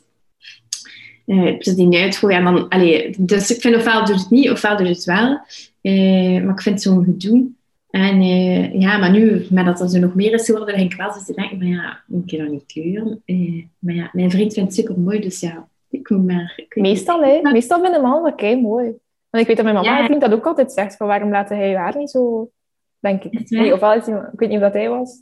Eh, 1.25 1.57
dus 1.59 1.75
die 1.75 2.01
uitgooien. 2.01 2.37
En 2.37 2.43
dan, 2.43 2.69
allee, 2.69 3.15
dus 3.19 3.55
ik 3.55 3.61
vind 3.61 3.75
ofwel 3.75 4.05
doe 4.05 4.15
het 4.15 4.29
niet, 4.29 4.49
ofwel 4.49 4.77
doe 4.77 4.87
het 4.87 5.03
wel. 5.03 5.39
Eh, 5.81 6.43
maar 6.43 6.53
ik 6.53 6.61
vind 6.61 6.81
zo'n 6.81 7.03
gedoe 7.03 7.55
En 7.89 8.21
uh, 8.21 8.73
ja, 8.73 8.97
maar 8.97 9.11
nu, 9.11 9.45
met 9.49 9.65
dat 9.65 9.81
er 9.81 9.89
zo 9.89 9.99
nog 9.99 10.15
meer 10.15 10.33
is 10.33 10.45
geworden, 10.45 10.75
denk 10.75 10.91
ik 10.91 10.97
wel 10.97 11.11
te 11.11 11.33
denken, 11.33 11.57
maar 11.57 11.67
ja, 11.67 12.03
ik 12.07 12.27
kan 12.27 12.39
dat 12.39 12.49
niet 12.49 12.65
kleuren. 12.65 13.21
Uh, 13.25 13.65
maar 13.79 13.95
ja, 13.95 14.09
mijn 14.13 14.31
vriend 14.31 14.53
vindt 14.53 14.75
het 14.75 14.79
super 14.79 14.99
mooi, 14.99 15.19
dus 15.19 15.39
ja, 15.39 15.67
ik 15.89 16.09
moet 16.09 16.25
maar... 16.25 16.53
Ik 16.55 16.75
meestal, 16.75 17.23
hè. 17.23 17.39
Meestal 17.41 17.81
vinden 17.81 18.01
mannen 18.01 18.23
dat 18.23 18.35
kei 18.35 18.61
mooi. 18.61 18.85
Want 19.29 19.43
ik 19.43 19.47
weet 19.47 19.55
dat 19.55 19.65
mijn 19.65 19.75
mama 19.75 19.97
ja. 19.97 20.05
vriend 20.05 20.21
dat 20.21 20.31
ook 20.31 20.45
altijd 20.45 20.71
zegt, 20.71 20.95
van 20.95 21.07
waarom 21.07 21.29
laat 21.29 21.49
hij 21.49 21.69
je 21.69 21.75
haar 21.75 21.97
niet 21.97 22.09
zo, 22.09 22.51
denk 22.99 23.23
ik. 23.23 23.49
Nee, 23.49 23.73
ofwel 23.73 23.93
is 23.93 24.05
hij, 24.05 24.29
ik 24.33 24.39
weet 24.39 24.49
niet 24.49 24.57
of 24.57 24.63
dat 24.63 24.73
hij 24.73 24.89
was. 24.89 25.21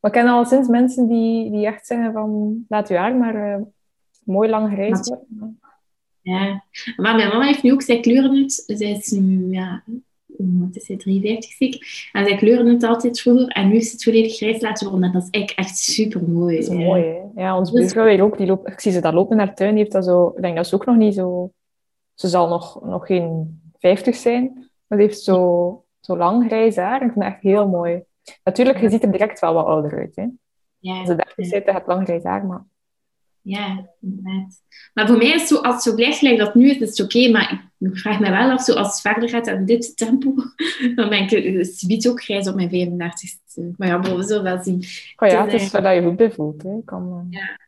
Maar 0.00 0.14
ik 0.14 0.20
ken 0.20 0.28
al 0.28 0.44
sinds 0.44 0.68
mensen 0.68 1.08
die, 1.08 1.50
die 1.50 1.66
echt 1.66 1.86
zeggen 1.86 2.12
van, 2.12 2.64
laat 2.68 2.88
je 2.88 2.96
haar 2.96 3.16
maar 3.16 3.34
uh, 3.34 3.64
mooi 4.24 4.48
lang 4.48 4.72
grijs 4.72 5.08
worden. 5.08 5.60
Ja, 6.20 6.64
maar 6.96 7.16
mijn 7.16 7.28
mama 7.28 7.44
heeft 7.44 7.62
nu 7.62 7.72
ook, 7.72 7.82
zij 7.82 8.00
kleuren 8.00 8.36
het. 8.36 8.62
Zij 8.66 8.90
is 8.90 9.18
ja, 9.50 9.82
wat 10.38 10.76
is 10.76 10.88
het, 10.88 11.00
53 11.00 11.52
zeker. 11.52 12.08
En 12.12 12.26
zij 12.26 12.36
kleuren 12.36 12.66
het 12.66 12.82
altijd 12.82 13.20
vroeger. 13.20 13.48
En 13.48 13.68
nu 13.68 13.76
is 13.76 13.92
het 13.92 14.02
volledig 14.02 14.36
grijs 14.36 14.60
laten 14.60 14.90
worden. 14.90 15.06
En 15.06 15.12
dat 15.12 15.22
is 15.22 15.30
eigenlijk 15.30 15.66
echt 15.66 15.78
super 15.78 16.22
mooi. 16.22 16.54
Dat 16.56 16.64
is 16.64 16.84
mooi, 16.84 17.04
hè? 17.04 17.42
Ja, 17.42 17.58
ons 17.58 17.70
buurvrouw 17.70 18.04
weer 18.04 18.22
ook. 18.22 18.38
Die 18.38 18.46
loopt, 18.46 18.68
ik 18.68 18.80
zie 18.80 18.92
ze 18.92 19.00
daar 19.00 19.14
lopen 19.14 19.36
naar 19.36 19.46
de 19.46 19.54
tuin. 19.54 19.70
Die 19.70 19.78
heeft 19.78 19.92
dat 19.92 20.04
zo... 20.04 20.32
Ik 20.36 20.42
denk 20.42 20.56
dat 20.56 20.66
ze 20.66 20.74
ook 20.74 20.86
nog 20.86 20.96
niet 20.96 21.14
zo... 21.14 21.52
Ze 22.14 22.28
zal 22.28 22.48
nog, 22.48 22.84
nog 22.84 23.06
geen 23.06 23.60
50 23.78 24.14
zijn. 24.14 24.70
Maar 24.86 24.98
die 24.98 25.06
heeft 25.06 25.22
zo, 25.22 25.84
zo 26.00 26.16
lang 26.16 26.46
grijs 26.46 26.76
haar. 26.76 27.02
Ik 27.02 27.12
vind 27.12 27.24
het 27.24 27.32
echt 27.32 27.42
heel 27.42 27.68
mooi. 27.68 28.02
Natuurlijk, 28.44 28.80
je 28.80 28.90
ziet 28.90 29.02
er 29.02 29.12
direct 29.12 29.40
wel 29.40 29.54
wat 29.54 29.66
ouder 29.66 29.98
uit. 29.98 30.16
Hè? 30.16 30.26
Ja. 30.78 30.98
Als 30.98 31.08
je 31.08 31.14
30 31.14 31.46
zit, 31.46 31.66
dan 31.66 31.74
heb 31.74 31.86
lang 31.86 32.04
grijs 32.04 32.22
haar. 32.22 32.46
Maar 32.46 32.64
ja, 33.48 33.88
inderdaad. 34.00 34.62
Maar 34.94 35.06
voor 35.06 35.16
mij 35.16 35.26
is 35.26 35.40
het 35.40 35.48
zo, 35.48 35.56
als 35.56 35.74
het 35.74 35.82
zo 35.82 35.94
blijft 35.94 36.18
gelijk 36.18 36.38
dat 36.38 36.54
nu 36.54 36.70
is, 36.70 36.78
is 36.78 36.98
het 36.98 37.00
oké. 37.00 37.30
maar 37.30 37.67
ik 37.78 37.98
vraag 37.98 38.20
me 38.20 38.30
wel 38.30 38.50
af, 38.50 38.62
zo, 38.62 38.72
als 38.72 38.86
het 38.86 39.00
verder 39.00 39.28
gaat 39.28 39.48
aan 39.48 39.64
dit 39.64 39.96
tempo, 39.96 40.34
dan 40.96 41.08
ben 41.08 41.30
ik 41.30 41.30
het 41.88 42.08
ook 42.08 42.22
grijs 42.22 42.48
op 42.48 42.54
mijn 42.54 42.68
35ste. 42.70 43.76
Maar 43.76 43.88
ja, 43.88 44.00
we 44.00 44.22
zullen 44.22 44.42
wel 44.42 44.62
zien. 44.62 44.84
Oh 45.16 45.28
ja, 45.28 45.44
het 45.44 45.52
is 45.52 45.70
waar 45.70 45.94
je 45.94 46.02
goed 46.02 46.16
bij 46.16 46.30
voelt. 46.30 46.62
Hè. 46.62 46.70
Kan, 46.84 47.26
uh... 47.30 47.38
ja. 47.38 47.58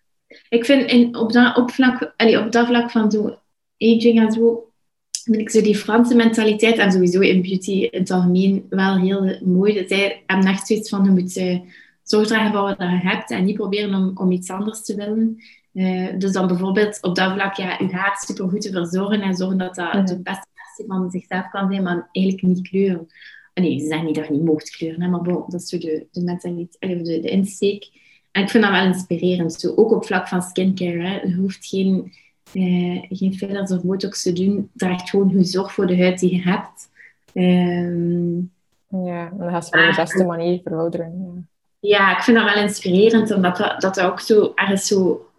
Ik 0.49 0.65
vind 0.65 0.91
in, 0.91 1.17
op, 1.17 1.33
dat, 1.33 1.57
op, 1.57 1.71
vlak, 1.71 2.15
allee, 2.17 2.39
op 2.39 2.53
dat 2.53 2.67
vlak 2.67 2.91
van 2.91 3.11
zo 3.11 3.39
aging 3.79 4.21
en 4.21 4.33
zo, 4.33 4.71
vind 5.11 5.37
ik 5.37 5.51
zo 5.51 5.61
die 5.61 5.77
Franse 5.77 6.15
mentaliteit 6.15 6.79
en 6.79 6.93
sowieso 6.93 7.21
in 7.21 7.43
beauty 7.43 7.73
in 7.73 8.01
het 8.01 8.11
algemeen 8.11 8.67
wel 8.69 8.99
heel 8.99 9.39
mooi. 9.45 9.75
Dat 9.75 9.89
zij 9.89 10.23
hebben 10.27 10.51
echt 10.51 10.67
zoiets 10.67 10.89
van, 10.89 11.05
je 11.05 11.11
moet 11.11 11.37
uh, 11.37 11.61
zorg 12.03 12.27
dragen 12.27 12.53
voor 12.53 12.63
wat 12.63 12.77
je 12.79 12.85
hebt 12.85 13.31
en 13.31 13.45
niet 13.45 13.57
proberen 13.57 13.95
om, 13.95 14.11
om 14.15 14.31
iets 14.31 14.51
anders 14.51 14.85
te 14.85 14.95
willen. 14.95 15.41
Uh, 15.73 16.19
dus 16.19 16.33
dan 16.33 16.47
bijvoorbeeld 16.47 16.99
op 17.03 17.15
dat 17.15 17.33
vlak 17.33 17.55
ja, 17.55 17.77
je 17.79 17.89
haar 17.93 18.17
super 18.27 18.49
goed 18.49 18.61
te 18.61 18.73
verzorgen 18.73 19.23
en 19.23 19.35
zorgen 19.35 19.59
dat 19.59 19.75
dat 19.75 20.09
de 20.09 20.21
beste 20.21 20.47
versie 20.55 20.85
van 20.87 21.11
zichzelf 21.11 21.51
kan 21.51 21.71
zijn, 21.71 21.83
maar 21.83 22.09
eigenlijk 22.13 22.47
niet 22.47 22.69
kleuren. 22.69 23.07
Ah, 23.55 23.65
nee, 23.65 23.79
ze 23.79 23.87
zeggen 23.87 24.07
niet 24.07 24.15
dat 24.15 24.27
je 24.27 24.33
niet 24.33 24.45
mocht 24.45 24.71
kleuren, 24.71 25.03
hè, 25.03 25.09
maar 25.09 25.23
bon, 25.23 25.45
dat 25.47 25.61
is 25.61 25.69
zo 25.69 25.79
de, 25.79 26.07
de 26.11 26.23
mentaliteit, 26.23 27.05
de, 27.05 27.21
de 27.21 27.31
insteek. 27.31 27.91
En 28.33 28.43
ik 28.43 28.51
vind 28.51 28.65
dat 28.65 28.73
wel 28.73 28.85
inspirerend. 28.85 29.53
Zo, 29.53 29.73
ook 29.75 29.93
op 29.93 30.07
vlak 30.07 30.29
van 30.29 30.43
skincare. 30.43 31.03
Hè. 31.03 31.21
Je 31.21 31.35
hoeft 31.35 31.67
geen, 31.67 32.13
uh, 32.53 33.03
geen 33.09 33.35
fillers 33.35 33.71
of 33.71 33.83
botox 33.83 34.23
te 34.23 34.33
doen. 34.33 34.71
Draag 34.75 35.11
gewoon 35.11 35.29
je 35.29 35.45
zorg 35.45 35.73
voor 35.73 35.87
de 35.87 35.97
huid 35.97 36.19
die 36.19 36.37
je 36.37 36.43
hebt. 36.43 36.89
Um, 37.35 38.53
ja, 38.89 39.33
en 39.39 39.51
dat 39.53 39.67
ze 39.67 39.71
op 39.71 39.91
de 39.91 39.93
beste 39.97 40.25
manier 40.25 40.61
verouderen. 40.63 41.47
Ja. 41.81 41.99
ja. 41.99 42.17
ik 42.17 42.23
vind 42.23 42.37
dat 42.37 42.55
wel 42.55 42.63
inspirerend, 42.63 43.31
omdat 43.31 43.57
dat, 43.57 43.81
dat, 43.81 44.01
ook 44.01 44.21
zo 44.21 44.53
ergens 44.55 44.87
zo 44.87 45.30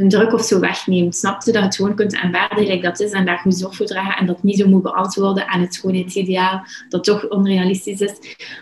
een 0.00 0.08
druk 0.08 0.32
of 0.32 0.44
zo 0.44 0.60
wegneemt. 0.60 1.16
Snap 1.16 1.42
je? 1.42 1.52
Dat 1.52 1.60
je 1.60 1.66
het 1.66 1.76
gewoon 1.76 1.94
kunt 1.94 2.16
aanvaarden 2.16 2.58
gelijk 2.58 2.82
dat 2.82 3.00
is 3.00 3.10
en 3.10 3.24
daar 3.24 3.38
goed 3.38 3.56
zorg 3.56 3.76
voor 3.76 3.86
dragen 3.86 4.16
en 4.16 4.26
dat 4.26 4.42
niet 4.42 4.58
zo 4.58 4.68
moet 4.68 4.82
beantwoorden 4.82 5.46
en 5.46 5.60
het 5.60 5.74
schoonheidsideaal 5.74 6.62
dat 6.88 7.04
toch 7.04 7.28
onrealistisch 7.28 8.00
is. 8.00 8.12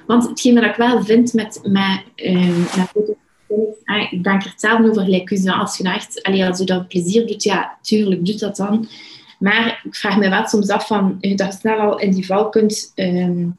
Want 0.06 0.28
hetgeen 0.28 0.54
wat 0.54 0.64
ik 0.64 0.74
wel 0.74 1.02
vind 1.02 1.32
met, 1.32 1.60
met, 1.62 2.02
uh, 2.16 2.56
met 2.76 3.16
ah, 3.84 4.12
ik 4.12 4.24
denk 4.24 4.42
er 4.42 4.50
hetzelfde 4.50 4.90
over 4.90 5.02
gelijk 5.02 5.30
als 5.46 5.76
je 5.76 5.82
nou 5.82 5.96
echt, 5.96 6.22
als 6.22 6.58
je 6.58 6.64
dat 6.64 6.88
plezier 6.88 7.26
doet, 7.26 7.42
ja, 7.42 7.78
tuurlijk 7.82 8.26
doet 8.26 8.40
dat 8.40 8.56
dan. 8.56 8.88
Maar 9.38 9.80
ik 9.84 9.94
vraag 9.94 10.16
me 10.18 10.28
wel 10.28 10.46
soms 10.46 10.68
af 10.68 10.86
van, 10.86 11.16
dat 11.20 11.38
je 11.38 11.52
snel 11.58 11.78
al 11.78 11.98
in 11.98 12.10
die 12.10 12.26
val 12.26 12.48
kunt, 12.48 12.92
um, 12.94 13.56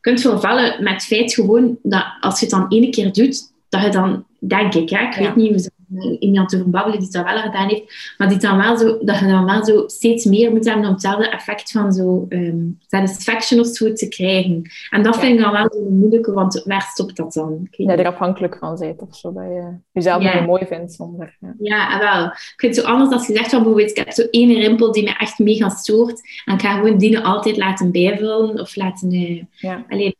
kunt 0.00 0.20
vervallen 0.20 0.82
met 0.82 0.92
het 0.92 1.04
feit 1.04 1.34
gewoon 1.34 1.78
dat 1.82 2.04
als 2.20 2.40
je 2.40 2.46
het 2.46 2.54
dan 2.54 2.68
ene 2.68 2.90
keer 2.90 3.12
doet, 3.12 3.52
dat 3.68 3.82
je 3.82 3.90
dan, 3.90 4.24
denk 4.38 4.74
ik, 4.74 4.90
hè, 4.90 5.04
ik 5.04 5.14
weet 5.14 5.36
niet, 5.36 5.70
iemand 6.18 6.48
te 6.48 6.56
verbabbelen 6.56 6.98
die 7.00 7.10
dat 7.10 7.24
wel 7.24 7.38
gedaan 7.38 7.68
heeft, 7.68 8.14
maar 8.18 8.28
die 8.28 8.38
dan 8.38 8.56
wel 8.56 8.76
zo, 8.76 8.98
dat 9.02 9.18
je 9.18 9.26
dan 9.26 9.44
wel 9.44 9.64
zo 9.64 9.82
steeds 9.86 10.24
meer 10.24 10.50
moet 10.50 10.64
hebben 10.64 10.84
om 10.84 10.92
hetzelfde 10.92 11.28
effect 11.28 11.70
van 11.70 11.92
zo 11.92 12.26
um, 12.28 12.78
satisfaction 12.86 13.60
of 13.60 13.66
zo 13.66 13.92
te 13.92 14.08
krijgen. 14.08 14.70
En 14.90 15.02
dat 15.02 15.18
vind 15.18 15.32
ik 15.32 15.40
dan 15.40 15.52
wel 15.52 15.68
zo 15.72 15.90
moeilijk, 15.90 16.26
want 16.26 16.62
waar 16.64 16.82
stopt 16.82 17.16
dat 17.16 17.32
dan? 17.32 17.68
Dat 17.70 17.76
je 17.76 18.02
er 18.02 18.06
afhankelijk 18.06 18.56
van 18.56 18.78
bent 18.78 19.00
of 19.00 19.16
zo, 19.16 19.32
dat 19.32 19.44
je 19.44 19.74
jezelf 19.92 20.22
ja. 20.22 20.40
mooi 20.40 20.66
vindt 20.66 20.92
zonder... 20.92 21.36
Ja, 21.40 21.54
ja 21.58 21.98
wel. 21.98 22.24
Ik 22.26 22.54
vind 22.56 22.76
het 22.76 22.84
zo 22.84 22.90
anders 22.90 23.10
als 23.10 23.26
je 23.26 23.34
zegt 23.34 23.50
van 23.50 23.58
bijvoorbeeld, 23.58 23.90
ik 23.90 23.96
heb 23.96 24.10
zo 24.10 24.26
één 24.30 24.60
rimpel 24.60 24.92
die 24.92 25.02
me 25.02 25.16
echt 25.16 25.38
mega 25.38 25.68
stoort 25.68 26.20
en 26.44 26.54
ik 26.54 26.60
ga 26.60 26.74
gewoon 26.74 26.98
die 26.98 27.18
altijd 27.18 27.56
laten 27.56 27.90
bijvullen 27.90 28.60
of 28.60 28.76
laten... 28.76 29.12
Uh, 29.12 29.42
ja. 29.50 29.84
alleen, 29.88 30.14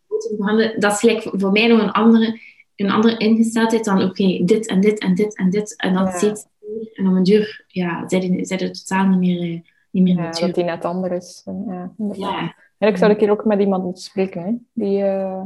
dat 0.78 1.02
is 1.02 1.26
voor 1.33 1.52
mij 1.52 1.66
nog 1.66 1.83
een 1.83 1.92
andere 1.92 2.38
een 2.85 2.90
andere 2.90 3.16
ingesteldheid 3.16 3.85
dan, 3.85 4.03
oké, 4.03 4.45
dit 4.45 4.66
en 4.66 4.81
dit 4.81 4.99
en 4.99 5.14
dit 5.14 5.37
en 5.37 5.51
dit. 5.51 5.77
En 5.77 5.95
dan 5.95 6.05
ja. 6.05 6.11
steeds 6.11 6.47
En 6.95 7.09
op 7.09 7.14
een 7.14 7.23
duur, 7.23 7.64
ja, 7.66 8.09
zijn 8.09 8.45
het 8.47 8.87
totaal 8.87 9.07
niet 9.07 9.19
meer, 9.19 9.43
uh, 9.43 9.61
niet 9.90 10.03
meer 10.03 10.16
ja, 10.16 10.31
dat 10.31 10.55
die 10.55 10.64
net 10.64 10.85
anders 10.85 11.14
is. 11.14 11.43
Ja, 11.66 11.93
ja. 12.12 12.55
En 12.79 12.88
ik 12.88 12.97
zou 12.97 13.11
een 13.11 13.16
keer 13.16 13.31
ook 13.31 13.45
met 13.45 13.61
iemand 13.61 13.85
moeten 13.85 14.03
spreken, 14.03 14.43
hè, 14.43 14.53
die 14.73 14.99
uh, 14.99 15.45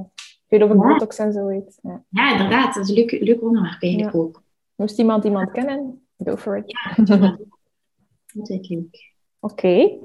veel 0.48 0.60
over 0.60 0.76
botox 0.76 1.18
en 1.18 1.32
zo 1.32 1.46
weet. 1.46 1.78
Ja. 1.82 2.04
ja, 2.08 2.32
inderdaad. 2.32 2.74
Dat 2.74 2.84
is 2.84 2.88
een 2.88 2.94
leuk, 2.94 3.10
leuk 3.10 3.42
onderwerp 3.42 3.82
eigenlijk 3.82 4.14
ook. 4.14 4.42
Moest 4.74 4.98
iemand 4.98 5.24
iemand 5.24 5.50
kennen? 5.50 6.06
Go 6.24 6.36
for 6.36 6.56
it. 6.56 6.64
Ja, 6.66 7.04
leuk. 8.32 9.12
Oké. 9.40 9.98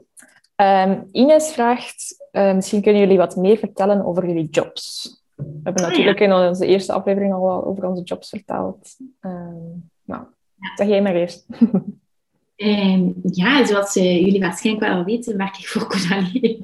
Okay. 0.56 0.88
Um, 0.88 1.08
Ines 1.12 1.52
vraagt, 1.52 2.28
uh, 2.32 2.54
misschien 2.56 2.82
kunnen 2.82 3.02
jullie 3.02 3.18
wat 3.18 3.36
meer 3.36 3.58
vertellen 3.58 4.06
over 4.06 4.28
jullie 4.28 4.50
jobs. 4.50 5.19
We 5.40 5.60
hebben 5.64 5.84
ah, 5.84 5.90
natuurlijk 5.90 6.20
in 6.20 6.34
onze 6.34 6.66
eerste 6.66 6.94
aflevering 6.94 7.34
al 7.34 7.42
wel 7.42 7.66
over 7.66 7.88
onze 7.88 8.04
jobs 8.04 8.30
verteld. 8.30 8.96
Um, 9.22 9.90
nou, 10.06 10.24
zeg 10.76 10.88
jij 10.88 11.02
maar 11.02 11.16
eerst. 11.16 11.46
Um, 12.56 13.16
ja, 13.32 13.66
zoals 13.66 13.96
uh, 13.96 14.20
jullie 14.20 14.40
waarschijnlijk 14.40 14.94
wel 14.94 15.04
weten, 15.04 15.38
werk 15.38 15.58
ik 15.58 15.68
voor 15.68 15.88
Codalie. 15.88 16.60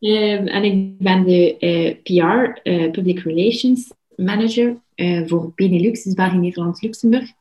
um, 0.00 0.46
en 0.56 0.64
ik 0.64 0.98
ben 0.98 1.24
de 1.24 1.56
uh, 1.60 1.88
eh, 1.88 1.96
PR, 2.02 2.10
uh, 2.68 2.84
eh, 2.84 2.90
Public 2.90 3.18
Relations 3.18 3.92
Manager 4.16 4.76
voor 5.26 5.52
Benelux, 5.54 6.02
dus 6.02 6.14
België, 6.14 6.36
Nederland, 6.36 6.82
Luxemburg. 6.82 7.32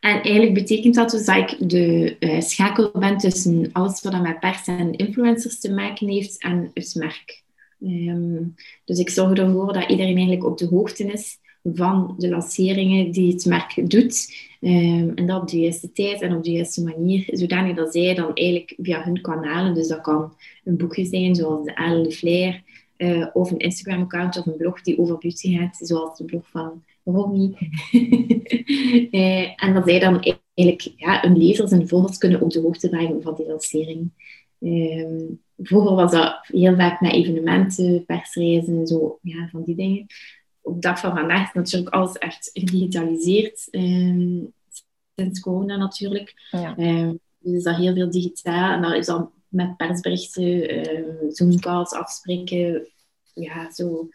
En 0.00 0.22
eigenlijk 0.22 0.54
betekent 0.54 0.94
dat 0.94 1.10
dus 1.10 1.24
dat 1.24 1.36
ik 1.36 1.68
de 1.68 2.16
schakel 2.38 2.90
ben 2.98 3.16
tussen 3.16 3.68
alles 3.72 4.02
wat 4.02 4.22
met 4.22 4.40
pers 4.40 4.66
en 4.66 4.92
influencers 4.92 5.60
te 5.60 5.72
maken 5.72 6.08
heeft 6.08 6.42
en 6.42 6.70
het 6.74 6.94
merk. 6.94 7.43
Um, 7.84 8.54
dus 8.84 8.98
ik 8.98 9.10
zorg 9.10 9.38
ervoor 9.38 9.72
dat 9.72 9.90
iedereen 9.90 10.16
eigenlijk 10.16 10.44
op 10.44 10.58
de 10.58 10.66
hoogte 10.66 11.04
is 11.04 11.38
van 11.62 12.14
de 12.18 12.28
lanceringen 12.28 13.10
die 13.10 13.32
het 13.32 13.44
merk 13.44 13.90
doet. 13.90 14.34
Um, 14.60 15.12
en 15.14 15.26
dat 15.26 15.42
op 15.42 15.48
de 15.48 15.60
juiste 15.60 15.92
tijd 15.92 16.20
en 16.20 16.36
op 16.36 16.44
de 16.44 16.50
juiste 16.50 16.82
manier, 16.82 17.24
zodanig 17.26 17.76
dat 17.76 17.92
zij 17.92 18.14
dan 18.14 18.34
eigenlijk 18.34 18.74
via 18.82 19.04
hun 19.04 19.20
kanalen, 19.20 19.74
dus 19.74 19.88
dat 19.88 20.00
kan 20.00 20.32
een 20.64 20.76
boekje 20.76 21.04
zijn 21.04 21.34
zoals 21.34 21.64
de 21.64 21.72
Elle 21.72 22.02
de 22.02 22.12
Flair, 22.12 22.62
uh, 22.96 23.26
of 23.32 23.50
een 23.50 23.58
Instagram-account 23.58 24.38
of 24.38 24.46
een 24.46 24.56
blog 24.56 24.82
die 24.82 24.98
over 24.98 25.18
beauty 25.18 25.56
gaat, 25.56 25.76
zoals 25.80 26.18
de 26.18 26.24
blog 26.24 26.48
van 26.50 26.82
Romy. 27.04 27.54
uh, 29.10 29.62
en 29.64 29.74
dat 29.74 29.88
zij 29.88 29.98
dan 29.98 30.36
eigenlijk 30.54 30.92
ja, 30.96 31.20
hun 31.20 31.36
lezers 31.36 31.70
en 31.70 31.88
volgers 31.88 32.18
kunnen 32.18 32.40
op 32.40 32.50
de 32.50 32.60
hoogte 32.60 32.88
brengen 32.88 33.22
van 33.22 33.34
die 33.34 33.46
lancering. 33.46 34.10
Um, 34.58 35.42
vroeger 35.58 35.94
was 35.94 36.10
dat 36.10 36.38
heel 36.46 36.76
vaak 36.76 37.00
met 37.00 37.12
evenementen, 37.12 38.04
persreizen, 38.04 38.86
zo, 38.86 39.18
ja, 39.22 39.48
van 39.50 39.62
die 39.64 39.74
dingen. 39.74 40.06
Op 40.60 40.82
dag 40.82 41.00
van 41.00 41.16
vandaag 41.16 41.48
is 41.48 41.54
natuurlijk 41.54 41.94
alles 41.94 42.12
echt 42.12 42.50
gedigitaliseerd. 42.52 43.68
Um, 43.70 44.52
sinds 45.16 45.40
corona 45.40 45.76
natuurlijk. 45.76 46.48
Ja. 46.50 46.78
Um, 46.78 47.20
dus 47.38 47.52
is 47.52 47.62
dat 47.62 47.76
heel 47.76 47.94
veel 47.94 48.10
digitaal. 48.10 48.72
En 48.72 48.82
dan 48.82 48.94
is 48.94 49.06
dat 49.06 49.30
met 49.48 49.76
persberichten, 49.76 50.88
um, 50.96 51.30
Zoomcalls 51.30 51.92
afspreken. 51.92 52.88
Ja, 53.34 53.72
zo... 53.72 54.08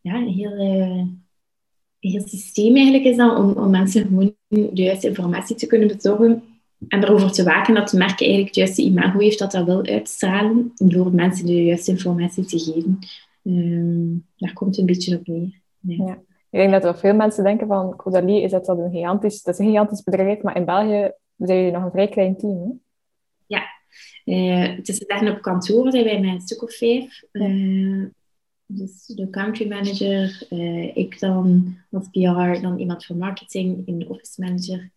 Ja, 0.00 0.14
een 0.14 0.28
heel, 0.28 0.52
uh, 0.52 1.04
heel 1.98 2.28
systeem 2.28 2.74
eigenlijk 2.74 3.04
is 3.04 3.16
dat 3.16 3.38
om, 3.38 3.52
om 3.52 3.70
mensen 3.70 4.06
gewoon 4.06 4.34
de 4.48 4.82
juiste 4.82 5.08
informatie 5.08 5.56
te 5.56 5.66
kunnen 5.66 5.88
bezorgen 5.88 6.42
en 6.88 7.04
erover 7.04 7.32
te 7.32 7.42
waken 7.42 7.74
dat 7.74 7.90
het 7.90 7.98
merk 7.98 8.20
eigenlijk 8.20 8.46
het 8.46 8.56
juiste 8.56 8.82
imago 8.82 9.18
heeft 9.18 9.38
dat 9.38 9.50
dat 9.50 9.64
wil 9.64 9.84
uitstralen, 9.84 10.72
door 10.74 11.14
mensen 11.14 11.46
de 11.46 11.64
juiste 11.64 11.90
informatie 11.90 12.44
te 12.44 12.58
geven. 12.58 12.98
Um, 13.42 14.26
daar 14.36 14.52
komt 14.52 14.70
het 14.70 14.78
een 14.78 14.86
beetje 14.86 15.16
op 15.16 15.26
neer. 15.26 15.60
Ja. 15.80 16.18
Ik 16.50 16.58
denk 16.58 16.72
dat 16.72 16.84
er 16.84 16.98
veel 16.98 17.14
mensen 17.14 17.44
denken 17.44 17.66
van 17.66 17.96
Caudalie 17.96 18.42
is 18.42 18.50
dat, 18.50 18.64
dat 18.64 18.78
een 18.78 18.90
gigantisch, 18.90 19.42
dat 19.42 19.54
is 19.54 19.60
een 19.60 19.70
gigantisch 19.70 20.02
bedrijf, 20.02 20.42
maar 20.42 20.56
in 20.56 20.64
België 20.64 21.12
zijn 21.36 21.58
jullie 21.58 21.72
nog 21.72 21.84
een 21.84 21.90
vrij 21.90 22.08
klein 22.08 22.36
team. 22.36 22.58
Hè? 22.58 22.70
Ja, 23.46 23.62
uh, 24.24 24.76
het 24.76 24.88
is 24.88 24.98
echt 24.98 25.30
op 25.30 25.42
kantoor 25.42 25.90
zijn 25.90 26.04
wij 26.04 26.20
met 26.20 26.34
een 26.34 26.40
stuk 26.40 26.62
of 26.62 26.74
vijf. 26.74 27.22
Uh, 27.32 28.04
Dus 28.66 29.06
de 29.06 29.30
country 29.30 29.68
manager, 29.68 30.46
uh, 30.50 30.96
ik 30.96 31.20
dan 31.20 31.76
als 31.90 32.08
PR, 32.10 32.60
dan 32.60 32.78
iemand 32.78 33.04
van 33.04 33.18
marketing, 33.18 33.82
een 33.86 34.08
office 34.08 34.40
manager, 34.40 34.90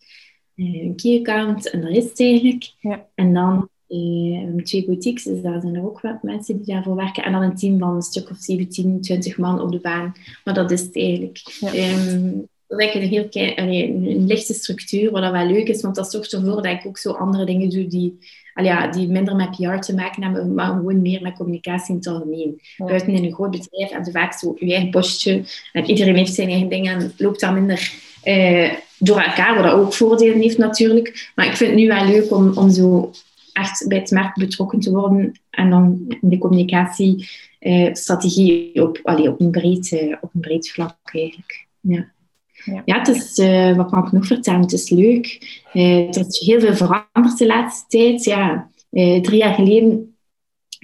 een 0.66 0.96
key 0.96 1.18
account 1.20 1.70
en 1.70 1.82
dat 1.82 1.90
is 1.90 2.04
het 2.04 2.20
eigenlijk. 2.20 2.72
Ja. 2.80 3.06
En 3.16 3.34
dan 3.34 3.70
uh, 3.88 4.64
twee 4.64 4.86
boutiques, 4.86 5.24
dus 5.24 5.42
daar 5.42 5.62
zijn 5.62 5.76
er 5.76 5.86
ook 5.86 6.02
wat 6.02 6.24
mensen 6.24 6.58
die 6.58 6.66
daarvoor 6.66 6.96
werken. 6.96 7.24
En 7.24 7.32
dan 7.32 7.42
een 7.42 7.56
team 7.56 7.80
van 7.80 7.96
een 7.96 8.02
stuk 8.02 8.30
of 8.30 8.38
17, 8.38 9.02
20 9.02 9.38
man 9.38 9.62
op 9.62 9.72
de 9.72 9.80
baan. 9.80 10.14
Maar 10.44 10.54
dat 10.54 10.72
is 10.72 10.82
het 10.82 10.96
eigenlijk. 10.96 11.40
Ja. 11.60 11.94
Um, 11.94 12.50
dat 12.68 12.80
is 12.80 12.94
een, 12.94 13.02
heel 13.02 13.28
een, 13.32 14.08
een 14.08 14.26
lichte 14.26 14.54
structuur, 14.54 15.12
wat 15.12 15.22
dat 15.22 15.32
wel 15.32 15.46
leuk 15.46 15.68
is, 15.68 15.82
want 15.82 15.96
dat 15.96 16.12
zorgt 16.12 16.34
ervoor 16.34 16.62
dat 16.62 16.66
ik 16.66 16.86
ook 16.86 16.98
zo 16.98 17.12
andere 17.12 17.46
dingen 17.46 17.70
doe 17.70 17.88
die, 17.88 18.18
ja, 18.54 18.88
die 18.88 19.08
minder 19.08 19.36
met 19.36 19.52
PR 19.52 19.80
te 19.80 19.96
maken 19.96 20.24
hebben, 20.24 20.54
maar 20.54 20.68
gewoon 20.68 21.02
meer 21.02 21.22
met 21.22 21.34
communicatie 21.34 21.90
in 21.90 21.96
het 21.96 22.08
algemeen. 22.08 22.62
Ja. 22.78 22.86
Buiten 22.86 23.14
in 23.14 23.24
een 23.24 23.34
groot 23.34 23.52
bedrijf 23.52 23.92
heb 23.92 24.06
je 24.06 24.12
vaak 24.12 24.34
zo 24.34 24.56
je 24.60 24.74
eigen 24.74 24.90
postje 24.90 25.44
en 25.72 25.86
iedereen 25.86 26.16
heeft 26.16 26.34
zijn 26.34 26.50
eigen 26.50 26.70
dingen 26.70 27.00
en 27.00 27.14
loopt 27.18 27.40
dan 27.40 27.54
minder 27.54 27.94
eh, 28.24 28.72
door 29.02 29.20
elkaar, 29.20 29.56
wat 29.56 29.64
dat 29.64 29.74
ook 29.74 29.94
voordelen 29.94 30.40
heeft 30.40 30.58
natuurlijk. 30.58 31.32
Maar 31.36 31.46
ik 31.46 31.56
vind 31.56 31.70
het 31.70 31.80
nu 31.80 31.88
wel 31.88 32.06
leuk 32.06 32.32
om, 32.32 32.58
om 32.58 32.70
zo 32.70 33.12
echt 33.54 33.88
bij 33.88 33.98
het 33.98 34.12
merk 34.12 34.36
betrokken 34.36 34.80
te 34.80 34.92
worden 34.92 35.40
en 35.50 35.70
dan 35.70 36.16
de 36.22 36.38
communicatiestrategie 36.38 38.84
op, 38.84 39.00
allee, 39.04 39.30
op, 39.30 39.40
een 39.40 39.52
breed, 39.52 39.92
uh, 39.92 40.16
op 40.22 40.30
een 40.34 40.42
breed 40.42 40.72
vlak 40.72 40.98
eigenlijk. 41.04 41.68
Ja. 41.80 42.12
Ja. 42.64 42.82
Ja, 42.86 42.98
het 42.98 43.08
is, 43.08 43.38
uh, 43.38 43.76
wat 43.76 43.90
kan 43.90 44.06
ik 44.06 44.12
nog 44.12 44.26
vertellen? 44.26 44.62
Het 44.62 44.72
is 44.72 44.90
leuk. 44.90 45.60
Er 45.74 46.28
is 46.28 46.40
heel 46.40 46.60
veel 46.60 46.76
veranderd 46.76 47.38
de 47.38 47.46
laatste 47.46 47.86
tijd. 47.88 48.24
Ja, 48.24 48.70
drie 49.22 49.38
jaar 49.38 49.54
geleden, 49.54 50.11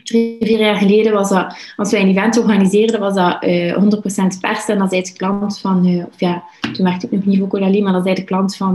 drie, 0.07 0.37
vier 0.39 0.59
jaar 0.59 0.75
geleden 0.75 1.13
was 1.13 1.29
dat, 1.29 1.57
als 1.75 1.91
wij 1.91 2.01
een 2.01 2.09
event 2.09 2.37
organiseerden, 2.37 2.99
was 2.99 3.15
dat 3.15 3.45
100% 4.35 4.39
pers. 4.39 4.65
En 4.67 4.77
dan 4.77 4.89
zei 4.89 5.01
de 5.01 5.13
klant 5.13 5.59
van, 5.59 6.05
of 6.11 6.19
ja, 6.19 6.43
toen 6.73 6.85
werkte 6.85 7.05
ik 7.05 7.11
nog 7.11 7.25
niet 7.25 7.39
voor 7.39 7.47
Colali, 7.47 7.81
maar 7.81 7.93
dan 7.93 8.03
zei 8.03 8.15
de 8.15 8.23
klant 8.23 8.55
van, 8.55 8.73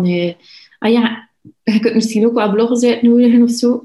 ah 0.78 0.92
ja, 0.92 1.28
je 1.62 1.80
kunt 1.80 1.94
misschien 1.94 2.26
ook 2.26 2.34
wel 2.34 2.50
bloggers 2.50 2.84
uitnodigen 2.84 3.42
of 3.42 3.50
zo. 3.50 3.84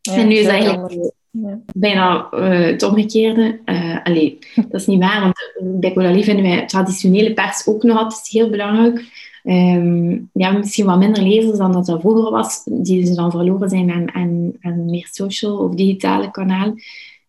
Ja, 0.00 0.14
en 0.14 0.28
nu 0.28 0.34
is 0.34 0.44
dat 0.44 0.52
eigenlijk. 0.52 1.12
Ja. 1.30 1.60
bijna 1.74 2.28
het 2.30 2.82
omgekeerde. 2.82 3.60
Allee, 4.04 4.38
dat 4.54 4.80
is 4.80 4.86
niet 4.86 5.00
waar, 5.00 5.20
want 5.20 5.80
bij 5.80 5.92
Colali 5.92 6.24
vinden 6.24 6.44
wij 6.44 6.66
traditionele 6.66 7.32
pers 7.32 7.66
ook 7.66 7.82
nog 7.82 7.98
altijd 7.98 8.28
heel 8.28 8.50
belangrijk. 8.50 9.04
Um, 9.44 10.30
ja, 10.32 10.52
misschien 10.52 10.86
wat 10.86 10.98
minder 10.98 11.22
lezers 11.22 11.58
dan 11.58 11.72
dat 11.72 11.86
dat 11.86 12.00
vroeger 12.00 12.30
was, 12.30 12.62
die 12.64 13.06
ze 13.06 13.14
dan 13.14 13.30
verloren 13.30 13.68
zijn 13.68 13.90
aan, 13.90 14.14
aan, 14.14 14.52
aan 14.60 14.84
meer 14.84 15.08
social 15.10 15.56
of 15.56 15.74
digitale 15.74 16.30
kanalen. 16.30 16.82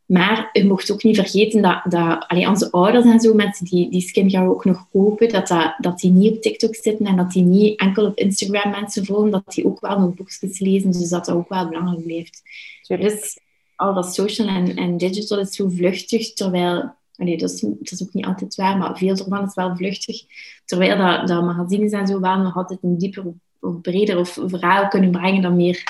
Maar 0.05 0.49
je 0.51 0.65
mocht 0.65 0.91
ook 0.91 1.03
niet 1.03 1.15
vergeten 1.15 1.61
dat, 1.61 1.81
dat 1.89 2.27
allee, 2.27 2.47
onze 2.47 2.71
ouders 2.71 3.05
en 3.05 3.19
zo, 3.19 3.33
mensen 3.33 3.65
die, 3.65 3.89
die 3.89 4.01
skincare 4.01 4.49
ook 4.49 4.65
nog 4.65 4.87
kopen, 4.91 5.29
dat, 5.29 5.47
dat, 5.47 5.75
dat 5.77 5.99
die 5.99 6.11
niet 6.11 6.35
op 6.35 6.41
TikTok 6.41 6.75
zitten 6.75 7.05
en 7.05 7.15
dat 7.15 7.31
die 7.31 7.43
niet 7.43 7.79
enkel 7.79 8.05
op 8.05 8.17
Instagram 8.17 8.71
mensen 8.71 9.05
volgen, 9.05 9.31
dat 9.31 9.53
die 9.53 9.65
ook 9.65 9.79
wel 9.79 9.99
nog 9.99 10.13
boekjes 10.13 10.59
lezen, 10.59 10.91
dus 10.91 11.09
dat 11.09 11.25
dat 11.25 11.35
ook 11.35 11.49
wel 11.49 11.67
belangrijk 11.67 12.03
blijft. 12.03 12.41
Dus 12.87 13.39
al 13.75 13.93
dat 13.93 14.13
social 14.13 14.47
en, 14.47 14.75
en 14.75 14.97
digital 14.97 15.39
is 15.39 15.55
zo 15.55 15.69
vluchtig, 15.69 16.33
terwijl... 16.33 17.01
Allee, 17.23 17.37
dat, 17.37 17.51
is, 17.51 17.59
dat 17.59 17.91
is 17.91 18.03
ook 18.03 18.13
niet 18.13 18.25
altijd 18.25 18.55
waar, 18.55 18.77
maar 18.77 18.97
veel 18.97 19.17
ervan 19.17 19.45
is 19.45 19.53
wel 19.55 19.75
vluchtig. 19.75 20.21
Terwijl 20.65 20.97
dat, 20.97 21.27
dat 21.27 21.43
magazines 21.43 21.91
en 21.91 22.07
zo 22.07 22.19
wel 22.19 22.37
nog 22.37 22.55
altijd 22.55 22.79
een 22.81 22.97
dieper 22.97 23.23
of 23.59 23.81
breder 23.81 24.17
of 24.17 24.39
verhaal 24.45 24.87
kunnen 24.87 25.11
brengen 25.11 25.41
dan 25.41 25.55
meer, 25.55 25.83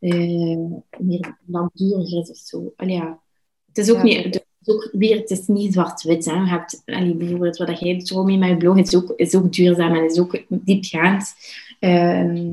uh, 0.00 0.58
meer 0.98 1.38
langduriger 1.46 2.20
is 2.20 2.30
of 2.30 2.36
zo. 2.36 2.72
Allee, 2.76 2.96
ja. 2.96 3.20
Het 3.66 3.78
is 3.78 3.90
ook 3.90 3.96
Ja. 3.96 4.02
niet... 4.02 4.46
Ook 4.64 4.88
weer, 4.92 5.16
het 5.16 5.30
is 5.30 5.46
niet 5.46 5.72
zwart-wit. 5.72 6.24
Je 6.24 6.30
hebt 6.30 6.82
allee, 6.84 7.14
bijvoorbeeld 7.14 7.56
wat 7.56 7.80
jij 7.80 7.98
doet, 7.98 8.10
Romy, 8.10 8.36
met 8.36 8.48
je 8.48 8.56
blog, 8.56 8.76
is 8.78 8.96
ook, 8.96 9.12
is 9.16 9.34
ook 9.34 9.52
duurzaam 9.52 9.94
en 9.94 10.04
is 10.04 10.18
ook 10.18 10.42
diepgaand. 10.48 11.34
Ehm, 11.80 12.52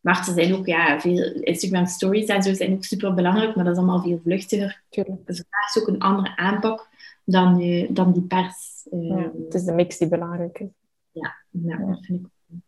maar 0.00 0.24
er 0.28 0.34
zijn 0.34 0.54
ook 0.54 0.66
ja, 0.66 1.00
veel 1.00 1.32
Instagram 1.32 1.86
stories 1.86 2.26
en 2.26 2.42
zo 2.42 2.54
zijn 2.54 2.72
ook 2.72 2.84
super 2.84 3.14
belangrijk, 3.14 3.54
maar 3.54 3.64
dat 3.64 3.72
is 3.72 3.78
allemaal 3.78 4.02
veel 4.02 4.20
vluchtiger. 4.24 4.82
Dus 5.24 5.36
daar 5.36 5.72
is 5.74 5.82
ook 5.82 5.88
een 5.88 5.98
andere 5.98 6.36
aanpak 6.36 6.88
dan, 7.32 7.60
eh, 7.60 7.88
dan 7.90 8.12
die 8.12 8.22
pers. 8.22 8.86
eh, 8.90 9.08
Ja, 9.08 9.32
het 9.44 9.54
is 9.54 9.64
de 9.64 9.72
mix 9.72 9.98
die 9.98 10.08
belangrijk 10.08 10.58
is. 10.58 10.68
ja, 11.10 11.34
Ja. 11.50 11.76
dat 11.86 12.04
vind 12.04 12.18
ik 12.20 12.24
ook. 12.26 12.58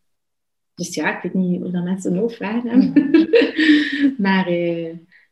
Dus 0.75 0.95
ja, 0.95 1.15
ik 1.17 1.21
weet 1.23 1.33
niet 1.33 1.63
of 1.63 1.71
dat 1.71 1.83
mensen 1.83 2.13
nog 2.13 2.35
vragen 2.35 2.69
hebben. 2.69 3.29
maar 4.25 4.45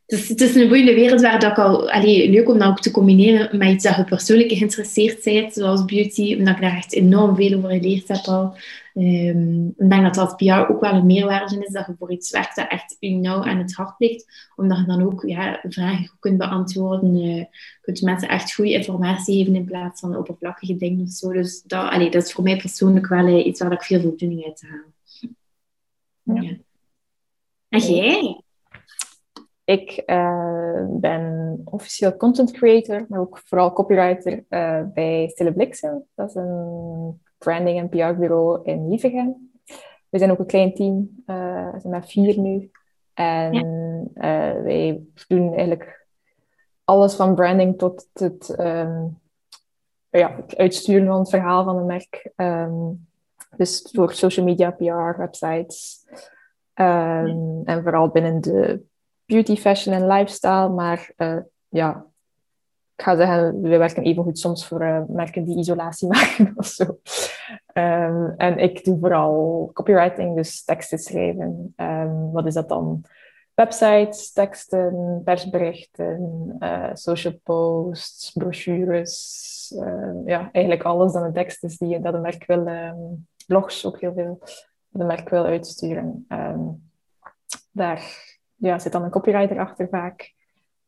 eh, 0.06 0.28
het, 0.28 0.41
is, 0.41 0.56
een 0.56 0.68
boeiende 0.68 0.93
wereld 0.93 1.22
waar 1.22 1.39
dat 1.39 1.51
ik 1.51 1.58
al... 1.58 1.91
Allee, 1.91 2.30
leuk 2.30 2.49
om 2.49 2.58
dat 2.58 2.68
ook 2.68 2.80
te 2.80 2.91
combineren 2.91 3.58
met 3.58 3.70
iets 3.70 3.84
dat 3.84 3.95
je 3.95 4.04
persoonlijk 4.04 4.51
geïnteresseerd 4.51 5.24
bent, 5.24 5.54
zoals 5.54 5.86
beauty. 5.86 6.36
Omdat 6.38 6.56
ik 6.56 6.62
daar 6.62 6.76
echt 6.76 6.93
enorm 6.93 7.36
veel 7.36 7.58
over 7.58 7.70
geleerd 7.70 8.08
heb 8.08 8.26
al. 8.26 8.56
Ehm, 8.93 9.68
ik 9.68 9.89
denk 9.89 10.04
dat 10.04 10.14
dat 10.14 10.18
als 10.18 10.36
PR 10.36 10.72
ook 10.72 10.82
wel 10.82 10.93
een 10.93 11.06
meerwaarde 11.06 11.66
is, 11.66 11.74
dat 11.74 11.86
je 11.86 11.95
voor 11.99 12.12
iets 12.12 12.32
werkt 12.32 12.56
dat 12.56 12.70
echt 12.70 12.97
u 12.99 13.10
nauw 13.10 13.43
aan 13.43 13.58
het 13.58 13.74
hart 13.74 13.95
ligt. 13.97 14.51
Omdat 14.56 14.78
je 14.78 14.86
dan 14.86 15.04
ook 15.04 15.24
ja, 15.28 15.60
vragen 15.64 16.08
goed 16.08 16.20
kunt 16.20 16.38
beantwoorden. 16.38 17.16
eh 17.16 17.45
kunt 17.82 18.01
mensen 18.01 18.30
echt 18.30 18.54
goede 18.54 18.72
informatie 18.72 19.38
geven 19.38 19.56
in 19.56 19.66
plaats 19.66 19.99
van 19.99 20.18
oppervlakkige 20.18 20.76
dingen 20.76 21.01
of 21.01 21.10
zo. 21.10 21.32
Dus 21.32 21.62
dat, 21.62 21.89
allee, 21.89 22.10
dat 22.12 22.24
is 22.24 22.34
voor 22.34 22.43
mij 22.43 22.58
persoonlijk 22.58 23.08
wel 23.08 23.28
eh, 23.28 23.45
iets 23.45 23.62
waar 23.62 23.72
ik 23.72 23.84
veel 23.84 24.01
voldoening 24.01 24.45
uit 24.45 24.64
haal. 24.68 24.91
Ja. 26.41 26.58
En 27.70 27.80
jij? 27.80 28.43
Ik 29.66 29.91
eh, 29.91 30.86
ben 30.88 31.61
officieel 31.66 32.18
content 32.18 32.51
creator, 32.51 33.05
maar 33.09 33.20
ook 33.20 33.41
vooral 33.45 33.74
copywriter 33.74 34.45
eh, 34.49 34.82
bij 34.93 35.28
Stille 35.28 35.53
Bliksem. 35.53 36.03
Dat 36.16 36.30
is 36.30 36.36
een 36.36 37.22
branding- 37.38 37.80
en 37.80 37.89
PR-bureau 37.89 38.59
in 38.64 38.89
Lievegem. 38.89 39.51
We 40.09 40.18
zijn 40.18 40.32
ook 40.32 40.39
een 40.39 40.45
klein 40.45 40.74
team, 40.74 41.24
eh, 41.26 41.72
we 41.72 41.80
zijn 41.80 41.93
met 41.93 42.09
vier 42.11 42.39
nu. 42.39 42.72
En 43.14 43.53
eh, 44.14 44.61
wij 44.61 45.01
doen 45.28 45.53
eigenlijk 45.53 46.07
alles 46.84 47.16
van 47.16 47.36
branding 47.36 47.78
tot 47.78 48.09
het, 48.14 48.49
ehm, 48.55 49.05
ja, 50.09 50.36
het 50.36 50.57
uitsturen 50.57 51.07
van 51.07 51.20
het 51.20 51.30
verhaal 51.30 51.64
van 51.64 51.78
een 51.78 51.86
merk. 51.86 52.32
Ehm, 52.36 52.91
dus 53.57 53.89
voor 53.91 54.14
social 54.14 54.45
media, 54.45 54.72
PR, 54.72 55.18
websites. 55.18 56.05
Ehm, 56.74 57.61
En 57.64 57.84
vooral 57.84 58.07
binnen 58.09 58.41
de 58.41 58.84
beauty, 59.26 59.55
fashion 59.55 59.93
en 59.93 60.07
lifestyle. 60.07 60.69
Maar 60.69 61.11
eh, 61.15 61.38
ja, 61.69 62.05
ik 62.95 63.03
ga 63.03 63.15
zeggen, 63.15 63.61
we 63.61 63.78
werken 63.78 64.03
even 64.03 64.24
goed 64.24 64.39
soms 64.39 64.67
voor 64.67 64.82
eh, 64.82 65.01
merken 65.07 65.43
die 65.43 65.57
isolatie 65.57 66.07
maken 66.13 66.53
of 66.55 66.65
zo. 66.65 66.99
Ehm, 67.65 68.30
en 68.38 68.57
ik 68.57 68.84
doe 68.84 68.99
vooral 68.99 69.69
copywriting, 69.74 70.36
dus 70.36 70.63
teksten 70.63 70.99
schrijven. 70.99 71.74
Ehm, 71.76 72.32
wat 72.32 72.45
is 72.45 72.53
dat 72.53 72.69
dan? 72.69 73.05
Websites, 73.53 74.32
teksten, 74.32 75.21
persberichten, 75.24 76.55
eh, 76.59 76.89
social 76.93 77.39
posts, 77.43 78.32
brochures. 78.32 79.51
eh, 79.80 80.11
ja, 80.26 80.49
eigenlijk 80.51 80.84
alles 80.84 81.13
dan 81.13 81.24
een 81.24 81.34
tekst 81.34 81.63
is 81.63 81.78
die 81.78 81.99
dat 81.99 82.13
een 82.13 82.21
merk 82.21 82.45
wil, 82.45 82.67
ehm, 82.67 82.95
blogs 83.47 83.86
ook 83.86 83.99
heel 83.99 84.13
veel, 84.13 84.39
dat 84.89 85.01
een 85.01 85.07
merk 85.07 85.30
wil 85.30 85.45
uitsturen. 85.45 86.26
Ehm, 86.28 86.59
daar 87.71 88.32
ja, 88.56 88.80
zit 88.80 88.91
dan 88.91 89.04
een 89.04 89.10
copywriter 89.10 89.60
achter 89.60 89.88
vaak. 89.89 90.34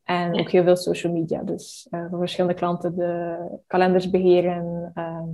En 0.03 0.33
Ja. 0.33 0.39
ook 0.41 0.49
heel 0.49 0.63
veel 0.63 0.75
social 0.75 1.13
media. 1.13 1.41
Dus 1.43 1.87
eh, 1.89 2.05
voor 2.09 2.19
verschillende 2.19 2.55
klanten 2.55 2.95
de 2.95 3.37
kalenders 3.67 4.09
beheren, 4.09 4.91
ehm, 4.93 5.27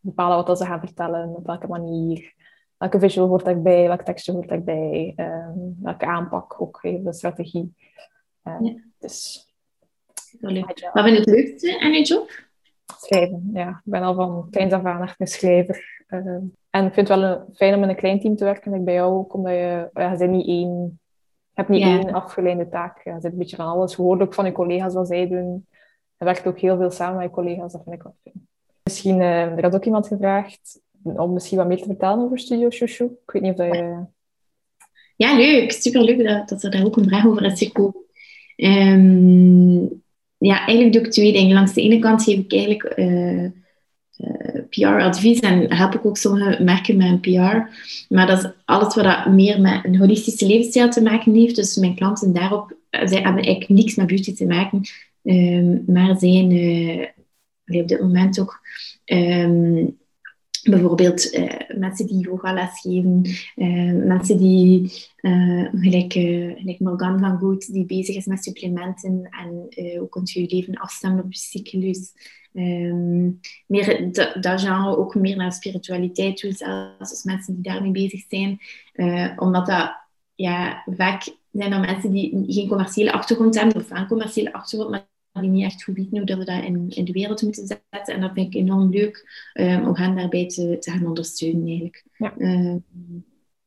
bepalen 0.00 0.36
wat 0.36 0.46
dat 0.46 0.58
ze 0.58 0.64
gaan 0.64 0.80
vertellen, 0.80 1.28
op 1.36 1.46
welke 1.46 1.66
manier, 1.66 2.34
welke 2.76 2.98
visual 2.98 3.28
hoort 3.28 3.44
daarbij, 3.44 3.86
welk 3.86 4.02
tekstje 4.02 4.32
hoort 4.32 4.48
daarbij, 4.48 5.12
ehm, 5.16 5.58
welke 5.82 6.06
aanpak, 6.06 6.60
ook 6.60 6.78
heel 6.82 7.00
veel 7.02 7.12
strategie. 7.12 7.74
Ehm, 8.42 8.64
Ja. 8.64 8.74
Dus. 8.98 9.44
Wat 10.40 10.52
vind 11.04 11.08
je 11.08 11.14
het 11.16 11.26
leukste 11.26 11.80
aan 11.80 11.92
je 11.92 12.02
job? 12.02 12.30
schrijven, 12.98 13.50
ja. 13.52 13.68
Ik 13.68 13.80
ben 13.92 14.02
al 14.02 14.14
van 14.14 14.48
kleins 14.50 14.72
af 14.72 14.84
aan 14.84 15.02
echt 15.02 15.20
een 15.20 15.26
schrijver. 15.26 16.04
Ehm, 16.06 16.40
en 16.70 16.86
ik 16.86 16.92
vind 16.94 17.08
het 17.08 17.18
wel 17.18 17.22
een, 17.22 17.54
fijn 17.54 17.74
om 17.74 17.82
in 17.82 17.88
een 17.88 17.96
klein 17.96 18.20
team 18.20 18.36
te 18.36 18.44
werken, 18.44 18.70
like 18.72 18.84
bij 18.84 18.94
jou 18.94 19.14
ook, 19.14 19.34
omdat 19.34 19.52
je, 19.52 19.90
ja, 19.92 20.10
je 20.12 20.18
bent 20.18 20.30
niet 20.30 20.46
één 20.46 21.00
je 21.56 21.62
hebt 21.62 21.68
niet 21.68 21.82
één 21.82 22.12
afgeleide 22.12 22.68
taak. 22.68 23.04
Je 23.04 23.16
zit 23.20 23.32
een 23.32 23.38
beetje 23.38 23.56
van 23.56 23.66
alles. 23.66 23.98
Ook 23.98 24.34
van 24.34 24.44
je 24.44 24.52
collega's 24.52 24.94
wat 24.94 25.06
zij 25.06 25.28
doen. 25.28 25.66
Je 26.18 26.24
werkt 26.24 26.46
ook 26.46 26.58
heel 26.58 26.76
veel 26.76 26.90
samen 26.90 27.16
met 27.16 27.24
je 27.24 27.30
collega's. 27.30 27.72
Dat 27.72 27.82
vind 27.84 27.96
ik 27.96 28.02
wel 28.02 28.16
fijn. 28.22 28.48
Misschien, 28.82 29.20
eh, 29.20 29.56
er 29.56 29.62
had 29.62 29.74
ook 29.74 29.84
iemand 29.84 30.06
gevraagd 30.06 30.80
om 31.02 31.32
misschien 31.32 31.58
wat 31.58 31.66
meer 31.66 31.76
te 31.76 31.84
vertellen 31.84 32.24
over 32.24 32.38
Studio 32.38 32.66
Chouchou. 32.70 33.10
Ik 33.10 33.30
weet 33.30 33.42
niet 33.42 33.50
of 33.50 33.56
dat 33.56 33.74
je... 33.74 34.04
Ja, 35.16 35.36
leuk. 35.36 35.72
Superleuk 35.72 36.24
dat, 36.24 36.48
dat 36.48 36.62
er 36.62 36.70
daar 36.70 36.84
ook 36.84 36.96
een 36.96 37.08
vraag 37.08 37.26
over 37.26 37.44
is 37.44 37.58
gekomen. 37.58 38.04
Ehm, 38.56 39.82
ja, 40.38 40.58
eigenlijk 40.58 40.92
doe 40.92 41.02
ik 41.02 41.10
twee 41.10 41.32
dingen. 41.32 41.54
Langs 41.54 41.72
de 41.72 41.82
ene 41.82 41.98
kant 41.98 42.22
geef 42.22 42.38
ik 42.38 42.52
eigenlijk 42.52 42.84
eh, 42.84 43.50
PR-advies 44.68 45.40
en 45.40 45.74
help 45.74 45.94
ik 45.94 46.06
ook 46.06 46.16
sommige 46.16 46.62
merken 46.62 46.96
met 46.96 47.06
een 47.06 47.20
PR. 47.20 47.78
Maar 48.14 48.26
dat 48.26 48.44
is 48.44 48.50
alles 48.64 48.94
wat 48.94 49.04
dat 49.04 49.26
meer 49.26 49.60
met 49.60 49.84
een 49.84 49.98
holistische 49.98 50.46
levensstijl 50.46 50.90
te 50.90 51.02
maken 51.02 51.34
heeft. 51.34 51.56
Dus 51.56 51.76
mijn 51.76 51.94
klanten 51.94 52.32
daarop, 52.32 52.76
eh, 52.90 53.06
zij 53.06 53.20
hebben 53.22 53.42
eigenlijk 53.42 53.68
niks 53.68 53.94
met 53.94 54.06
beauty 54.06 54.34
te 54.34 54.46
maken. 54.46 54.80
ehm, 55.22 55.92
maar 55.92 56.18
zijn, 56.18 56.50
eh, 56.50 57.80
op 57.80 57.88
dit 57.88 58.00
moment 58.00 58.40
ook 58.40 58.60
ehm, 59.04 59.84
bijvoorbeeld 60.70 61.34
uh, 61.34 61.50
mensen 61.76 62.06
die 62.06 62.18
yogales 62.18 62.80
geven, 62.80 63.22
uh, 63.56 64.04
mensen 64.06 64.38
die, 64.38 64.92
uh, 65.20 65.68
gelijk, 65.72 66.12
gelijk 66.12 66.78
Morgan 66.78 67.18
van 67.18 67.38
Goed, 67.38 67.72
die 67.72 67.84
bezig 67.84 68.16
is 68.16 68.26
met 68.26 68.44
supplementen 68.44 69.28
en 69.30 69.68
hoe 69.98 70.08
kunt 70.08 70.30
je 70.30 70.40
je 70.40 70.54
leven 70.54 70.74
afstemmen 70.74 71.24
op 71.24 71.32
je 71.32 71.38
cyclus. 71.38 72.12
Um, 72.56 73.40
meer 73.66 74.12
dat 74.40 74.60
genre 74.60 74.96
ook 74.96 75.14
meer 75.14 75.36
naar 75.36 75.52
spiritualiteit 75.52 76.36
toe, 76.36 76.52
zelfs 76.52 77.10
als 77.10 77.22
mensen 77.24 77.54
die 77.54 77.62
daarmee 77.62 77.90
bezig 77.90 78.24
zijn. 78.28 78.60
omdat 79.38 79.66
dat 79.66 79.96
ja, 80.34 80.82
vaak 80.86 81.22
zijn 81.52 81.70
dat 81.70 81.80
mensen 81.80 82.10
die 82.10 82.44
geen 82.46 82.68
commerciële 82.68 83.12
achtergrond 83.12 83.54
hebben, 83.54 83.76
of 83.76 83.90
een 83.90 84.06
commerciële 84.06 84.52
achtergrond, 84.52 84.90
maar 84.90 85.42
die 85.42 85.50
niet 85.50 85.64
echt 85.64 85.84
goed 85.84 85.94
weten 85.94 86.16
hoe 86.16 86.26
dat 86.26 86.38
we 86.38 86.44
dat 86.44 86.64
in, 86.64 86.88
in 86.88 87.04
de 87.04 87.12
wereld 87.12 87.42
moeten 87.42 87.66
zetten. 87.66 88.14
En 88.14 88.20
dat 88.20 88.32
vind 88.34 88.54
ik 88.54 88.60
enorm 88.60 88.90
leuk 88.90 89.50
um, 89.54 89.86
om 89.86 89.96
hen 89.96 90.16
daarbij 90.16 90.48
te, 90.48 90.76
te 90.80 90.90
gaan 90.90 91.06
ondersteunen 91.06 91.66
eigenlijk. 91.66 92.04
Ja. 92.18 92.34
Um, 92.38 92.84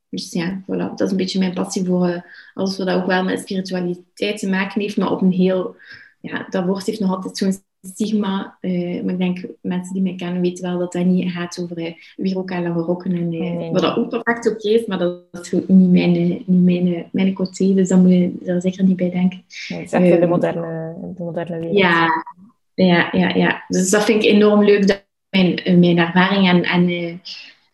dus 0.09 0.31
ja, 0.31 0.61
voilà. 0.63 0.67
dat 0.67 1.01
is 1.01 1.11
een 1.11 1.17
beetje 1.17 1.39
mijn 1.39 1.53
passie 1.53 1.85
voor 1.85 2.07
uh, 2.07 2.21
alles 2.53 2.77
wat 2.77 2.89
ook 2.89 3.05
wel 3.05 3.23
met 3.23 3.39
spiritualiteit 3.39 4.39
te 4.39 4.49
maken 4.49 4.81
heeft, 4.81 4.97
maar 4.97 5.11
op 5.11 5.21
een 5.21 5.31
heel... 5.31 5.75
Ja, 6.21 6.47
dat 6.49 6.65
woord 6.65 6.85
heeft 6.85 6.99
nog 6.99 7.15
altijd 7.15 7.37
zo'n 7.37 7.53
stigma. 7.81 8.57
Uh, 8.61 9.03
maar 9.03 9.13
ik 9.13 9.19
denk, 9.19 9.45
mensen 9.61 9.93
die 9.93 10.01
mij 10.01 10.15
kennen 10.15 10.41
weten 10.41 10.69
wel 10.69 10.79
dat 10.79 10.91
dat 10.91 11.05
niet 11.05 11.31
gaat 11.31 11.59
over 11.61 11.79
uh, 11.79 11.93
weer 12.15 12.37
ook 12.37 12.51
aan 12.51 12.63
lange 12.63 12.81
rokken. 12.81 13.11
En, 13.11 13.33
uh, 13.33 13.39
nee. 13.39 13.71
Wat 13.71 13.81
dat 13.81 13.97
ook 13.97 14.09
perfect 14.09 14.49
oké 14.49 14.69
is, 14.69 14.85
maar 14.85 14.97
dat 14.97 15.21
is 15.41 15.51
niet 15.51 15.91
mijn, 15.91 16.11
niet 16.45 16.47
mijn, 16.47 17.05
mijn 17.11 17.33
côté. 17.33 17.73
Dus 17.73 17.87
daar 17.87 17.97
moet 17.97 18.11
je 18.11 18.31
er 18.45 18.61
zeker 18.61 18.83
niet 18.83 18.97
bij 18.97 19.09
denken. 19.09 19.43
Nee, 19.69 19.79
het 19.79 19.93
is 19.93 20.11
echt 20.11 20.21
de, 20.21 20.27
moderne, 20.27 20.93
de 21.15 21.23
moderne 21.23 21.59
wereld. 21.59 21.77
Ja, 21.77 22.25
ja, 22.73 23.09
ja, 23.11 23.35
ja. 23.35 23.63
Dus 23.67 23.89
dat 23.89 24.03
vind 24.03 24.23
ik 24.23 24.31
enorm 24.31 24.63
leuk, 24.63 24.87
dat 24.87 25.05
mijn, 25.29 25.79
mijn 25.79 25.97
ervaring 25.97 26.47
en, 26.47 26.63
en, 26.63 27.21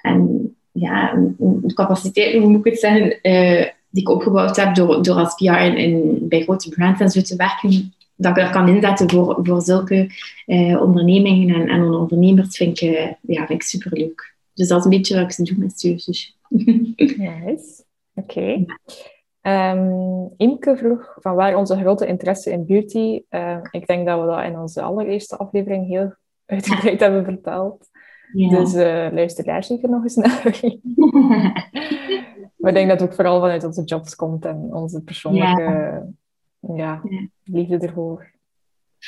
en 0.01 0.55
ja, 0.71 1.13
de 1.37 1.73
capaciteit, 1.73 2.37
hoe 2.37 2.49
moet 2.49 2.65
ik 2.65 2.71
het 2.71 2.79
zeggen, 2.79 3.19
die 3.89 4.03
ik 4.03 4.09
opgebouwd 4.09 4.55
heb 4.55 4.75
door, 4.75 5.03
door 5.03 5.15
als 5.15 5.35
PR 5.35 5.43
in, 5.43 5.77
in, 5.77 6.17
bij 6.27 6.41
grote 6.41 6.69
brands 6.69 7.01
en 7.01 7.09
zo 7.09 7.21
te 7.21 7.35
werken, 7.35 7.93
dat 8.15 8.37
ik 8.37 8.43
dat 8.43 8.51
kan 8.51 8.67
inzetten 8.67 9.09
voor, 9.09 9.39
voor 9.43 9.61
zulke 9.61 10.09
eh, 10.45 10.81
ondernemingen 10.81 11.55
en, 11.55 11.69
en 11.69 11.83
ondernemers, 11.83 12.57
vind 12.57 12.81
ik, 12.81 12.91
uh, 12.91 13.11
ja, 13.21 13.45
vind 13.45 13.61
ik 13.61 13.67
superleuk. 13.67 14.35
Dus 14.53 14.67
dat 14.67 14.77
is 14.79 14.83
een 14.83 14.89
beetje 14.89 15.21
wat 15.21 15.37
ik 15.37 15.45
doe 15.45 15.57
met 15.57 15.71
Stuurzus. 15.71 16.37
nice. 16.97 17.83
Oké. 18.13 18.65
Okay. 19.41 19.71
Um, 19.71 20.33
Imke 20.37 20.77
vroeg 20.77 21.17
van 21.19 21.35
waar 21.35 21.55
onze 21.55 21.77
grote 21.77 22.05
interesse 22.05 22.51
in 22.51 22.65
beauty. 22.65 23.21
Uh, 23.29 23.57
ik 23.71 23.87
denk 23.87 24.05
dat 24.05 24.19
we 24.19 24.25
dat 24.25 24.43
in 24.43 24.59
onze 24.59 24.81
allereerste 24.81 25.37
aflevering 25.37 25.87
heel 25.87 26.13
uitgebreid 26.45 26.99
hebben 26.99 27.23
verteld. 27.23 27.89
Ja. 28.33 28.49
Dus 28.49 28.73
uh, 28.73 29.07
luister 29.11 29.43
daar 29.43 29.63
zeker 29.63 29.89
nog 29.89 30.03
eens 30.03 30.15
naar. 30.15 30.41
maar 32.57 32.71
ik 32.71 32.75
denk 32.75 32.89
dat 32.89 32.99
het 32.99 33.09
ook 33.09 33.15
vooral 33.15 33.39
vanuit 33.39 33.63
onze 33.63 33.83
jobs 33.83 34.15
komt 34.15 34.45
en 34.45 34.69
onze 34.71 35.03
persoonlijke... 35.03 35.61
Ja 35.61 36.07
ja, 36.75 37.01
liefde 37.43 37.77
ervoor. 37.77 38.33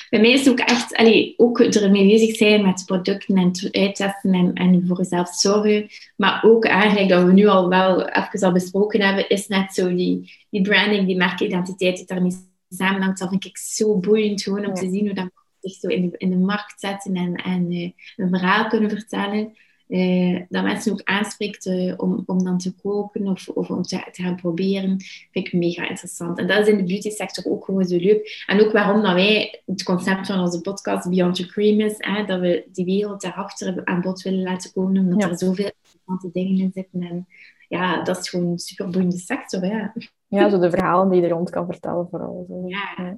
Bij 0.09 0.19
mij 0.19 0.31
is 0.31 0.39
het 0.39 0.49
ook 0.49 0.59
echt, 0.59 0.95
allee, 0.95 1.33
ook 1.37 1.59
ermee 1.59 2.07
bezig 2.07 2.35
zijn 2.35 2.61
met 2.61 2.83
producten 2.85 3.35
en 3.35 3.51
uittesten 3.71 4.33
en, 4.33 4.53
en 4.53 4.87
voor 4.87 4.97
jezelf 4.97 5.29
zorgen. 5.29 5.87
Maar 6.15 6.43
ook 6.43 6.65
eigenlijk, 6.65 7.09
dat 7.09 7.23
we 7.23 7.33
nu 7.33 7.47
al 7.47 7.69
wel 7.69 8.09
even 8.09 8.39
al 8.39 8.51
besproken 8.51 9.01
hebben, 9.01 9.29
is 9.29 9.47
net 9.47 9.73
zo 9.73 9.95
die, 9.95 10.31
die 10.49 10.61
branding, 10.61 11.07
die 11.07 11.17
merkidentiteit 11.17 11.95
die 11.97 12.05
daarmee 12.05 12.31
samenhangt. 12.69 13.19
Dat 13.19 13.29
vind 13.29 13.45
ik 13.45 13.57
zo 13.57 13.97
boeiend 13.97 14.43
gewoon 14.43 14.65
om 14.65 14.73
te 14.73 14.89
zien 14.89 15.05
hoe 15.05 15.13
dat 15.13 15.29
zich 15.59 15.73
zo 15.73 15.87
in 15.87 16.09
de, 16.09 16.17
in 16.17 16.29
de 16.29 16.37
markt 16.37 16.79
zetten 16.79 17.15
en, 17.15 17.35
en 17.35 17.71
uh, 17.71 17.91
een 18.15 18.29
verhaal 18.29 18.67
kunnen 18.67 18.89
vertellen 18.89 19.55
eh, 19.87 20.41
dat 20.49 20.63
mensen 20.63 20.91
ook 20.91 21.01
aanspreekt 21.03 21.65
eh, 21.65 21.93
om, 21.97 22.23
om 22.25 22.43
dan 22.43 22.57
te 22.57 22.75
kopen 22.75 23.27
of, 23.27 23.47
of 23.47 23.69
om 23.69 23.81
te, 23.81 24.07
te, 24.11 24.21
gaan 24.21 24.35
proberen, 24.35 24.99
vind 25.31 25.47
ik 25.47 25.53
mega 25.53 25.89
interessant. 25.89 26.37
En 26.37 26.47
dat 26.47 26.59
is 26.59 26.67
in 26.67 26.77
de 26.77 26.83
beauty 26.83 27.09
sector 27.09 27.51
ook 27.51 27.65
gewoon 27.65 27.85
zo 27.85 27.97
leuk. 27.97 28.43
En 28.45 28.61
ook 28.61 28.71
waarom 28.71 29.01
dat 29.01 29.13
wij 29.13 29.61
het 29.65 29.83
concept 29.83 30.27
van 30.27 30.39
onze 30.39 30.61
podcast 30.61 31.09
Beyond 31.09 31.37
Your 31.37 31.51
Cream 31.51 31.79
is, 31.79 31.95
hè, 31.97 32.25
dat 32.25 32.39
we 32.39 32.67
die 32.71 32.85
wereld 32.85 33.21
daarachter 33.21 33.85
aan 33.85 34.01
bod 34.01 34.21
willen 34.21 34.43
laten 34.43 34.71
komen, 34.71 34.97
omdat 34.97 35.29
er 35.29 35.37
zoveel 35.37 35.71
interessante 35.75 36.29
dingen 36.31 36.59
in 36.59 36.71
zitten. 36.73 37.01
En 37.01 37.27
ja, 37.67 38.03
dat 38.03 38.17
is 38.17 38.29
gewoon 38.29 38.47
een 38.51 38.59
super 38.59 38.89
boeiende 38.89 39.17
sector. 39.17 39.61
Hè. 39.61 39.87
Ja, 40.27 40.49
zo 40.49 40.59
de 40.59 40.69
verhalen 40.69 41.09
die 41.09 41.21
je 41.21 41.27
er 41.27 41.33
rond 41.33 41.49
kan 41.49 41.65
vertellen 41.65 42.07
vooral. 42.09 42.45
Zo. 42.47 42.67
ja. 42.67 42.93
ja. 42.97 43.17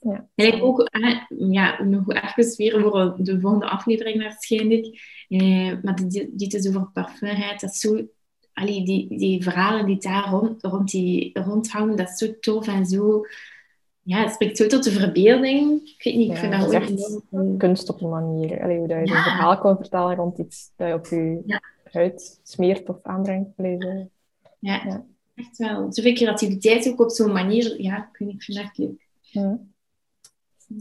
Ja. 0.00 0.28
En 0.34 0.46
ik 0.46 0.62
ook, 0.62 0.88
ja, 1.28 1.82
nog 1.82 2.08
even 2.08 2.56
weer 2.56 2.80
voor 2.80 3.14
de 3.18 3.40
volgende 3.40 3.68
aflevering 3.68 4.22
waarschijnlijk. 4.22 5.00
Eh, 5.38 5.82
maar 5.82 5.96
die, 5.96 6.30
die 6.34 6.48
is 6.48 6.68
over 6.68 6.90
parfumheid. 6.92 7.60
Dat 7.60 7.74
zo, 7.74 8.02
allee, 8.52 8.84
die, 8.84 9.18
die 9.18 9.42
verhalen 9.42 9.86
die 9.86 9.98
daar 9.98 10.30
rond, 10.30 10.62
rond 10.62 10.90
die, 10.90 11.38
rondhangen, 11.38 11.96
dat 11.96 12.08
is 12.08 12.18
zo 12.18 12.38
tof 12.40 12.66
en 12.66 12.86
zo... 12.86 13.26
Ja, 14.04 14.22
het 14.22 14.32
spreekt 14.32 14.56
zo 14.56 14.66
tot 14.66 14.84
de 14.84 14.90
verbeelding. 14.90 15.80
Ik 15.96 16.02
weet 16.02 16.14
niet, 16.14 16.30
ik 16.30 16.36
vind 16.36 16.52
dat 16.52 17.30
ook 17.30 17.58
kunst 17.58 17.88
op 17.88 18.00
een 18.00 18.08
manier. 18.08 18.62
Allee, 18.62 18.78
hoe 18.78 18.88
dat 18.88 19.08
je 19.08 19.14
een 19.14 19.22
verhaal 19.22 19.58
kan 19.58 19.76
vertellen 19.76 20.16
rond 20.16 20.38
iets 20.38 20.72
dat 20.76 20.88
je 20.88 20.94
op 20.94 21.06
je 21.06 21.60
huid 21.90 22.40
smeert 22.42 22.88
of 22.88 22.96
aanbrengt. 23.02 23.50
ja. 23.56 24.06
ja, 24.58 25.04
echt 25.34 25.56
wel. 25.56 25.92
Zoveel 25.92 26.12
creativiteit 26.12 26.88
ook 26.88 27.00
op 27.00 27.10
zo'n 27.10 27.32
manier. 27.32 27.82
Ja, 27.82 28.08
ik, 28.12 28.26
niet, 28.26 28.34
ik 28.34 28.42
vind 28.42 28.76
leuk. 28.76 28.90
Ja. 29.20 29.58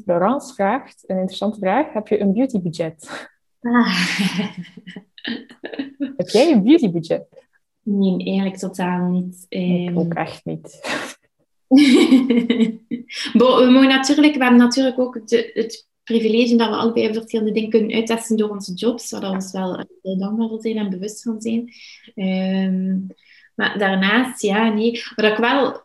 Laurence 0.06 0.54
vraagt, 0.54 1.04
een 1.08 1.18
interessante 1.18 1.60
vraag, 1.60 1.94
heb 1.94 2.08
je 2.08 2.20
een 2.20 2.34
beautybudget? 2.34 3.30
Ah. 3.62 4.08
heb 6.18 6.30
jij 6.30 6.52
een 6.52 6.64
beautybudget? 6.64 7.28
Nee, 7.84 8.26
eigenlijk 8.26 8.58
totaal 8.58 9.10
niet. 9.10 9.46
Um... 9.50 9.98
ook 9.98 10.14
echt 10.14 10.46
niet. 10.46 10.80
we, 13.34 13.68
mogen 13.72 13.88
natuurlijk, 13.88 14.34
we 14.34 14.42
hebben 14.44 14.60
natuurlijk 14.60 15.00
ook 15.00 15.28
de, 15.28 15.52
het 15.54 15.88
privilege 16.04 16.56
dat 16.56 16.70
we 16.70 16.76
allebei 16.76 17.14
verschillende 17.14 17.52
dingen 17.52 17.70
kunnen 17.70 17.96
uittesten 17.96 18.38
door 18.38 18.50
onze 18.50 18.74
jobs, 18.74 19.12
waar 19.12 19.22
we 19.22 19.28
ons 19.28 19.52
wel 19.52 19.86
heel 20.02 20.18
dankbaar 20.18 20.48
voor 20.48 20.62
zijn 20.62 20.78
en 20.78 20.90
bewust 20.90 21.22
van 21.22 21.42
zijn. 21.42 21.74
Um, 22.16 23.08
maar 23.56 23.78
daarnaast, 23.78 24.42
ja, 24.42 24.74
nee. 24.74 25.04
Wat 25.16 25.32
ik 25.32 25.38
wel 25.38 25.82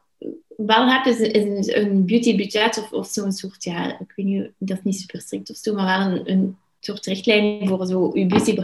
wel 0.57 0.91
heb, 0.91 1.05
is, 1.05 1.19
is 1.19 1.75
een 1.75 2.07
beautybudget 2.07 2.79
of, 2.79 2.93
of 2.93 3.07
zo'n 3.07 3.33
soort, 3.33 3.65
ja, 3.65 4.01
ik 4.01 4.13
weet 4.17 4.27
niet, 4.27 4.51
dat 4.59 4.79
is 4.79 4.85
niet 4.85 5.01
super 5.01 5.21
strikt 5.21 5.51
of 5.51 5.57
zo, 5.57 5.75
maar 5.75 5.99
wel 5.99 6.19
een, 6.19 6.31
een 6.31 6.57
soort 6.87 7.07
richtlijn 7.07 7.69
voor 7.69 7.87
zo. 7.87 8.13
Weet 8.13 8.31
je 8.31 8.57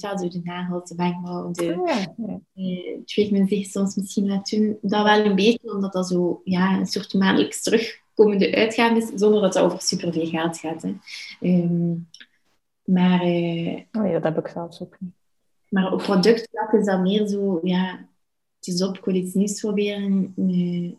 wel, 0.00 0.18
zo 0.18 0.28
de 0.28 0.40
nagels, 0.44 0.88
de 0.88 0.94
wenkbrauw, 0.94 1.50
de 1.50 1.76
oh, 1.78 1.88
ja, 1.88 2.14
ja. 2.16 2.40
Uh, 2.54 2.98
treatment 3.04 3.48
zich 3.48 3.66
soms 3.66 3.96
misschien 3.96 4.26
laat 4.26 4.50
doen. 4.50 4.78
Dat 4.82 5.04
wel 5.04 5.24
een 5.24 5.34
beetje, 5.34 5.74
omdat 5.74 5.92
dat 5.92 6.08
zo 6.08 6.40
ja, 6.44 6.78
een 6.78 6.86
soort 6.86 7.14
maandelijks 7.14 7.62
terugkomende 7.62 8.54
uitgaven 8.54 8.96
is, 8.96 9.10
zonder 9.14 9.40
dat 9.40 9.54
het 9.54 9.62
over 9.62 9.80
superveel 9.80 10.26
geld 10.26 10.58
gaat. 10.58 10.82
Hè. 10.82 10.94
Um, 11.40 12.08
maar... 12.84 13.26
Uh, 13.26 13.80
oh 13.92 14.06
ja, 14.06 14.12
dat 14.12 14.22
heb 14.22 14.38
ik 14.38 14.48
zelfs 14.48 14.82
ook 14.82 14.96
niet. 15.00 15.12
Maar 15.68 15.92
op 15.92 15.98
productvlak 15.98 16.72
is 16.72 16.84
dat 16.84 17.00
meer 17.00 17.26
zo, 17.26 17.60
ja, 17.62 18.08
het 18.58 18.66
is 18.66 18.82
op, 18.82 18.96
ik 18.96 19.04
wil 19.04 19.14
iets 19.14 19.34
nieuws 19.34 19.60
proberen. 19.60 20.34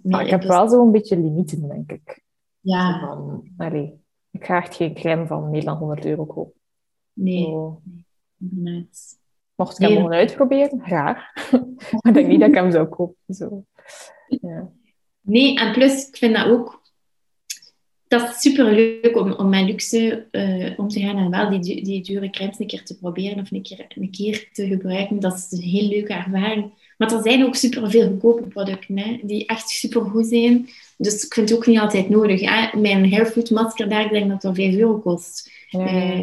Ah, 0.09 0.21
ik 0.21 0.29
heb 0.29 0.43
wel 0.43 0.69
zo'n 0.69 0.91
beetje 0.91 1.17
limieten, 1.17 1.67
denk 1.67 1.91
ik. 1.91 2.23
Ja. 2.59 2.99
Van, 2.99 3.43
allee, 3.57 3.99
ik 4.31 4.45
ga 4.45 4.57
echt 4.57 4.75
geen 4.75 4.93
crème 4.93 5.27
van 5.27 5.49
meer 5.49 5.63
dan 5.63 5.77
100 5.77 6.05
euro 6.05 6.25
kopen. 6.25 6.58
Nee. 7.19 7.55
nee. 8.37 8.89
Mocht 9.55 9.79
ik 9.79 9.87
hem 9.87 10.01
nog 10.01 10.11
uitproberen, 10.11 10.81
graag. 10.83 11.33
maar 11.91 12.07
ik 12.07 12.13
denk 12.13 12.27
niet 12.27 12.39
dat 12.39 12.49
ik 12.49 12.55
hem 12.55 12.71
zou 12.71 12.87
kopen. 12.87 13.35
Zo. 13.35 13.65
Ja. 14.41 14.69
Nee, 15.21 15.55
en 15.55 15.73
plus, 15.73 16.07
ik 16.07 16.17
vind 16.17 16.35
dat 16.35 16.47
ook... 16.47 16.77
Dat 18.07 18.29
is 18.29 18.41
super 18.41 18.71
leuk 18.71 19.17
om, 19.17 19.31
om 19.31 19.49
met 19.49 19.65
luxe 19.65 20.27
uh, 20.31 20.79
om 20.79 20.87
te 20.87 20.99
gaan 20.99 21.17
en 21.17 21.29
wel 21.29 21.61
die, 21.61 21.83
die 21.83 22.03
dure 22.03 22.29
crèmes 22.29 22.59
een 22.59 22.67
keer 22.67 22.83
te 22.83 22.97
proberen 22.97 23.39
of 23.39 23.51
een 23.51 23.61
keer, 23.61 23.85
een 23.89 24.11
keer 24.11 24.49
te 24.51 24.67
gebruiken. 24.67 25.19
Dat 25.19 25.33
is 25.33 25.51
een 25.51 25.63
heel 25.63 25.87
leuke 25.87 26.13
ervaring. 26.13 26.71
Maar 26.97 27.13
er 27.13 27.21
zijn 27.21 27.45
ook 27.45 27.55
superveel 27.55 28.07
goedkope 28.07 28.47
producten 28.47 28.97
hè, 28.97 29.19
die 29.23 29.45
echt 29.45 29.69
supergoed 29.69 30.27
zijn. 30.27 30.69
Dus 30.97 31.25
ik 31.25 31.33
vind 31.33 31.49
het 31.49 31.57
ook 31.57 31.67
niet 31.67 31.79
altijd 31.79 32.09
nodig. 32.09 32.41
Hè. 32.41 32.79
Mijn 32.79 33.11
hairfood 33.11 33.49
masker 33.49 33.89
daar, 33.89 34.05
ik 34.05 34.11
denk 34.11 34.29
dat 34.29 34.41
dat 34.41 34.55
5 34.55 34.75
euro 34.75 34.99
kost. 34.99 35.51
Uh, 35.71 36.19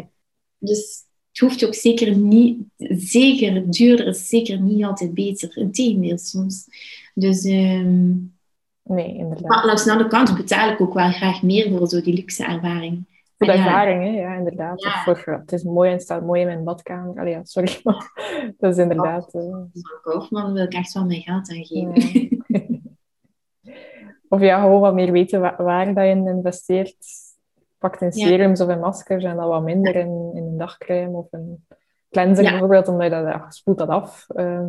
dus 0.57 1.05
het 1.37 1.49
hoeft 1.49 1.65
ook 1.65 1.73
zeker 1.73 2.17
niet... 2.17 2.61
Zeker 2.89 3.71
duurder 3.71 4.07
is 4.07 4.27
zeker 4.27 4.59
niet 4.59 4.83
altijd 4.83 5.13
beter. 5.13 5.57
Integendeel 5.57 6.17
soms. 6.17 6.65
Dus... 7.13 7.45
Um, 7.45 8.35
nee, 8.83 9.15
inderdaad. 9.15 9.47
Maar 9.47 9.65
langs 9.65 9.83
de 9.83 9.91
andere 9.91 10.09
kant 10.09 10.37
betaal 10.37 10.71
ik 10.71 10.81
ook 10.81 10.93
wel 10.93 11.11
graag 11.11 11.41
meer 11.41 11.69
voor 11.69 11.87
zo 11.87 12.01
die 12.01 12.13
luxe 12.13 12.45
ervaring. 12.45 13.05
Voor 13.37 13.47
de 13.47 13.53
ervaring, 13.53 14.03
hè? 14.03 14.09
ja, 14.09 14.33
inderdaad. 14.33 14.83
Ja. 14.83 15.03
Voor, 15.03 15.37
het 15.39 15.51
is 15.51 15.63
mooi 15.63 15.91
en 15.91 15.99
staat 15.99 16.25
mooi 16.25 16.41
in 16.41 16.47
mijn 16.47 16.63
badkamer. 16.63 17.19
Allee, 17.19 17.33
ja, 17.33 17.43
sorry, 17.43 17.79
maar 17.83 18.11
dat 18.57 18.71
is 18.71 18.77
inderdaad... 18.77 19.33
Uh... 19.33 19.57
Kaufman 20.01 20.53
wil 20.53 20.63
ik 20.63 20.73
echt 20.73 20.93
wel 20.93 21.05
mijn 21.05 21.21
geld 21.21 21.49
aan 21.49 21.65
geven. 21.65 21.93
of 24.29 24.41
ja, 24.41 24.61
gewoon 24.61 24.81
wat 24.81 24.93
meer 24.93 25.11
weten 25.11 25.39
waar, 25.39 25.63
waar 25.63 25.93
dat 25.93 26.03
je 26.03 26.09
in 26.09 26.27
investeert. 26.27 26.95
Pakt 27.77 28.01
in 28.01 28.11
serums 28.11 28.61
of 28.61 28.69
in 28.69 28.79
maskers 28.79 29.23
en 29.23 29.35
dan 29.35 29.47
wat 29.47 29.63
minder 29.63 29.95
in, 29.95 30.31
in 30.33 30.43
een 30.43 30.57
dagcrème 30.57 31.17
of 31.17 31.27
een 31.31 31.65
cleanser 32.09 32.43
bijvoorbeeld, 32.43 32.87
omdat 32.87 33.03
je 33.03 33.09
dat, 33.09 33.25
ja, 33.25 33.51
spoelt 33.51 33.77
dat 33.77 33.89
af. 33.89 34.27
Uh, 34.35 34.65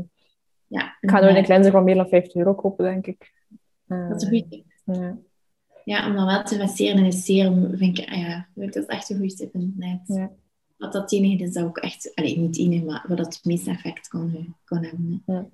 ja, 0.67 0.97
ik 1.01 1.11
ga 1.11 1.21
nooit 1.21 1.37
een 1.37 1.45
cleanser 1.45 1.73
van 1.73 1.85
meer 1.85 1.95
dan 1.95 2.09
50 2.09 2.35
euro 2.35 2.55
kopen, 2.55 2.85
denk 2.85 3.07
ik. 3.07 3.33
Uh, 3.87 4.09
dat 4.09 4.23
is 4.23 4.29
een 4.29 4.41
goede 4.41 4.65
ja. 4.85 5.19
ja, 5.85 6.09
om 6.09 6.17
dan 6.17 6.27
wel 6.27 6.43
te 6.43 6.55
investeren 6.55 6.99
in 6.99 7.05
een 7.05 7.13
serum, 7.13 7.77
vind 7.77 7.99
ik, 7.99 8.09
ah 8.09 8.19
ja, 8.19 8.49
dat 8.55 8.77
is 8.77 8.87
echt 8.87 9.11
een 9.11 9.17
goede 9.17 9.35
tip 9.35 9.55
inderdaad. 9.55 10.01
Ja. 10.07 10.31
Wat 10.77 10.93
dat 10.93 11.13
enige 11.13 11.45
is 11.45 11.53
dat 11.53 11.65
ook 11.65 11.79
echt, 11.79 12.13
alleen 12.15 12.41
niet 12.41 12.59
enige, 12.59 12.85
maar 12.85 13.05
wat 13.09 13.17
dat 13.17 13.35
het 13.35 13.45
meeste 13.45 13.71
effect 13.71 14.09
kan, 14.09 14.55
kan 14.65 14.83
hebben. 14.83 15.23
Hè. 15.27 15.33
Ja. 15.33 15.47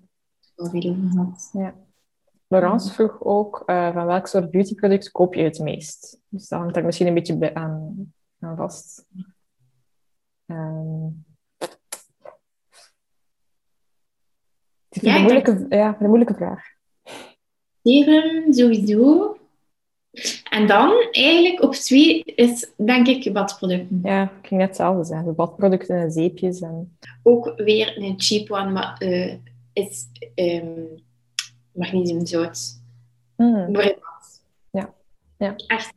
Al 0.56 0.70
veel 0.70 0.90
over 0.90 1.10
gehad. 1.10 1.50
Ja. 1.52 1.74
Laurence 2.54 2.92
vroeg 2.92 3.16
ook, 3.20 3.62
uh, 3.66 3.92
van 3.92 4.06
welk 4.06 4.26
soort 4.26 4.50
beautyproduct 4.50 5.10
koop 5.10 5.34
je 5.34 5.42
het 5.42 5.58
meest? 5.58 6.20
Dus 6.28 6.48
dat 6.48 6.58
hangt 6.58 6.74
daar 6.74 6.84
misschien 6.84 7.06
een 7.06 7.14
beetje 7.14 7.36
bij 7.36 7.54
aan, 7.54 8.12
aan 8.40 8.56
vast. 8.56 9.06
Um, 10.46 11.24
ik 14.88 15.00
vind 15.00 15.04
Ja, 15.04 15.16
een 15.16 15.22
moeilijke, 15.22 15.66
ja, 15.68 15.96
een 16.00 16.06
moeilijke 16.06 16.34
vraag. 16.34 16.64
Serum, 17.82 18.52
sowieso. 18.52 19.36
En 20.50 20.66
dan 20.66 21.08
eigenlijk 21.10 21.62
op 21.62 21.74
twee 21.74 22.22
is 22.24 22.72
denk 22.76 23.06
ik 23.06 23.32
badproducten. 23.32 24.00
Ja, 24.02 24.22
ik 24.22 24.46
ging 24.46 24.60
net 24.60 24.68
hetzelfde 24.68 25.04
zeggen. 25.04 25.34
Badproducten 25.34 25.96
en 25.96 26.10
zeepjes. 26.10 26.60
En... 26.60 26.98
Ook 27.22 27.52
weer 27.56 27.98
een 27.98 28.14
cheap 28.16 28.50
one, 28.50 28.70
maar 28.70 28.96
eh, 28.98 29.34
is 29.72 30.08
ehm 30.34 31.02
magnesiumzout. 31.74 32.82
Mm. 33.36 33.76
Ja. 34.70 34.94
Ja. 35.38 35.54
Echt, 35.66 35.92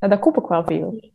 ja, 0.00 0.08
dat 0.08 0.18
koop 0.20 0.36
ik 0.36 0.46
wel 0.46 0.64
veel. 0.64 1.10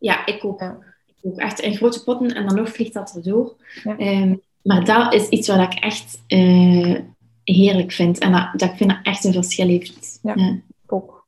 ja, 0.00 0.26
ik 0.26 0.44
ook. 0.44 0.60
Ja. 0.60 0.78
Ik 1.06 1.14
ook 1.22 1.38
echt 1.38 1.60
in 1.60 1.76
grote 1.76 2.04
potten 2.04 2.34
en 2.34 2.46
dan 2.46 2.56
nog 2.56 2.68
vliegt 2.68 2.92
dat 2.92 3.14
erdoor. 3.16 3.56
Ja. 3.84 3.98
Ehm, 3.98 4.34
maar 4.62 4.84
dat 4.84 5.14
is 5.14 5.28
iets 5.28 5.48
wat 5.48 5.72
ik 5.72 5.78
echt 5.78 6.22
eh, 6.26 7.00
heerlijk 7.44 7.92
vind. 7.92 8.18
En 8.18 8.32
dat, 8.32 8.48
dat 8.52 8.70
ik 8.70 8.76
vind 8.76 8.90
dat 8.90 8.98
echt 9.02 9.24
een 9.24 9.32
verschil 9.32 9.66
heeft. 9.68 10.18
Ja. 10.22 10.58
Ook. 10.86 11.26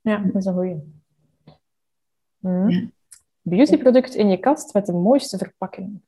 Ja, 0.00 0.16
dat 0.18 0.34
is 0.34 0.44
een 0.44 0.54
goeie. 0.54 0.76
Mm. 2.38 2.70
Ja. 2.70 2.82
Beautyproduct 3.42 4.14
in 4.14 4.28
je 4.28 4.36
kast 4.36 4.74
met 4.74 4.86
de 4.86 4.92
mooiste 4.92 5.38
verpakking. 5.38 6.00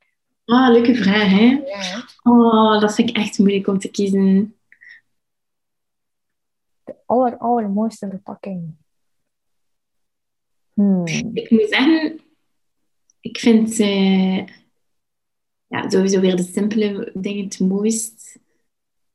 Ah, 0.44 0.70
leuke 0.72 0.94
vraag, 0.94 1.28
hè? 1.30 1.62
Ja, 1.66 2.04
Oh, 2.22 2.80
dat 2.80 2.94
vind 2.94 3.08
ik 3.08 3.16
echt 3.16 3.38
moeilijk 3.38 3.66
om 3.66 3.78
te 3.78 3.88
kiezen. 3.90 4.54
Aller, 7.12 7.38
allermooiste 7.38 8.08
verpakking. 8.08 8.74
Hmm. 10.74 11.06
Ik 11.32 11.50
moet 11.50 11.68
zeggen, 11.68 12.20
ik 13.20 13.38
vind 13.38 13.78
eh, 13.78 14.46
ja, 15.66 15.90
sowieso 15.90 16.20
weer 16.20 16.36
de 16.36 16.42
simpele 16.42 17.10
dingen 17.14 17.44
het 17.44 17.60
mooist. 17.60 18.38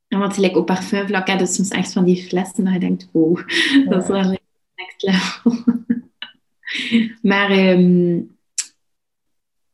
En 0.08 0.18
wat 0.18 0.34
gelijk 0.34 0.56
op 0.56 0.66
parfumvlak, 0.66 1.26
hè, 1.26 1.36
dat 1.36 1.48
is 1.48 1.54
soms 1.54 1.68
echt 1.68 1.92
van 1.92 2.04
die 2.04 2.22
flessen 2.22 2.64
dat 2.64 2.72
je 2.72 2.80
denkt, 2.80 3.08
wow, 3.12 3.36
dat 3.88 4.02
is 4.02 4.08
wel 4.08 4.36
next 4.74 5.02
level. 5.02 5.74
maar 7.30 7.50
ehm 7.50 8.20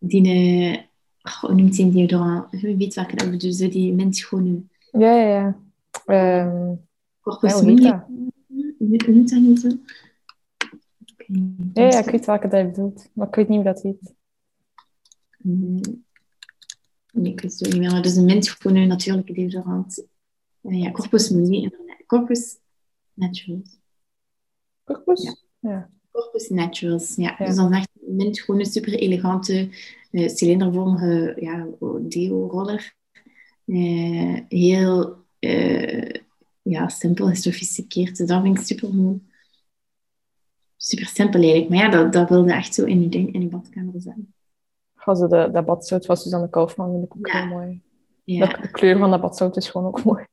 die, 0.09 0.89
oh, 1.22 1.41
hoe 1.41 1.55
noemt 1.55 1.77
die 1.77 1.91
deodorant? 1.91 2.61
Je 2.61 2.77
weet 2.77 2.95
welke 2.95 3.16
dat 3.16 3.31
bedoel, 3.31 3.53
zo 3.53 3.68
die 3.68 3.93
mintschone 3.93 4.62
Ja, 4.93 5.16
ja, 5.16 5.29
ja. 5.29 5.57
Ehm, 6.07 6.68
ja, 6.68 6.77
corpus 7.25 7.53
hoe 7.53 7.70
heet 7.70 7.83
dat? 7.83 8.05
Dat 9.43 9.59
zo? 9.59 9.68
Ja, 11.72 11.89
ja, 11.89 11.99
ik 11.99 12.11
weet 12.11 12.27
welke 12.27 12.49
dat 12.49 12.61
je 12.61 12.66
bedoelt. 12.66 13.11
Maar 13.12 13.29
ik 13.29 13.35
weet 13.35 13.49
niet 13.49 13.57
hoe 13.62 13.72
dat 13.72 13.83
heet. 13.83 14.14
Mm, 15.39 15.81
Nee, 17.12 17.33
ik 17.33 17.41
weet 17.41 17.61
het 17.61 17.72
niet 17.72 17.79
meer. 17.79 17.91
Maar 17.91 18.03
dus 18.03 18.16
een 18.16 18.25
mintgroene 18.25 18.87
natuurlijke 18.87 19.33
deodorant. 19.33 20.07
Eh, 20.61 20.81
ja, 20.81 20.91
Corpus 20.91 21.31
inderdaad. 21.31 22.07
Corpus 22.07 22.59
Naturals. 23.14 23.79
Corpus? 24.85 25.45
Ja. 25.59 25.91
Corpus 26.11 26.49
Naturals, 26.49 27.14
ja. 27.16 27.35
Ja. 27.39 27.47
Dus 27.47 27.57
dan 27.57 27.72
echt 27.72 27.89
een 28.07 28.16
mintgroene, 28.16 28.64
super 28.64 28.95
elegante, 28.95 29.68
eh, 30.11 30.29
cilindervormige 30.29 31.37
ja, 31.41 31.68
deo-roller. 32.01 32.95
Eh, 33.64 34.41
heel 34.49 35.16
eh, 35.39 36.20
ja, 36.64 36.88
simpel 36.88 37.28
en 37.28 37.36
sophisticeerd. 37.36 38.16
Dus 38.16 38.28
dat 38.28 38.42
vind 38.42 38.58
ik 38.58 38.64
super 38.64 38.94
mooi. 38.94 39.22
Super 40.76 41.06
simpel 41.06 41.40
eigenlijk. 41.40 41.70
Maar 41.70 41.78
ja, 41.78 41.88
dat, 41.88 42.12
dat 42.12 42.28
wilde 42.28 42.52
echt 42.52 42.74
zo 42.74 42.84
in 42.84 43.02
je, 43.02 43.08
ding, 43.08 43.34
in 43.34 43.40
je 43.40 43.48
badkamer 43.48 44.00
zijn. 44.00 44.34
Ze 44.96 45.26
de, 45.28 45.48
dat 45.52 45.64
badzout 45.64 46.06
van 46.06 46.16
Suzanne 46.16 46.50
Kaufman 46.50 46.90
vind 46.90 47.04
ik 47.04 47.16
ook 47.16 47.26
Ja. 47.26 47.38
heel 47.38 47.46
mooi. 47.46 47.82
Ja. 48.24 48.46
De, 48.46 48.60
de 48.60 48.70
kleur 48.70 48.98
van 48.98 49.10
dat 49.10 49.20
badzout 49.20 49.56
is 49.56 49.70
gewoon 49.70 49.86
ook 49.86 50.04
mooi. 50.04 50.26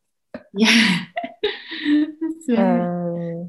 ja. 0.51 0.69
dat 2.19 2.33
is 2.39 2.55
waar. 2.55 3.13
Ehm, 3.15 3.43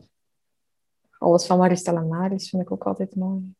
alles 1.18 1.46
van 1.46 1.58
Maristella 1.58 2.00
Maris 2.00 2.50
vind 2.50 2.62
ik 2.62 2.70
ook 2.70 2.84
altijd 2.84 3.16
mooi. 3.16 3.54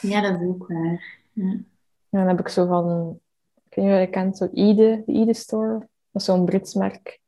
Ja, 0.00 0.20
dat 0.20 0.40
is 0.40 0.46
ook 0.46 0.66
waar. 0.66 1.18
Ja. 1.32 1.42
En 1.44 1.66
dan 2.10 2.28
heb 2.28 2.40
ik 2.40 2.48
zo 2.48 2.66
van... 2.66 3.20
Of 3.68 3.74
je 3.84 4.08
kent, 4.10 4.36
zo 4.36 4.48
Ide, 4.52 5.02
de 5.06 5.12
Ide 5.12 5.34
Store. 5.34 5.78
Dat 5.78 6.22
is 6.22 6.24
zo'n 6.24 6.44
Brits 6.44 6.74
merk. 6.74 7.20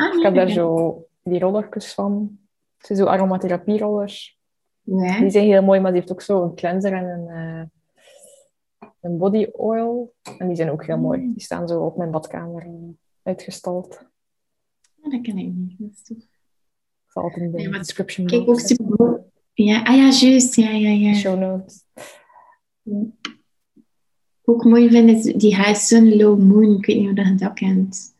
Ah, 0.00 0.16
Ik 0.16 0.22
heb 0.22 0.34
daar 0.34 0.50
zo 0.50 0.96
die 1.22 1.38
rollertjes 1.38 1.94
van. 1.94 2.38
Het 2.76 2.86
zijn 2.86 2.98
zo 2.98 3.04
aromatherapie 3.04 3.78
rollers. 3.78 4.38
Ja. 4.82 5.20
Die 5.20 5.30
zijn 5.30 5.44
heel 5.44 5.62
mooi, 5.62 5.80
maar 5.80 5.90
die 5.90 6.00
heeft 6.00 6.12
ook 6.12 6.22
zo 6.22 6.42
een 6.42 6.54
cleanser 6.54 6.92
en 6.92 7.04
een, 7.04 7.28
eh, 7.28 8.88
een 9.00 9.18
body 9.18 9.46
oil. 9.52 10.14
En 10.38 10.46
die 10.46 10.56
zijn 10.56 10.70
ook 10.70 10.86
heel 10.86 10.98
mooi. 10.98 11.32
Die 11.32 11.42
staan 11.42 11.68
zo 11.68 11.84
op 11.84 11.96
mijn 11.96 12.10
badkamer 12.10 12.62
eh, 12.62 12.72
uitgestald. 13.22 14.08
Ah, 15.02 15.10
dat 15.10 15.20
ken 15.20 15.38
ik 15.38 15.52
niet. 15.54 15.78
Dat 15.78 15.90
is 15.90 16.02
toch... 16.02 16.18
Ik 16.18 17.16
zal 17.16 17.30
in 17.34 17.50
de 17.50 17.68
maar 17.68 17.78
description 17.78 18.26
Kijk, 18.26 18.48
ook 18.48 18.60
super. 18.60 19.24
Ja, 19.52 19.82
ah 19.82 19.96
ja, 19.96 20.10
juist. 20.10 20.54
Ja, 20.54 20.70
ja, 20.70 20.88
ja. 20.90 21.14
Show 21.14 21.38
notes. 21.38 21.84
Ook 24.44 24.64
mooi 24.64 24.90
vind 24.90 25.10
is 25.10 25.22
die 25.34 25.56
High 25.56 25.74
Sun 25.74 26.16
Low 26.16 26.38
Moon. 26.38 26.76
Ik 26.76 26.86
weet 26.86 26.96
niet 26.96 27.18
of 27.18 27.28
je 27.28 27.34
dat 27.34 27.52
kent. 27.52 28.14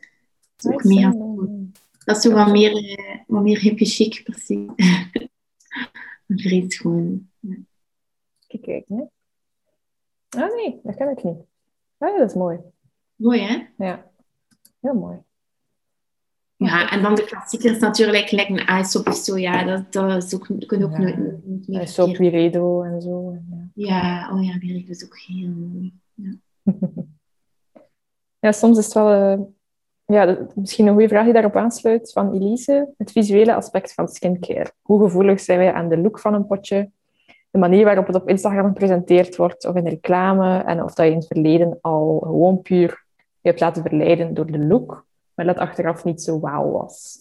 Dat 0.57 0.72
is 0.72 0.72
ook 0.72 0.85
mega 0.85 1.11
cool. 1.11 1.59
Dat 2.11 2.24
is 2.24 2.30
zo 2.30 2.32
wat 2.36 2.50
meer, 2.52 2.76
eh, 2.76 3.18
wat 3.26 3.42
meer 3.42 3.58
hippie 3.61 3.86
chic, 3.86 4.20
precies. 4.24 4.68
Vrees 6.42 6.76
gewoon. 6.76 7.28
Ja. 7.40 7.56
Kijk, 8.46 8.62
kijk, 8.62 8.88
hè. 8.88 9.02
Ah 10.42 10.54
nee, 10.54 10.80
dat 10.82 10.96
ken 10.96 11.08
ik 11.11 11.22
niet. 11.24 11.36
Ah, 11.98 12.08
ja, 12.12 12.18
dat 12.18 12.28
is 12.28 12.34
mooi. 12.36 12.58
Mooi, 13.16 13.40
hè? 13.40 13.84
Ja, 13.84 14.11
heel 14.80 14.94
mooi. 14.94 15.18
Ja, 16.56 16.90
en 16.90 17.02
dan 17.02 17.14
de 17.14 17.24
klassiekers 17.24 17.78
natuurlijk, 17.78 18.28
gelijk 18.28 18.48
een 18.48 18.66
ijsop 18.66 19.06
of 19.06 19.16
zo. 19.16 19.38
Ja, 19.38 19.64
dat, 19.64 19.92
dat 19.92 20.24
is 20.24 20.34
ook, 20.34 20.46
kun 20.66 20.78
je 20.78 20.84
ook 20.84 20.90
Ja. 20.90 20.98
nooit, 20.98 21.18
nooit 21.18 22.18
meer 22.18 22.44
en 22.84 23.00
zo. 23.02 23.30
en 23.30 23.72
Ja. 23.74 23.86
Ja, 23.86 24.30
oh 24.36 24.44
ja, 24.44 24.58
Birk 24.58 24.88
is 24.88 25.04
ook 25.04 25.18
heel 25.18 25.48
mooi. 25.48 25.92
Ja. 26.14 26.32
Ja, 28.38 28.52
soms 28.52 28.78
is 28.78 28.84
het 28.84 28.94
wel 28.94 29.11
eh, 29.12 29.40
ja, 30.11 30.26
dat- 30.26 30.56
misschien 30.56 30.86
een 30.86 30.92
goede 30.92 31.08
vraag 31.08 31.24
die 31.24 31.32
daarop 31.32 31.56
aansluit 31.56 32.12
van 32.12 32.34
Elise. 32.34 32.88
Het 32.98 33.12
visuele 33.12 33.54
aspect 33.54 33.94
van 33.94 34.08
skincare. 34.08 34.72
Hoe 34.82 35.02
gevoelig 35.02 35.40
zijn 35.40 35.58
wij 35.58 35.72
aan 35.72 35.88
de 35.88 35.98
look 35.98 36.18
van 36.18 36.34
een 36.34 36.46
potje? 36.46 36.90
De 37.50 37.58
manier 37.58 37.84
waarop 37.84 38.06
het 38.06 38.16
op 38.16 38.28
Instagram 38.28 38.66
gepresenteerd 38.66 39.36
wordt 39.36 39.66
of 39.66 39.74
in 39.74 39.84
de 39.84 39.90
reclame. 39.90 40.58
En 40.58 40.82
of 40.84 40.94
dat 40.94 41.06
je 41.06 41.12
in 41.12 41.18
het 41.18 41.26
verleden 41.26 41.78
al 41.80 42.18
gewoon 42.22 42.62
puur 42.62 43.04
je 43.42 43.48
hebt 43.48 43.61
laten 43.61 43.82
verleiden 43.82 44.34
door 44.34 44.46
de 44.46 44.58
look, 44.58 45.04
maar 45.34 45.46
dat 45.46 45.58
achteraf 45.58 46.04
niet 46.04 46.22
zo 46.22 46.40
wauw 46.40 46.70
was. 46.70 47.18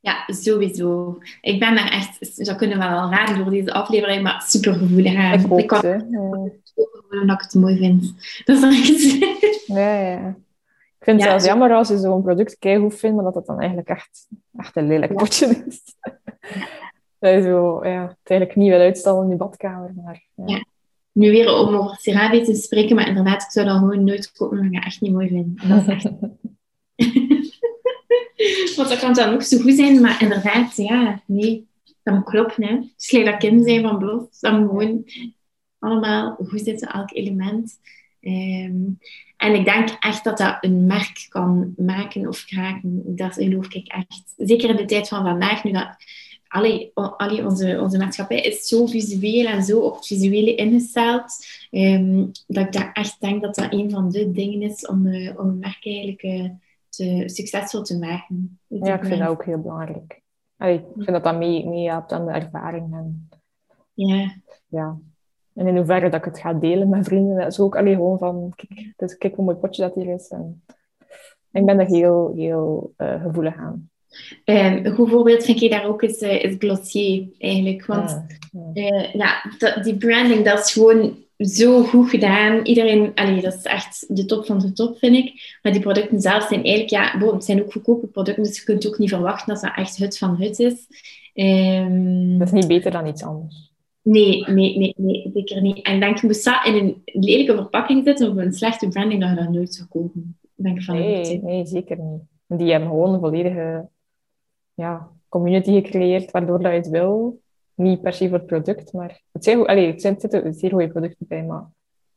Ja, 0.00 0.14
sowieso. 0.26 1.18
Ik 1.40 1.60
ben 1.60 1.74
daar 1.74 1.90
echt, 1.90 2.44
dat 2.46 2.56
kunnen 2.56 2.78
we 2.78 2.84
wel 2.88 3.10
raden 3.10 3.38
door 3.38 3.50
deze 3.50 3.72
aflevering, 3.72 4.22
maar 4.22 4.42
super 4.46 4.74
gevoelig 4.74 5.14
aan. 5.16 5.32
Ik 5.40 5.52
ook, 5.52 5.66
kan. 5.66 5.80
Ja. 5.82 6.00
gewoon 6.74 7.20
omdat 7.20 7.36
ik 7.36 7.42
het 7.42 7.54
mooi 7.54 7.76
vind. 7.76 8.14
Dat 8.44 8.62
is 8.62 8.90
echt... 8.90 9.66
Ja, 9.66 10.00
ja. 10.10 10.34
Ik 10.98 11.04
vind 11.04 11.16
het 11.16 11.24
Ja, 11.24 11.30
zelfs 11.30 11.44
jammer 11.44 11.76
als 11.76 11.88
je 11.88 11.98
zo'n 11.98 12.22
product 12.22 12.58
keigoed 12.58 12.94
vindt, 12.94 13.16
maar 13.16 13.24
dat 13.24 13.34
het 13.34 13.46
dan 13.46 13.58
eigenlijk 13.58 13.88
echt, 13.88 14.28
echt 14.56 14.76
een 14.76 14.86
lelijk 14.86 15.14
potje 15.14 15.64
is. 15.66 15.82
Dat 17.18 17.32
je 17.32 17.42
zo, 17.42 17.84
ja, 17.84 18.02
het 18.02 18.30
eigenlijk 18.30 18.56
niet 18.56 18.68
wil 18.68 18.80
uitstellen 18.80 19.22
in 19.22 19.28
je 19.28 19.36
badkamer. 19.36 19.92
Maar, 20.04 20.22
ja. 20.34 20.64
Nu 21.12 21.30
weer 21.30 21.52
om 21.52 21.74
over 21.74 21.96
CeraVe 21.96 22.40
te 22.40 22.54
spreken, 22.54 22.96
maar 22.96 23.08
inderdaad, 23.08 23.42
ik 23.42 23.50
zou 23.50 23.66
dat 23.66 23.78
gewoon 23.78 24.04
nooit 24.04 24.32
kopen, 24.32 24.58
omdat 24.58 24.72
ik 24.72 24.84
echt 24.84 25.00
niet 25.00 25.12
mooi 25.12 25.28
vind. 25.28 25.62
En 25.62 25.68
dat 25.68 25.80
is 25.80 25.86
echt... 25.86 26.04
Want 28.76 28.88
dat 28.88 28.98
kan 28.98 29.12
dan 29.12 29.34
ook 29.34 29.42
zo 29.42 29.58
goed 29.58 29.74
zijn, 29.74 30.00
maar 30.00 30.22
inderdaad, 30.22 30.76
ja, 30.76 31.22
nee, 31.26 31.66
dat 32.02 32.14
moet 32.14 32.24
kloppen. 32.24 32.64
Hè. 32.64 32.74
Het 32.74 32.92
is 32.96 33.08
gelijk 33.08 33.30
dat 33.30 33.38
kind 33.38 33.64
zijn 33.64 33.82
van 33.82 33.98
Blos. 33.98 34.40
Dat 34.40 34.58
moet 34.58 34.68
gewoon 34.68 35.04
allemaal 35.78 36.38
goed 36.48 36.60
zitten, 36.60 36.88
elk 36.88 37.12
element. 37.12 37.78
Ehm, 38.20 38.80
en 39.38 39.54
ik 39.54 39.64
denk 39.64 39.96
echt 40.00 40.24
dat 40.24 40.38
dat 40.38 40.56
een 40.60 40.86
merk 40.86 41.26
kan 41.28 41.74
maken 41.76 42.28
of 42.28 42.44
kraken. 42.44 43.02
Dat 43.16 43.34
geloof 43.34 43.72
ik 43.72 43.86
echt. 43.86 44.34
Zeker 44.36 44.70
in 44.70 44.76
de 44.76 44.84
tijd 44.84 45.08
van 45.08 45.24
vandaag, 45.24 45.64
nu 45.64 45.72
dat 45.72 45.96
allee, 46.48 46.92
onze, 47.44 47.80
onze 47.80 47.98
maatschappij 47.98 48.40
is 48.40 48.68
zo 48.68 48.86
visueel 48.86 49.46
en 49.46 49.62
zo 49.62 49.80
op 49.80 49.96
het 49.96 50.06
visuele 50.06 50.54
ingesteld, 50.54 51.46
ehm, 51.70 52.26
dat 52.46 52.66
ik 52.66 52.72
daar 52.72 52.92
echt 52.92 53.20
denk 53.20 53.42
dat 53.42 53.54
dat 53.54 53.72
een 53.72 53.90
van 53.90 54.10
de 54.10 54.30
dingen 54.30 54.62
is 54.62 54.86
om, 54.86 55.06
eh, 55.06 55.38
om 55.38 55.48
een 55.48 55.58
merk 55.58 55.86
eigenlijk 55.86 56.22
eh, 56.22 56.50
te, 56.88 57.22
succesvol 57.26 57.82
te 57.82 57.98
maken. 57.98 58.58
Ja, 58.66 58.94
ik 58.94 59.04
vind 59.04 59.20
dat 59.20 59.28
ook 59.28 59.44
heel 59.44 59.60
belangrijk. 59.60 60.22
Allee, 60.56 60.78
ik 60.78 60.84
vind 60.94 61.12
dat 61.12 61.24
dat 61.24 61.38
mee, 61.38 61.66
meehelpt 61.66 62.12
aan 62.12 62.26
de 62.26 62.32
ervaring. 62.32 62.94
En, 62.94 63.28
Ja, 63.94 64.34
ja. 64.68 64.98
En 65.58 65.66
in 65.66 65.76
hoeverre 65.76 66.08
dat 66.08 66.18
ik 66.18 66.24
het 66.24 66.38
ga 66.40 66.52
delen 66.52 66.88
met 66.88 67.04
vrienden. 67.06 67.36
Dat 67.36 67.46
is 67.52 67.60
ook 67.60 67.76
allee, 67.76 67.94
gewoon 67.94 68.18
van, 68.18 68.52
kijk, 68.56 68.92
dus 68.96 69.18
kijk 69.18 69.34
hoe 69.34 69.44
mooi 69.44 69.56
potje 69.56 69.82
dat 69.82 69.94
hier 69.94 70.14
is. 70.14 70.28
En 70.28 70.62
ik 71.52 71.66
ben 71.66 71.78
er 71.80 71.86
heel, 71.86 72.32
heel 72.36 72.92
eh, 72.96 73.22
gevoelig 73.22 73.56
aan. 73.56 73.90
Ehm, 74.44 74.84
een 74.86 74.94
goed 74.94 75.10
voorbeeld 75.10 75.44
vind 75.44 75.62
ik 75.62 75.70
daar 75.70 75.86
ook 75.86 76.02
is, 76.02 76.18
eh, 76.18 76.42
is 76.44 76.54
Glossier, 76.58 77.28
eigenlijk. 77.38 77.86
Want 77.86 78.10
Ja, 78.10 78.60
ja. 78.74 78.90
eh, 78.90 79.14
ja, 79.14 79.42
dat- 79.58 79.84
die 79.84 79.96
branding, 79.96 80.44
dat 80.44 80.58
is 80.58 80.72
gewoon 80.72 81.16
zo 81.38 81.82
goed 81.82 82.10
gedaan. 82.10 82.64
Iedereen, 82.64 83.12
allee, 83.14 83.40
dat 83.40 83.54
is 83.54 83.62
echt 83.62 84.04
de 84.16 84.24
top 84.24 84.46
van 84.46 84.58
de 84.58 84.72
top, 84.72 84.98
vind 84.98 85.16
ik. 85.16 85.58
Maar 85.62 85.72
die 85.72 85.80
producten 85.82 86.20
zelf 86.20 86.42
zijn 86.46 86.64
eigenlijk, 86.64 86.90
ja, 86.90 87.32
het 87.32 87.44
zijn 87.44 87.62
ook 87.62 87.72
goedkope 87.72 88.06
producten, 88.06 88.42
dus 88.42 88.58
je 88.58 88.64
kunt 88.64 88.86
ook 88.88 88.98
niet 88.98 89.08
verwachten 89.08 89.54
dat 89.54 89.62
dat 89.62 89.72
echt 89.76 89.96
hut 89.96 90.18
van 90.18 90.36
hut 90.36 90.58
is. 90.58 90.86
Ehm, 91.34 92.38
Dat 92.38 92.46
is 92.46 92.52
niet 92.52 92.68
beter 92.68 92.90
dan 92.90 93.06
iets 93.06 93.22
anders. 93.22 93.72
Nee, 94.12 94.44
nee, 94.50 94.78
nee, 94.78 94.94
nee, 94.96 95.30
zeker 95.34 95.60
niet. 95.60 95.82
En 95.84 95.94
ik 95.94 96.00
denk, 96.00 96.18
je 96.18 96.26
moest 96.26 96.44
dat 96.44 96.66
in 96.66 96.74
een 96.74 97.02
lelijke 97.04 97.54
verpakking 97.54 98.04
zetten 98.04 98.30
of 98.30 98.36
een 98.36 98.52
slechte 98.52 98.88
branding, 98.88 99.20
dat 99.20 99.30
je 99.30 99.36
dat 99.36 99.48
nooit 99.52 99.74
zou 99.74 99.88
kopen. 99.88 100.38
Ben 100.54 100.74
ik 100.74 100.82
van 100.82 100.94
Nee, 100.94 101.42
nee, 101.42 101.66
zeker 101.66 101.98
niet. 101.98 102.20
Die 102.46 102.70
hebben 102.70 102.88
gewoon 102.88 103.14
een 103.14 103.20
volledige 103.20 103.88
ja, 104.74 105.08
community 105.28 105.72
gecreëerd, 105.72 106.30
waardoor 106.30 106.62
dat 106.62 106.72
je 106.72 106.78
het 106.78 106.88
wil. 106.88 107.40
Niet 107.74 108.02
per 108.02 108.12
se 108.12 108.28
voor 108.28 108.38
het 108.38 108.46
product, 108.46 108.92
maar 108.92 109.20
het 109.32 109.44
zijn, 109.44 109.66
allee, 109.66 109.86
het 109.86 110.00
zijn, 110.00 110.20
zitten 110.20 110.54
zeer 110.54 110.70
goede 110.70 110.88
producten 110.88 111.26
bij, 111.28 111.42
maar 111.44 111.64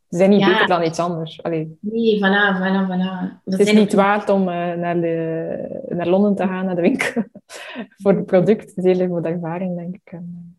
ze 0.09 0.17
zijn 0.17 0.29
niet 0.29 0.39
Ja. 0.39 0.51
beter 0.51 0.67
dan 0.67 0.83
iets 0.83 0.99
anders. 0.99 1.43
Allee, 1.43 1.77
Nee, 1.81 2.17
voilà, 2.17 2.57
voilà, 2.57 2.87
voilà. 2.89 3.41
het 3.45 3.59
is 3.59 3.73
niet 3.73 3.93
waard 3.93 4.29
om 4.29 4.41
eh, 4.41 4.73
naar, 4.73 5.01
de, 5.01 5.85
naar 5.89 6.07
Londen 6.07 6.35
te 6.35 6.43
gaan, 6.43 6.65
naar 6.65 6.75
de 6.75 6.81
winkel, 6.81 7.23
voor 8.01 8.13
het 8.13 8.25
product. 8.25 8.75
Het 8.75 8.77
is 8.77 8.83
eerder 8.83 9.07
voor 9.07 9.21
de 9.21 9.27
ervaring, 9.29 9.75
denk 9.77 9.95
ik. 9.95 10.11
En, 10.11 10.57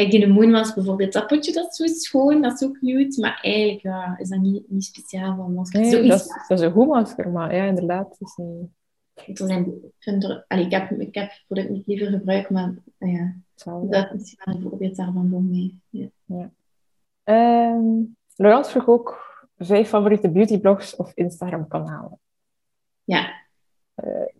Ja, 0.00 0.06
like 0.06 0.18
die 0.18 0.32
Moon 0.32 0.50
was 0.50 0.74
bijvoorbeeld, 0.74 1.12
dat 1.12 1.26
potje 1.26 1.52
dat 1.52 1.70
is 1.70 1.76
zo 1.76 1.86
schoon, 1.86 2.42
dat 2.42 2.52
is 2.52 2.68
ook 2.68 2.78
cute, 2.78 3.20
maar 3.20 3.40
eigenlijk 3.42 3.82
ja, 3.82 4.18
is 4.18 4.28
dat 4.28 4.40
niet, 4.40 4.70
niet 4.70 4.84
speciaal 4.84 5.36
van 5.36 5.54
masker. 5.54 5.80
nee, 5.80 5.90
dat, 5.90 6.20
is, 6.20 6.26
dat 6.48 6.58
is 6.58 6.64
een 6.64 6.72
goed 6.72 6.86
masker, 6.86 7.28
maar 7.28 7.54
ja, 7.54 7.64
inderdaad. 7.64 8.16
Is 8.18 8.36
niet 8.36 9.40
er 9.40 9.46
zijn, 9.46 9.74
ik 9.98 10.22
er, 10.22 10.44
allee, 10.48 10.64
ik, 10.64 10.70
heb, 10.70 10.90
ik 10.90 11.14
heb 11.14 11.32
product 11.46 11.70
niet 11.70 11.86
liever 11.86 12.06
gebruikt, 12.06 12.50
maar 12.50 12.74
ja, 12.98 13.36
dat 13.64 14.12
is 14.14 14.36
een 14.38 14.62
voorbeeld 14.62 14.96
daarvan 14.96 15.28
voor 15.30 15.42
mij. 15.42 15.74
Ja. 15.90 16.50
Ehm, 17.24 18.02
Laurence 18.36 18.70
vroeg 18.70 18.88
ook 18.88 19.18
vijf 19.56 19.88
favoriete 19.88 20.30
beautyblogs 20.30 20.96
of 20.96 21.12
Instagram-kanalen. 21.14 22.18
ja. 23.04 23.46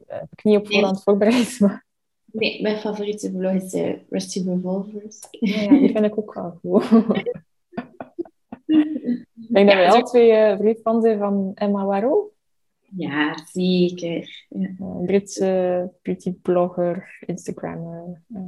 heb 0.06 0.28
ik 0.32 0.44
niet 0.44 0.56
op 0.56 0.66
voorhand 0.66 1.02
voorbereid, 1.02 1.60
maar 1.60 1.84
Nee, 2.32 2.62
mijn 2.62 2.76
favoriete 2.76 3.32
blog 3.32 3.52
is 3.52 3.72
eh, 3.72 3.94
Rusty 4.10 4.42
Revolvers. 4.48 5.18
ja, 5.30 5.68
die 5.68 5.92
vind 5.92 6.04
ik 6.04 6.18
ook 6.18 6.34
wel 6.34 6.50
goed. 6.60 6.84
ik 8.66 9.48
denk 9.48 9.66
dat 9.68 9.76
wij 9.76 9.86
is 9.86 9.92
alle 9.92 10.02
twee 10.02 10.32
eh 10.32 10.74
van 10.82 11.02
zijn 11.02 11.18
van 11.18 11.52
Emma 11.54 11.84
Waro, 11.84 12.30
Ja, 12.96 13.46
zeker. 13.52 14.44
Ja. 14.48 14.68
een 14.78 15.04
Britse 15.06 15.90
beautyblogger, 16.02 17.18
Instagrammer. 17.26 18.22
eh, 18.34 18.40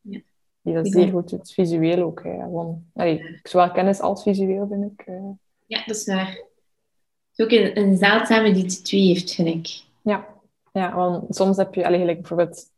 Ja. 0.00 0.20
Die 0.62 0.74
dat 0.74 0.88
zeer 0.88 1.08
goed 1.08 1.28
doet, 1.30 1.52
visueel 1.52 2.02
ook. 2.02 2.22
Hè. 2.22 2.30
Gewoon, 2.40 2.84
allee, 2.94 3.38
zowel 3.42 3.70
kennis 3.70 4.00
als 4.00 4.22
visueel, 4.22 4.66
vind 4.70 4.84
ik. 4.92 5.06
eh. 5.06 5.30
ja, 5.66 5.82
dat 5.86 5.96
is 5.96 6.06
waar. 6.06 6.28
Het 6.28 7.36
is 7.36 7.44
ook 7.44 7.50
een, 7.50 7.78
een 7.78 7.96
zeldzame 7.96 8.52
die 8.52 8.62
de 8.66 8.82
twee 8.82 9.06
heeft, 9.06 9.34
vind 9.34 9.48
ik. 9.48 9.82
Ja. 10.02 10.26
ja, 10.72 10.94
want 10.94 11.34
soms 11.36 11.56
heb 11.56 11.74
je, 11.74 11.86
allee, 11.86 12.04
bijvoorbeeld 12.04 12.70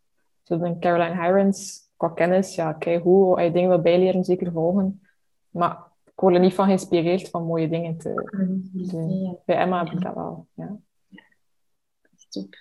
zo'n 0.59 0.79
Caroline 0.79 1.23
Hirons, 1.23 1.89
qua 1.97 2.09
kennis, 2.09 2.55
ja, 2.55 2.73
kijk 2.73 3.03
hoe, 3.03 3.35
als 3.35 3.45
je 3.45 3.53
dingen 3.53 3.69
wil 3.69 3.81
bijleren, 3.81 4.25
zeker 4.25 4.53
volgen. 4.53 5.03
Maar 5.51 5.79
ik 6.05 6.21
word 6.21 6.35
er 6.35 6.41
niet 6.41 6.55
van 6.55 6.65
geïnspireerd 6.65 7.29
van 7.29 7.45
mooie 7.45 7.69
dingen 7.69 7.99
te 7.99 8.13
doen. 8.33 8.71
Ja, 9.23 9.35
Bij 9.45 9.57
Emma 9.57 9.85
heb 9.85 9.93
ik 9.93 10.03
dat 10.03 10.15
wel, 10.15 10.47
ja. 10.55 10.77
top. 12.29 12.55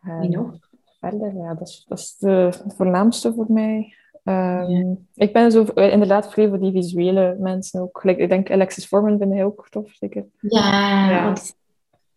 En 0.00 0.20
Wie 0.20 0.28
nog? 0.30 0.58
Verder, 1.00 1.34
ja, 1.34 1.54
dat 1.54 1.68
is, 1.68 1.84
dat 1.88 1.98
is 1.98 2.16
de 2.16 2.28
het 2.28 2.74
voornaamste 2.74 3.32
voor 3.34 3.46
mij. 3.52 3.94
Ehm, 4.24 4.70
Ja. 4.70 4.94
Ik 5.14 5.32
ben 5.32 5.50
zo, 5.52 5.64
eh, 5.64 5.92
inderdaad 5.92 6.32
vrij 6.32 6.48
voor 6.48 6.60
die 6.60 6.72
visuele 6.72 7.36
mensen 7.38 7.80
ook. 7.80 8.04
Ik 8.04 8.28
denk 8.28 8.50
Alexis 8.50 8.86
Forman 8.86 9.18
vind 9.18 9.32
ik 9.34 9.44
ook 9.44 9.66
tof, 9.70 9.90
zeker. 9.92 10.26
Ja, 10.40 11.34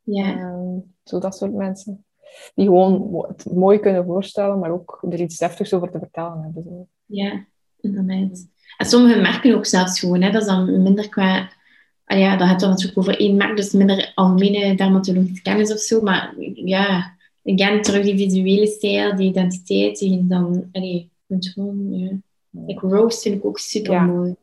ja. 0.03 0.34
Ehm, 0.34 0.80
zo 1.03 1.20
dat 1.20 1.38
soort 1.38 1.53
mensen. 1.53 2.05
Die 2.55 2.65
gewoon 2.65 3.25
het 3.28 3.53
mooi 3.53 3.80
kunnen 3.80 4.05
voorstellen, 4.05 4.59
maar 4.59 4.71
ook 4.71 5.03
er 5.09 5.19
iets 5.19 5.38
deftigs 5.38 5.73
over 5.73 5.91
te 5.91 5.99
vertellen 5.99 6.41
hebben. 6.43 6.63
Zo. 6.63 6.88
Ja, 7.05 7.45
inderdaad. 7.82 8.47
En 8.78 8.86
sommige 8.86 9.21
merken 9.21 9.55
ook 9.55 9.65
zelfs 9.65 9.99
gewoon, 9.99 10.21
hè, 10.21 10.32
dat 10.32 10.41
is 10.41 10.47
dan 10.47 10.82
minder 10.82 11.09
qua... 11.09 11.49
Ah 12.05 12.19
ja, 12.19 12.38
dat 12.38 12.47
gaat 12.47 12.59
dan 12.59 12.69
natuurlijk 12.69 12.97
over 12.97 13.19
één 13.19 13.36
merk, 13.36 13.55
dus 13.55 13.71
minder 13.71 14.11
algemene 14.15 14.75
dermatologische 14.75 15.41
kennis 15.41 15.71
of 15.71 15.80
zo. 15.80 16.01
Maar 16.01 16.34
ja, 16.53 17.15
again, 17.43 17.82
terug 17.82 18.03
die 18.03 18.17
visuele 18.17 18.67
stijl, 18.67 19.15
die 19.15 19.30
identiteit, 19.30 19.99
die 19.99 20.28
dan... 20.28 20.69
Allee, 20.71 21.09
kunt 21.28 21.47
gewoon... 21.47 21.99
Ja. 21.99 22.17
Like 22.65 22.88
Rose 22.88 23.19
vind 23.19 23.36
ik 23.36 23.45
ook 23.45 23.59
super 23.59 23.91
Ja. 23.91 24.05
mooi. 24.05 24.36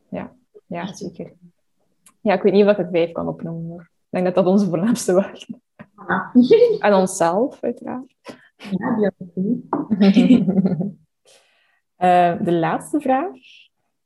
Ja, 0.67 0.93
zeker. 0.93 1.33
Ja, 2.21 2.33
ik 2.33 2.41
weet 2.41 2.53
niet 2.53 2.63
of 2.63 2.71
ik 2.71 2.77
het 2.77 2.89
vijf 2.91 3.11
kan 3.11 3.27
opnoemen. 3.27 3.69
Hoor. 3.69 3.81
Ik 3.81 3.89
denk 4.09 4.25
dat 4.25 4.35
dat 4.35 4.45
onze 4.45 4.65
voornaamste 4.65 5.13
waren. 5.13 5.61
En 6.79 6.93
onszelf, 6.93 7.57
uiteraard. 7.61 8.15
Ja, 8.55 9.11
die. 9.17 10.45
Eh, 11.95 12.35
de 12.43 12.51
laatste 12.51 12.99
vraag. 12.99 13.31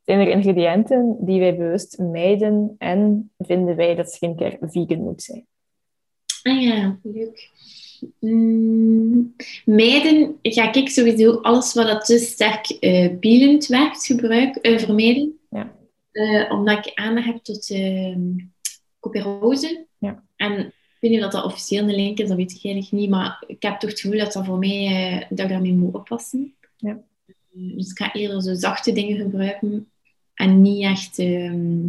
Zijn 0.02 0.20
er 0.20 0.28
ingrediënten 0.28 1.18
die 1.20 1.40
wij 1.40 1.56
bewust 1.56 1.98
mijden 1.98 2.76
en 2.78 3.32
vinden 3.38 3.76
wij 3.76 3.96
dat 3.96 4.12
skincare 4.12 4.58
vegan 4.62 5.04
moet 5.04 5.22
zijn? 5.22 5.46
Ah 6.44 6.62
ja, 6.62 7.00
leuk. 7.04 7.50
Mm, 8.20 9.36
meiden 9.66 10.40
ga 10.42 10.74
ik 10.74 10.90
sowieso 10.90 11.32
alles 11.32 11.74
wat 11.74 11.88
dat 11.88 12.06
te 12.06 12.18
sterk 12.18 12.70
eh 12.70 13.18
bielend 13.20 13.66
werkt 13.68 14.06
gebruik, 14.06 14.56
eh, 14.56 14.78
vermijden. 14.78 15.40
Ja. 15.50 15.78
Omdat 16.50 16.86
ik 16.86 16.92
aandacht 16.96 17.28
heb 17.28 17.44
tot 17.44 17.70
uh. 17.70 18.16
Ja. 19.98 20.24
En 20.36 20.74
weet 21.00 21.12
niet 21.12 21.24
of 21.24 21.32
dat 21.32 21.44
officieel 21.44 21.84
een 21.84 21.96
link 21.96 22.18
is, 22.18 22.28
dat 22.28 22.38
weet 22.38 22.52
ik 22.52 22.64
eigenlijk 22.64 22.94
niet. 22.94 23.10
Maar 23.10 23.44
ik 23.48 23.64
heb 23.64 23.80
toch 23.80 23.90
het 23.90 24.00
gevoel 24.00 24.20
dat 24.20 24.34
dat 24.34 24.46
voor 24.46 24.58
mij, 24.58 24.86
eh, 24.86 25.26
dat 25.30 25.40
ik 25.40 25.50
daarmee 25.50 25.74
moet 25.74 25.96
oppassen. 25.96 26.54
Ja. 26.78 27.00
Dus 27.52 27.90
ik 27.92 27.98
ga 27.98 28.14
eerder 28.14 28.42
zo 28.42 28.54
zachte 28.54 28.92
dingen 28.92 29.18
gebruiken 29.18 29.92
en 30.34 30.62
niet 30.62 30.84
echt 30.84 31.20
ehm, 31.20 31.88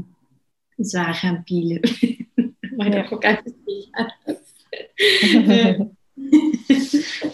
zwaar 0.76 1.14
gaan 1.14 1.42
pielen. 1.44 1.80
maar 2.76 2.90
dat 2.90 3.08
Ja. 3.08 3.11
ook 3.11 3.22
echt 3.22 3.42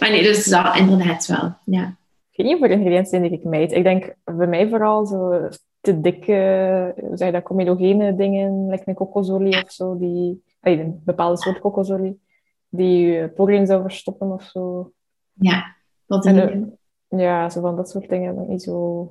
maar 0.01 0.11
nee, 0.11 0.23
dus 0.23 0.45
dat 0.45 0.77
inderdaad 0.77 1.27
wel. 1.27 1.55
Ja. 1.65 1.97
Ik 2.31 2.45
weet 2.45 2.47
niet 2.47 2.63
er 2.63 2.71
ingrediënten 2.71 3.23
die 3.23 3.31
ik 3.31 3.45
mijd. 3.45 3.73
Ik 3.73 3.83
denk 3.83 4.15
bij 4.25 4.47
mij 4.47 4.69
vooral 4.69 5.07
zo 5.07 5.49
te 5.81 6.01
dikke, 6.01 6.95
zeg 7.15 7.27
je 7.27 7.33
dat, 7.33 7.43
comedogene 7.43 8.17
dingen, 8.17 8.69
like 8.69 8.83
een 8.87 8.95
kokosolie 8.95 9.63
of 9.65 9.73
zo, 9.73 9.99
die, 9.99 10.43
een 10.73 11.01
bepaalde 11.05 11.37
soort 11.41 11.61
kokosolie, 11.61 12.21
die 12.69 13.07
je 13.07 13.29
poriën 13.29 13.67
zou 13.67 13.83
verstoppen 13.83 14.33
of 14.33 14.43
zo. 14.43 14.93
ja, 15.33 15.77
En, 16.09 16.37
een 16.37 16.79
eh, 17.09 17.19
Ja, 17.21 17.49
zo 17.51 17.61
van 17.61 17.77
dat 17.77 17.91
soort 17.91 18.09
dingen. 18.09 18.41
ik 18.43 18.49
Niet 18.49 18.63
zo... 18.63 19.05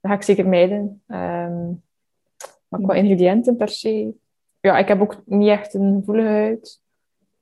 Dat 0.00 0.10
ga 0.10 0.16
ik 0.16 0.22
zeker 0.22 0.46
mijden. 0.48 1.02
Ehm, 1.06 1.66
maar 2.68 2.80
qua 2.80 2.94
ingrediënten 2.94 3.56
per 3.56 3.68
se... 3.68 4.14
Ja, 4.60 4.78
ik 4.78 4.88
heb 4.88 5.00
ook 5.00 5.22
niet 5.24 5.48
echt 5.48 5.74
een 5.74 5.94
gevoelige 5.98 6.28
huid. 6.28 6.82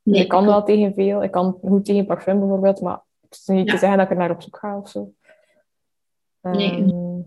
nee, 0.02 0.22
ik 0.22 0.28
kan 0.28 0.46
wel 0.46 0.62
tegen 0.62 0.94
veel. 0.94 1.22
Ik 1.22 1.30
kan 1.30 1.58
goed 1.64 1.84
tegen 1.84 2.06
parfum 2.06 2.38
bijvoorbeeld, 2.38 2.80
maar 2.80 3.00
het 3.20 3.32
is 3.32 3.46
niet 3.46 3.66
Ja. 3.66 3.72
te 3.72 3.78
zeggen 3.78 3.98
dat 3.98 4.06
ik 4.06 4.12
er 4.12 4.18
naar 4.18 4.30
op 4.30 4.42
zoek 4.42 4.56
ga 4.56 4.78
of 4.78 4.88
zo. 4.88 5.12
Nee. 6.40 6.70
Ehm, 6.70 7.20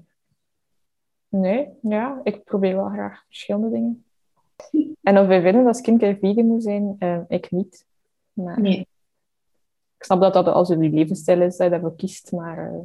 nee, 1.30 1.70
ja, 1.82 2.20
ik 2.24 2.44
probeer 2.44 2.76
wel 2.76 2.90
graag 2.90 3.24
verschillende 3.28 3.70
dingen. 3.70 4.06
En 5.02 5.18
of 5.18 5.28
wij 5.28 5.42
vinden 5.42 5.64
dat 5.64 5.78
skincare 5.78 6.18
vegan 6.22 6.46
moet 6.46 6.64
zijn, 6.64 6.96
eh, 7.00 7.20
ik 7.28 7.52
niet. 7.52 7.86
Maar 8.34 8.62
Nee, 8.62 8.80
ik 9.98 10.04
snap 10.04 10.22
dat 10.22 10.34
dat 10.34 10.48
als 10.48 10.68
je 10.68 10.78
die 10.78 10.90
levensstijl 10.92 11.42
is, 11.42 11.58
dat 11.58 11.66
je 11.66 11.72
daarvoor 11.72 11.96
kiest, 11.96 12.32
maar 12.32 12.58
eh, 12.74 12.80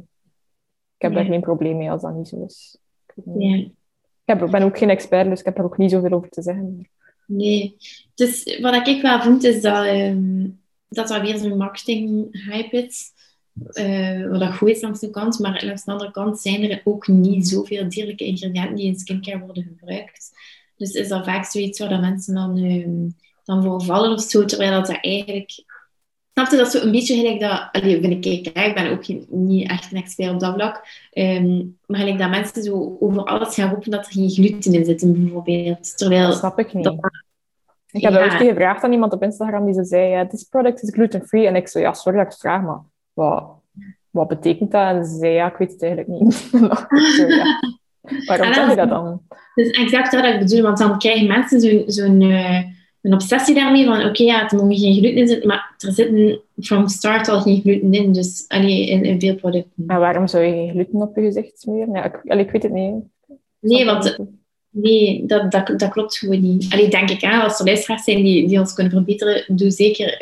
ik 0.95 1.01
heb 1.01 1.13
daar 1.13 1.21
Nee. 1.23 1.31
geen 1.31 1.41
probleem 1.41 1.77
mee 1.77 1.91
als 1.91 2.01
dat 2.01 2.15
niet 2.15 2.27
zo 2.27 2.43
is. 2.45 2.77
Ik, 3.15 3.23
ja. 3.37 3.55
ik 3.55 3.71
heb, 4.25 4.51
ben 4.51 4.63
ook 4.63 4.77
geen 4.77 4.89
expert, 4.89 5.29
dus 5.29 5.39
ik 5.39 5.45
heb 5.45 5.57
er 5.57 5.63
ook 5.63 5.77
niet 5.77 5.91
zoveel 5.91 6.11
over 6.11 6.29
te 6.29 6.41
zeggen. 6.41 6.89
nee. 7.25 7.75
Dus 8.15 8.59
wat 8.61 8.87
ik 8.87 9.01
wel 9.01 9.21
vind, 9.21 9.43
is 9.43 9.61
dat, 9.61 9.85
dat 10.87 11.07
dat 11.07 11.21
weer 11.21 11.37
zo'n 11.37 11.57
marketing 11.57 12.27
hype 12.49 12.77
is. 12.77 13.11
eh, 13.73 14.27
wat 14.29 14.39
dat 14.39 14.53
goed 14.57 14.69
is 14.69 14.81
langs 14.81 14.99
de 14.99 15.09
kant, 15.09 15.39
maar 15.39 15.65
langs 15.65 15.83
de 15.83 15.91
andere 15.91 16.11
kant 16.11 16.39
zijn 16.39 16.71
er 16.71 16.81
ook 16.83 17.07
niet 17.07 17.47
zoveel 17.47 17.89
dierlijke 17.89 18.25
ingrediënten 18.25 18.75
die 18.75 18.85
in 18.85 18.99
skincare 18.99 19.39
worden 19.39 19.63
gebruikt. 19.77 20.31
Dus 20.77 20.91
is 20.91 21.07
dat 21.07 21.25
vaak 21.25 21.45
zoiets 21.45 21.79
waar 21.79 21.89
dat 21.89 22.01
mensen 22.01 22.33
dan, 22.35 22.57
ehm, 22.57 23.09
dan 23.43 23.63
voor 23.63 23.83
vallen 23.83 24.11
of 24.13 24.21
zo, 24.21 24.45
terwijl 24.45 24.71
dat, 24.71 24.85
dat 24.87 24.97
eigenlijk... 25.01 25.63
Snapte 26.33 26.57
dat 26.57 26.71
zo 26.71 26.81
een 26.81 26.91
beetje 26.91 27.15
gelijk 27.15 27.39
dat... 27.39 27.69
Allee, 27.71 28.01
vind 28.01 28.25
ik, 28.25 28.25
ik, 28.47 28.57
ik 28.57 28.73
ben 28.75 28.91
ook 28.91 29.05
geen- 29.05 29.25
niet 29.29 29.69
echt 29.69 29.91
een 29.91 29.97
expert 29.97 30.33
op 30.33 30.39
dat 30.39 30.53
vlak. 30.53 30.85
ehm, 31.11 31.57
maar 31.85 31.99
gelijk 31.99 32.17
dat 32.17 32.29
mensen 32.29 32.63
zo 32.63 32.97
over 32.99 33.23
alles 33.23 33.53
gaan 33.55 33.69
roepen 33.69 33.91
dat 33.91 34.05
er 34.05 34.11
geen 34.11 34.29
gluten 34.29 34.73
in 34.73 34.85
zit, 34.85 35.13
bijvoorbeeld. 35.13 35.97
Terwijl... 35.97 36.27
Dat 36.27 36.37
snap 36.37 36.59
ik 36.59 36.73
niet. 36.73 36.83
dat- 36.83 36.97
Ik 37.91 38.01
heb 38.01 38.11
Ja. 38.13 38.19
dat 38.19 38.31
ooit 38.31 38.41
gevraagd 38.49 38.83
aan 38.83 38.91
iemand 38.91 39.13
op 39.13 39.23
Instagram 39.23 39.65
die 39.65 39.73
ze 39.73 39.83
zei, 39.83 40.09
ja, 40.09 40.27
this 40.27 40.43
product 40.43 40.83
is 40.83 40.89
gluten-free. 40.93 41.47
En 41.47 41.55
ik 41.55 41.67
zo, 41.67 41.79
ja, 41.79 41.93
sorry 41.93 42.17
dat 42.17 42.25
ik 42.27 42.31
het 42.31 42.41
vraag, 42.41 42.61
maar 42.61 42.79
wat, 43.13 43.45
wat 44.09 44.27
betekent 44.27 44.71
dat? 44.71 44.95
En 44.95 45.05
ze 45.05 45.17
zei, 45.17 45.33
ja, 45.33 45.47
ik 45.51 45.57
weet 45.57 45.71
het 45.71 45.83
eigenlijk 45.83 46.19
niet. 46.21 46.33
Zo, 47.17 47.27
ja. 47.27 47.59
Waarom 48.25 48.47
En 48.47 48.53
zeg 48.53 48.69
je 48.69 48.75
dan- 48.75 48.87
dat 48.89 48.89
dan? 49.03 49.21
Dus 49.55 49.69
exact 49.69 50.11
dat 50.11 50.25
ik 50.25 50.39
bedoel, 50.39 50.61
want 50.61 50.77
dan 50.77 50.99
krijgen 50.99 51.27
mensen 51.27 51.59
zo'n 51.61 51.83
zo'n 51.87 52.21
eh, 52.21 52.59
een 53.01 53.13
obsessie 53.13 53.55
daarmee 53.55 53.85
van 53.85 54.05
oké, 54.05 54.23
ja, 54.23 54.49
er 54.49 54.55
mogen 54.57 54.77
geen 54.77 54.93
gluten 54.93 55.15
in 55.17 55.27
zitten, 55.27 55.47
maar 55.47 55.75
er 55.77 55.91
zitten 55.93 56.39
from 56.61 56.87
start 56.87 57.27
al 57.27 57.41
geen 57.41 57.61
gluten 57.61 57.93
in, 57.93 58.13
dus 58.13 58.45
allee, 58.47 58.89
in, 58.89 59.03
in 59.03 59.19
veel 59.19 59.35
producten. 59.35 59.83
En 59.87 59.99
waarom 59.99 60.27
zou 60.27 60.43
je 60.43 60.51
geen 60.51 60.69
gluten 60.69 61.01
op 61.01 61.15
je 61.15 61.21
gezicht 61.21 61.59
smeren? 61.59 61.93
Ja, 61.93 62.03
ik, 62.03 62.21
allee, 62.27 62.45
ik 62.45 62.51
weet 62.51 62.63
het 62.63 62.71
niet. 62.71 62.93
Nee, 63.59 63.85
want 63.85 64.17
nee, 64.69 65.25
dat, 65.25 65.51
dat, 65.51 65.67
dat 65.79 65.89
klopt 65.89 66.17
gewoon 66.17 66.41
niet. 66.41 66.67
Allee, 66.73 66.89
denk 66.89 67.09
ik, 67.09 67.21
hè, 67.21 67.39
als 67.41 67.59
er 67.59 67.65
luisteraars 67.65 68.03
zijn 68.03 68.23
die, 68.23 68.47
die 68.47 68.59
ons 68.59 68.73
kunnen 68.73 68.93
verbeteren, 68.93 69.43
doe 69.57 69.71
zeker, 69.71 70.15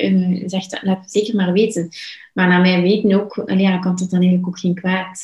zeg, 0.45 0.65
dat- 0.67 0.83
laat 0.83 1.01
het 1.01 1.11
zeker 1.11 1.35
maar 1.35 1.51
weten. 1.53 1.89
Maar 2.33 2.47
naar 2.47 2.61
mijn 2.61 2.81
weten 2.81 3.13
ook, 3.13 3.37
allee, 3.37 3.63
ja, 3.63 3.77
kan 3.77 3.91
er 3.91 3.97
dan 4.09 4.19
eigenlijk 4.19 4.47
ook 4.47 4.59
geen 4.59 4.73
kwaad. 4.75 5.19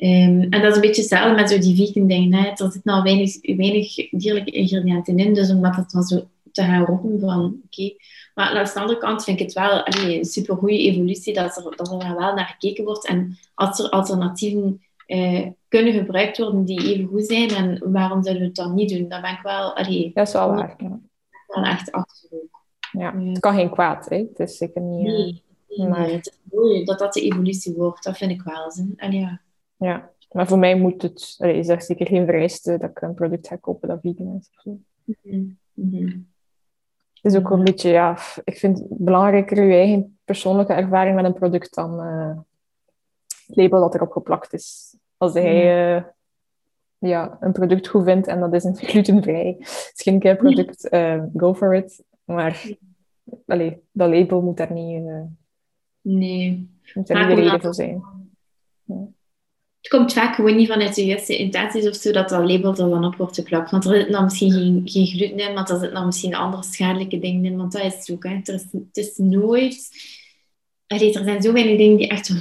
Ehm, 0.00 0.40
en 0.40 0.50
dat 0.50 0.64
is 0.70 0.74
een 0.74 0.80
beetje 0.80 1.00
hetzelfde 1.00 1.34
met 1.34 1.50
zo 1.50 1.58
die 1.58 1.76
vegan 1.76 2.06
dingen. 2.06 2.32
Hè. 2.42 2.48
Er 2.48 2.72
zitten 2.72 2.92
al 2.92 3.02
weinig, 3.02 3.56
weinig 3.56 3.94
dierlijke 4.10 4.50
ingrediënten 4.50 5.18
in, 5.18 5.34
dus 5.34 5.50
om 5.50 5.62
dat 5.62 5.84
dan 5.92 6.02
zo 6.02 6.20
te 6.52 6.62
gaan 6.62 6.84
roepen 6.84 7.20
van 7.20 7.60
oké. 7.64 7.92
Maar 8.34 8.46
aan 8.48 8.64
de 8.64 8.80
andere 8.80 8.98
kant 8.98 9.24
vind 9.24 9.40
ik 9.40 9.44
het 9.46 9.54
wel 9.54 9.82
allee, 9.84 10.18
een 10.18 10.24
supergoeie 10.24 10.78
evolutie 10.78 11.34
dat 11.34 11.56
er, 11.56 11.76
dat 11.76 11.90
er 11.92 11.98
wel 11.98 12.34
naar 12.34 12.56
gekeken 12.58 12.84
wordt. 12.84 13.06
En 13.06 13.38
als 13.54 13.78
er 13.78 13.90
alternatieven 13.90 14.80
eh, 15.06 15.46
kunnen 15.68 15.92
gebruikt 15.92 16.38
worden 16.38 16.64
die 16.64 16.94
even 16.94 17.06
goed 17.06 17.26
zijn, 17.26 17.48
en 17.50 17.92
waarom 17.92 18.22
zouden 18.22 18.42
we 18.42 18.48
het 18.48 18.56
dan 18.56 18.74
niet 18.74 18.88
doen? 18.88 19.08
Dat 19.08 19.20
ben 19.20 19.32
ik 19.32 19.40
wel, 19.42 19.76
allee, 19.76 20.10
Dat 20.14 20.26
is 20.26 20.32
wel 20.32 20.48
waar. 20.48 20.74
Ja. 20.78 21.00
wel 21.46 21.64
echt 21.64 21.92
achter. 21.92 22.28
Ja. 22.92 23.18
Het 23.18 23.38
kan 23.38 23.54
geen 23.54 23.70
kwaad, 23.70 24.08
hè. 24.08 24.16
Het 24.16 24.38
is 24.38 24.56
zeker 24.56 24.80
niet... 24.82 25.06
eh, 25.06 25.12
Nee, 25.12 25.42
nee, 25.68 25.88
maar- 25.88 26.10
het 26.10 26.26
is 26.26 26.38
mooi 26.52 26.84
dat 26.84 26.98
dat 26.98 27.12
de 27.12 27.20
evolutie 27.20 27.74
wordt. 27.74 28.04
Dat 28.04 28.16
vind 28.16 28.30
ik 28.30 28.42
wel. 28.42 28.70
Zin. 28.70 28.94
Allee, 28.96 29.20
ja. 29.20 29.40
Ja, 29.80 30.10
maar 30.30 30.46
voor 30.46 30.58
mij 30.58 30.76
moet 30.76 31.02
het, 31.02 31.34
allee, 31.38 31.58
is 31.58 31.68
er 31.68 31.82
zeker 31.82 32.06
geen 32.06 32.24
vereiste 32.26 32.78
dat 32.78 32.90
ik 32.90 33.00
een 33.00 33.14
product 33.14 33.48
ga 33.48 33.56
kopen 33.56 33.88
dat 33.88 34.00
vegan 34.00 34.36
is. 34.36 34.50
of 34.54 34.62
zo. 34.62 34.78
Mhm. 35.04 35.44
Mhm. 35.72 36.18
Het 37.12 37.32
is 37.32 37.38
ook 37.38 37.50
een 37.50 37.64
beetje, 37.64 37.90
ja, 37.90 38.18
ik 38.44 38.58
vind 38.58 38.86
belangrijker 38.88 39.64
je 39.64 39.74
eigen 39.74 40.18
persoonlijke 40.24 40.72
ervaring 40.72 41.16
met 41.16 41.24
een 41.24 41.32
product 41.34 41.74
dan 41.74 42.00
eh, 42.00 42.38
het 43.46 43.56
label 43.56 43.80
dat 43.80 43.94
erop 43.94 44.12
geplakt 44.12 44.52
is. 44.52 44.96
Als 45.16 45.32
hij 45.32 45.96
eh, 45.96 46.04
ja, 46.98 47.36
een 47.40 47.52
product 47.52 47.88
goed 47.88 48.04
vindt 48.04 48.26
en 48.26 48.40
dat 48.40 48.54
is 48.54 48.64
een 48.64 48.76
glutenvrij 48.90 49.56
skincare 49.94 50.36
product, 50.36 50.88
eh, 50.88 51.22
go 51.36 51.54
for 51.54 51.74
it. 51.74 52.04
Maar 52.24 52.76
allee, 53.46 53.82
dat 53.92 54.10
label 54.10 54.42
moet 54.42 54.56
daar 54.56 54.72
niet, 54.72 55.02
Nee. 56.00 56.70
moet 56.94 57.06
daar 57.06 57.26
niet 57.26 57.36
de 57.36 57.42
reden 57.42 57.60
voor 57.60 57.74
zijn. 57.74 58.02
Het 59.80 59.88
komt 59.88 60.12
vaak 60.12 60.34
gewoon 60.34 60.56
niet 60.56 60.68
vanuit 60.68 60.94
de 60.94 61.04
juiste 61.04 61.36
intenties 61.36 61.88
of 61.88 61.94
zo 61.94 62.12
dat 62.12 62.28
dat 62.28 62.50
label 62.50 62.70
er 62.70 62.76
dan 62.76 63.04
op 63.04 63.16
wordt 63.16 63.34
geplakt. 63.34 63.70
Want 63.70 63.84
er 63.84 63.94
zit 63.94 64.12
dan 64.12 64.24
misschien 64.24 64.82
geen, 64.84 65.06
gluten 65.06 65.38
in, 65.38 65.54
maar 65.54 65.62
er 65.62 65.68
zitten 65.68 65.94
dan 65.94 66.06
misschien 66.06 66.34
andere 66.34 66.62
schadelijke 66.62 67.18
dingen 67.18 67.44
in. 67.44 67.56
Want 67.56 67.72
dat 67.72 67.82
is 67.82 67.94
het 67.94 68.10
ook. 68.10 68.24
Hè. 68.24 68.34
Het 68.34 68.88
is 68.92 69.16
nooit... 69.16 69.88
Er 70.86 70.98
zijn 70.98 71.42
zo 71.42 71.52
weinig 71.52 71.76
dingen 71.76 71.96
die 71.96 72.08
echt 72.08 72.32
100% 72.32 72.36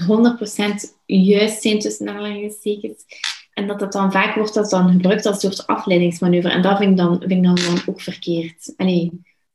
juist 1.06 1.62
zijn 1.62 1.80
tussen 1.80 2.10
aanhalingstekens. 2.10 3.06
En 3.54 3.68
dat 3.68 3.80
dat 3.80 3.92
dan 3.92 4.12
vaak 4.12 4.36
wordt 4.36 4.54
dat 4.54 4.70
dan 4.70 4.92
gebruikt 4.92 5.26
als 5.26 5.44
een 5.44 5.52
soort 5.52 5.68
afleidingsmanoeuvre. 5.68 6.52
En 6.52 6.62
dat 6.62 6.78
vind 6.78 6.92
ik 6.92 6.98
dan, 6.98 7.24
vind 7.28 7.84
ook 7.88 8.02
verkeerd. 8.02 8.74
Allee, 8.78 9.12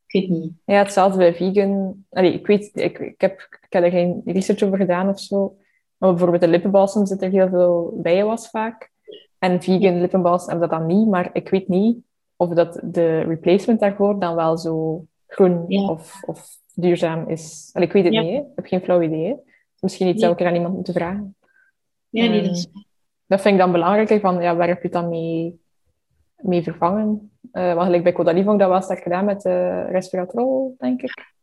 ik 0.07 0.21
weet 0.21 0.29
niet. 0.29 0.53
Ja, 0.65 0.79
hetzelfde 0.79 1.19
bij 1.19 1.35
vegan. 1.35 2.05
Allee, 2.11 2.33
ik 2.33 2.47
weet, 2.47 2.71
ik, 2.75 2.99
ik, 2.99 3.21
heb, 3.21 3.41
ik 3.41 3.67
heb 3.69 3.85
er 3.85 3.91
geen 3.91 4.23
research 4.25 4.63
over 4.63 4.79
gedaan 4.79 5.09
of 5.09 5.21
zo. 5.21 5.57
Maar 5.99 6.11
bijvoorbeeld 6.11 6.41
de 6.43 6.49
lippenbalsem 6.49 7.07
zit 7.07 7.23
er 7.23 7.31
heel 7.31 7.49
veel 7.49 7.99
bijenwas 8.03 8.51
vaak. 8.51 8.93
En 9.39 9.63
vegan 9.63 10.01
lippenbalsem 10.01 10.51
hebben 10.51 10.69
dat 10.69 10.79
dan 10.79 10.89
niet. 10.89 11.09
Maar 11.09 11.31
ik 11.33 11.49
weet 11.49 11.69
niet 11.69 11.99
of 12.37 12.49
dat 12.49 12.81
de 12.85 13.19
replacement 13.21 13.81
daarvoor 13.81 14.19
dan 14.19 14.35
wel 14.35 14.59
zo 14.59 15.05
groen 15.27 15.65
Ja. 15.69 15.89
of, 15.89 16.23
of 16.27 16.47
duurzaam 16.75 17.29
is. 17.29 17.71
Allee, 17.73 17.87
ik 17.89 17.93
weet 17.95 18.05
het 18.05 18.13
Ja. 18.13 18.21
niet, 18.21 18.31
hè. 18.33 18.39
ik 18.39 18.47
heb 18.55 18.67
geen 18.67 18.81
flauw 18.81 19.03
idee. 19.03 19.27
hè. 19.27 19.35
Misschien 19.81 20.07
iets 20.09 20.21
Nee. 20.21 20.27
elke 20.29 20.39
keer 20.43 20.49
aan 20.51 20.55
iemand 20.57 20.75
moeten 20.75 20.95
vragen. 20.95 21.37
Ja, 22.09 22.27
nee, 22.29 22.39
Ehm, 22.39 22.47
dat 22.47 22.57
is... 22.57 22.69
Dat 23.27 23.41
vind 23.41 23.55
ik 23.55 23.61
dan 23.61 23.73
belangrijker, 23.73 24.21
van 24.21 24.43
ja, 24.43 24.57
waar 24.57 24.69
heb 24.69 24.77
je 24.77 24.83
het 24.83 24.93
dan 24.93 25.09
mee, 25.09 25.61
mee 26.37 26.63
vervangen? 26.63 27.31
Eh 27.53 27.73
want 27.75 27.85
gelijk 27.85 28.03
bij 28.03 28.13
Caudalie 28.13 28.43
vond 28.43 28.55
ik 28.55 28.61
dat 28.61 28.69
wel 28.71 28.83
sterk 28.83 29.03
gedaan 29.03 29.25
met 29.25 29.45
eh 29.45 29.91
resveratrol, 29.91 30.75
denk 30.79 31.03
ik. 31.03 31.34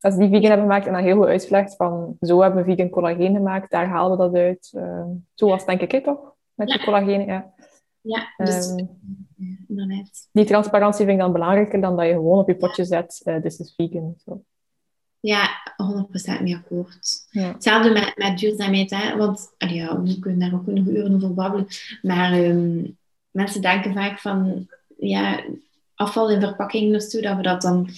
Als 0.00 0.16
die 0.16 0.28
vegan 0.28 0.42
hebben 0.48 0.66
gemaakt 0.66 0.86
en 0.86 0.92
dan 0.92 1.02
heel 1.02 1.16
goed 1.16 1.26
uitgelegd 1.26 1.76
van 1.76 2.16
zo 2.20 2.40
hebben 2.42 2.64
we 2.64 2.70
vegan 2.74 2.88
collageen 2.90 3.34
gemaakt, 3.34 3.70
daar 3.70 3.86
halen 3.88 4.10
we 4.18 4.24
dat 4.24 4.34
uit. 4.34 4.70
Eh, 4.74 5.04
zo 5.34 5.48
was 5.48 5.64
het 5.64 5.78
denk 5.78 5.92
ik, 5.92 6.04
toch? 6.04 6.18
Met 6.54 6.68
die 6.68 6.78
Ja. 6.78 6.84
collageen, 6.84 7.24
ja. 7.24 7.54
Ja, 8.00 8.32
dus... 8.36 8.68
Ehm, 8.68 8.86
inderdaad. 9.68 10.28
die 10.32 10.44
transparantie 10.44 11.04
vind 11.04 11.16
ik 11.16 11.22
dan 11.24 11.32
belangrijker 11.32 11.80
dan 11.80 11.96
dat 11.96 12.06
je 12.06 12.12
gewoon 12.12 12.38
op 12.38 12.48
je 12.48 12.56
potje 12.56 12.84
zet, 12.84 13.20
eh 13.24 13.36
this 13.36 13.58
is 13.58 13.74
vegan. 13.76 14.14
Zo. 14.24 14.42
Ja, 15.20 15.48
100% 15.76 16.40
mee 16.42 16.56
akkoord. 16.56 17.26
Ja. 17.30 17.52
Hetzelfde 17.52 17.90
met, 17.90 18.12
met 18.16 18.38
duurzaamheid, 18.38 18.90
hè? 18.90 19.16
want 19.16 19.54
ja, 19.58 20.02
we 20.02 20.18
kunnen 20.18 20.38
daar 20.38 20.60
ook 20.60 20.66
nog 20.66 20.86
uren 20.86 21.14
over 21.14 21.34
babbelen. 21.34 21.66
Maar 22.02 22.32
ehm, 22.32 22.84
mensen 23.30 23.62
denken 23.62 23.92
vaak 23.94 24.18
van 24.18 24.66
ja, 24.98 25.44
afval 25.94 26.30
in 26.30 26.40
verpakkingen 26.40 26.94
of 26.96 27.02
zo, 27.02 27.20
dat 27.20 27.36
we 27.36 27.42
dat 27.42 27.62
dan. 27.62 27.88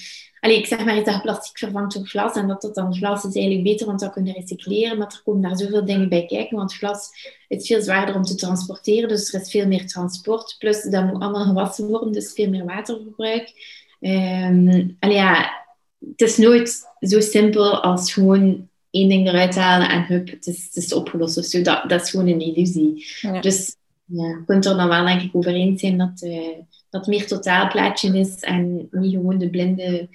Allee, 0.41 0.59
ik 0.59 0.66
zeg 0.66 0.84
maar 0.84 0.97
iets 0.97 1.11
dat 1.11 1.22
plastic 1.22 1.59
vervangt 1.59 1.95
door 1.95 2.07
glas 2.07 2.34
en 2.34 2.49
dat 2.49 2.62
dat 2.62 2.74
dan 2.74 2.95
glas 2.95 3.24
is 3.24 3.34
eigenlijk 3.34 3.64
beter, 3.64 3.86
want 3.86 4.01
dat 4.01 4.12
kunnen 4.12 4.34
recycleren. 4.34 4.99
Maar 4.99 5.07
er 5.07 5.22
komen 5.24 5.43
daar 5.43 5.57
zoveel 5.57 5.84
dingen 5.84 6.09
bij 6.09 6.26
kijken, 6.26 6.57
want 6.57 6.74
glas 6.74 7.11
is 7.49 7.66
veel 7.66 7.82
zwaarder 7.82 8.14
om 8.14 8.22
te 8.22 8.34
transporteren, 8.34 9.09
dus 9.09 9.34
er 9.34 9.41
is 9.41 9.51
veel 9.51 9.66
meer 9.66 9.86
transport. 9.86 10.57
Plus 10.59 10.82
dat 10.82 11.05
moet 11.05 11.22
allemaal 11.22 11.45
gewassen 11.45 11.86
worden, 11.86 12.12
dus 12.12 12.32
veel 12.32 12.49
meer 12.49 12.64
waterverbruik. 12.64 13.53
Ehm 14.01 14.88
allee, 15.01 15.16
ja, 15.16 15.51
het 15.99 16.20
is 16.20 16.36
nooit 16.36 16.88
zo 17.01 17.20
simpel 17.20 17.82
als 17.82 18.12
gewoon 18.12 18.68
één 18.91 19.09
ding 19.09 19.28
eruit 19.28 19.55
halen 19.55 19.88
en 19.88 20.07
hup, 20.07 20.30
het 20.30 20.47
is, 20.47 20.64
het 20.64 20.76
is 20.76 20.93
opgelost 20.93 21.38
of 21.38 21.45
zo. 21.45 21.62
Dat, 21.62 21.88
dat 21.88 22.03
is 22.03 22.11
gewoon 22.11 22.26
een 22.26 22.41
illusie. 22.41 23.07
Ja. 23.20 23.41
Dus 23.41 23.76
ja, 24.05 24.26
je 24.26 24.43
kunt 24.47 24.64
er 24.64 24.76
dan 24.76 24.88
wel 24.88 25.05
denk 25.05 25.22
ik 25.22 25.36
over 25.36 25.55
eens 25.55 25.80
zijn 25.80 25.99
dat, 25.99 26.22
eh, 26.22 26.59
dat 26.91 27.07
meer 27.07 27.26
totaalplaatje 27.26 28.18
is 28.18 28.41
en 28.41 28.88
niet 28.91 29.14
gewoon 29.14 29.38
de 29.38 29.51
blinde 29.51 30.09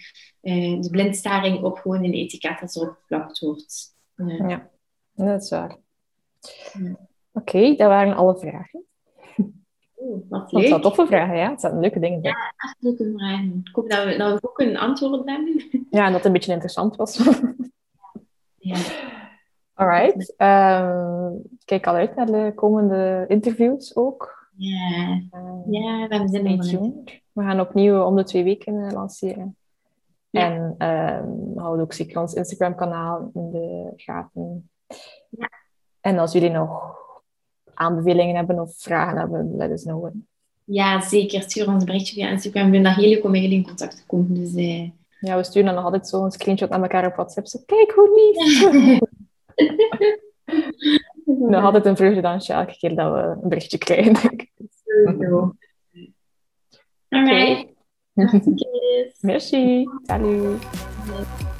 eh, 0.45 0.82
de 0.82 0.89
blindstaring 0.89 1.63
op 1.63 1.78
gewoon 1.78 2.03
een 2.03 2.13
etiket 2.13 2.59
dat 2.59 2.76
erop 2.76 2.97
geplakt 3.01 3.39
wordt. 3.39 3.95
Ja. 4.15 4.47
Ja, 4.47 4.69
dat 5.13 5.41
is 5.41 5.49
waar. 5.49 5.78
Ja. 6.73 6.95
Oké, 7.32 7.76
dat 7.76 7.88
waren 7.88 8.15
alle 8.15 8.38
vragen. 8.38 8.84
Oeh, 9.97 10.21
wat 10.30 10.51
leuk. 10.51 10.67
zijn 10.67 10.82
toffe 10.82 11.05
vragen, 11.05 11.38
ja. 11.38 11.49
Het 11.49 11.61
zijn 11.61 11.80
leuke 11.80 11.99
dingen 11.99 12.21
bij. 12.21 12.32
Echt 12.57 12.76
leuke 12.80 13.13
vragen. 13.17 13.61
Ik 13.63 13.76
hoop 13.76 13.89
dat 13.89 14.05
we, 14.05 14.17
dat 14.17 14.39
we 14.39 14.49
ook 14.49 14.59
een 14.59 14.78
antwoord 14.78 15.30
hebben. 15.30 15.88
Ja, 15.89 16.05
en 16.05 16.11
dat 16.11 16.13
het 16.13 16.26
een 16.26 16.32
beetje 16.32 16.51
interessant 16.51 16.95
was. 16.95 17.19
Ja. 18.55 18.78
Alright. 19.73 20.30
Ik 21.59 21.65
kijk 21.65 21.88
al 21.88 21.95
uit 21.95 22.15
naar 22.15 22.26
de 22.26 22.51
komende 22.55 23.26
interviews 23.28 23.95
ook. 23.95 24.45
Ja. 24.56 25.22
Ehm, 25.32 25.72
ja, 25.72 26.08
we 26.08 26.39
in. 26.43 26.60
tuned. 26.62 27.22
We 27.32 27.43
gaan 27.43 27.60
opnieuw 27.60 28.01
om 28.01 28.16
de 28.16 28.24
twee 28.24 28.43
weken 28.43 28.86
eh, 28.86 28.91
lanceren. 28.91 29.56
Ja. 30.30 30.51
En 30.51 30.76
we 31.53 31.60
houden 31.62 31.86
ook 31.86 31.93
zeker 31.93 32.22
ons 32.22 32.34
Instagram-kanaal 32.34 33.32
in 33.34 33.51
de 33.51 33.93
gaten. 33.95 34.70
Ja. 35.30 35.49
En 36.01 36.18
als 36.18 36.32
jullie 36.32 36.49
nog 36.49 36.97
aanbevelingen 37.74 38.36
hebben 38.36 38.60
of 38.60 38.76
vragen 38.78 39.18
hebben, 39.18 39.56
let 39.56 39.72
us 39.72 39.84
know. 39.84 40.10
Ja, 40.64 41.01
zeker. 41.01 41.41
Stuur 41.41 41.68
ons 41.68 41.80
een 41.80 41.86
berichtje 41.86 42.14
via 42.14 42.30
Instagram. 42.30 42.66
Ik 42.66 42.72
vind 42.72 42.86
dat 42.86 42.95
heel 42.95 43.10
leuk 43.10 43.24
om 43.24 43.32
met 43.32 43.41
jullie 43.41 43.58
in 43.58 43.66
contact 43.66 43.95
te 43.97 44.06
komen. 44.06 44.34
Dus 44.34 44.56
eh, 44.56 44.89
Ja, 45.20 45.38
we 45.38 45.43
sturen 45.43 45.66
dan 45.66 45.76
nog 45.76 45.84
altijd 45.84 46.08
zo'n 46.08 46.32
screenshot 46.32 46.70
naar 46.70 46.82
elkaar 46.82 47.06
op 47.06 47.16
WhatsApp. 47.16 47.47
Zo, 47.47 47.60
kijk 47.66 47.91
hoe 47.91 48.34
lief! 48.36 48.99
Nog 51.51 51.63
altijd 51.63 51.86
een 51.86 51.95
vreugdedansje 51.95 52.53
elke 52.53 52.78
keer 52.78 52.95
dat 52.95 53.13
we 53.13 53.19
een 53.19 53.49
berichtje 53.49 53.78
krijgen. 53.78 54.13
denk 54.13 54.41
ik. 54.41 54.51
sowieso. 54.99 55.55
Merci. 59.21 59.89
Salut. 60.03 61.55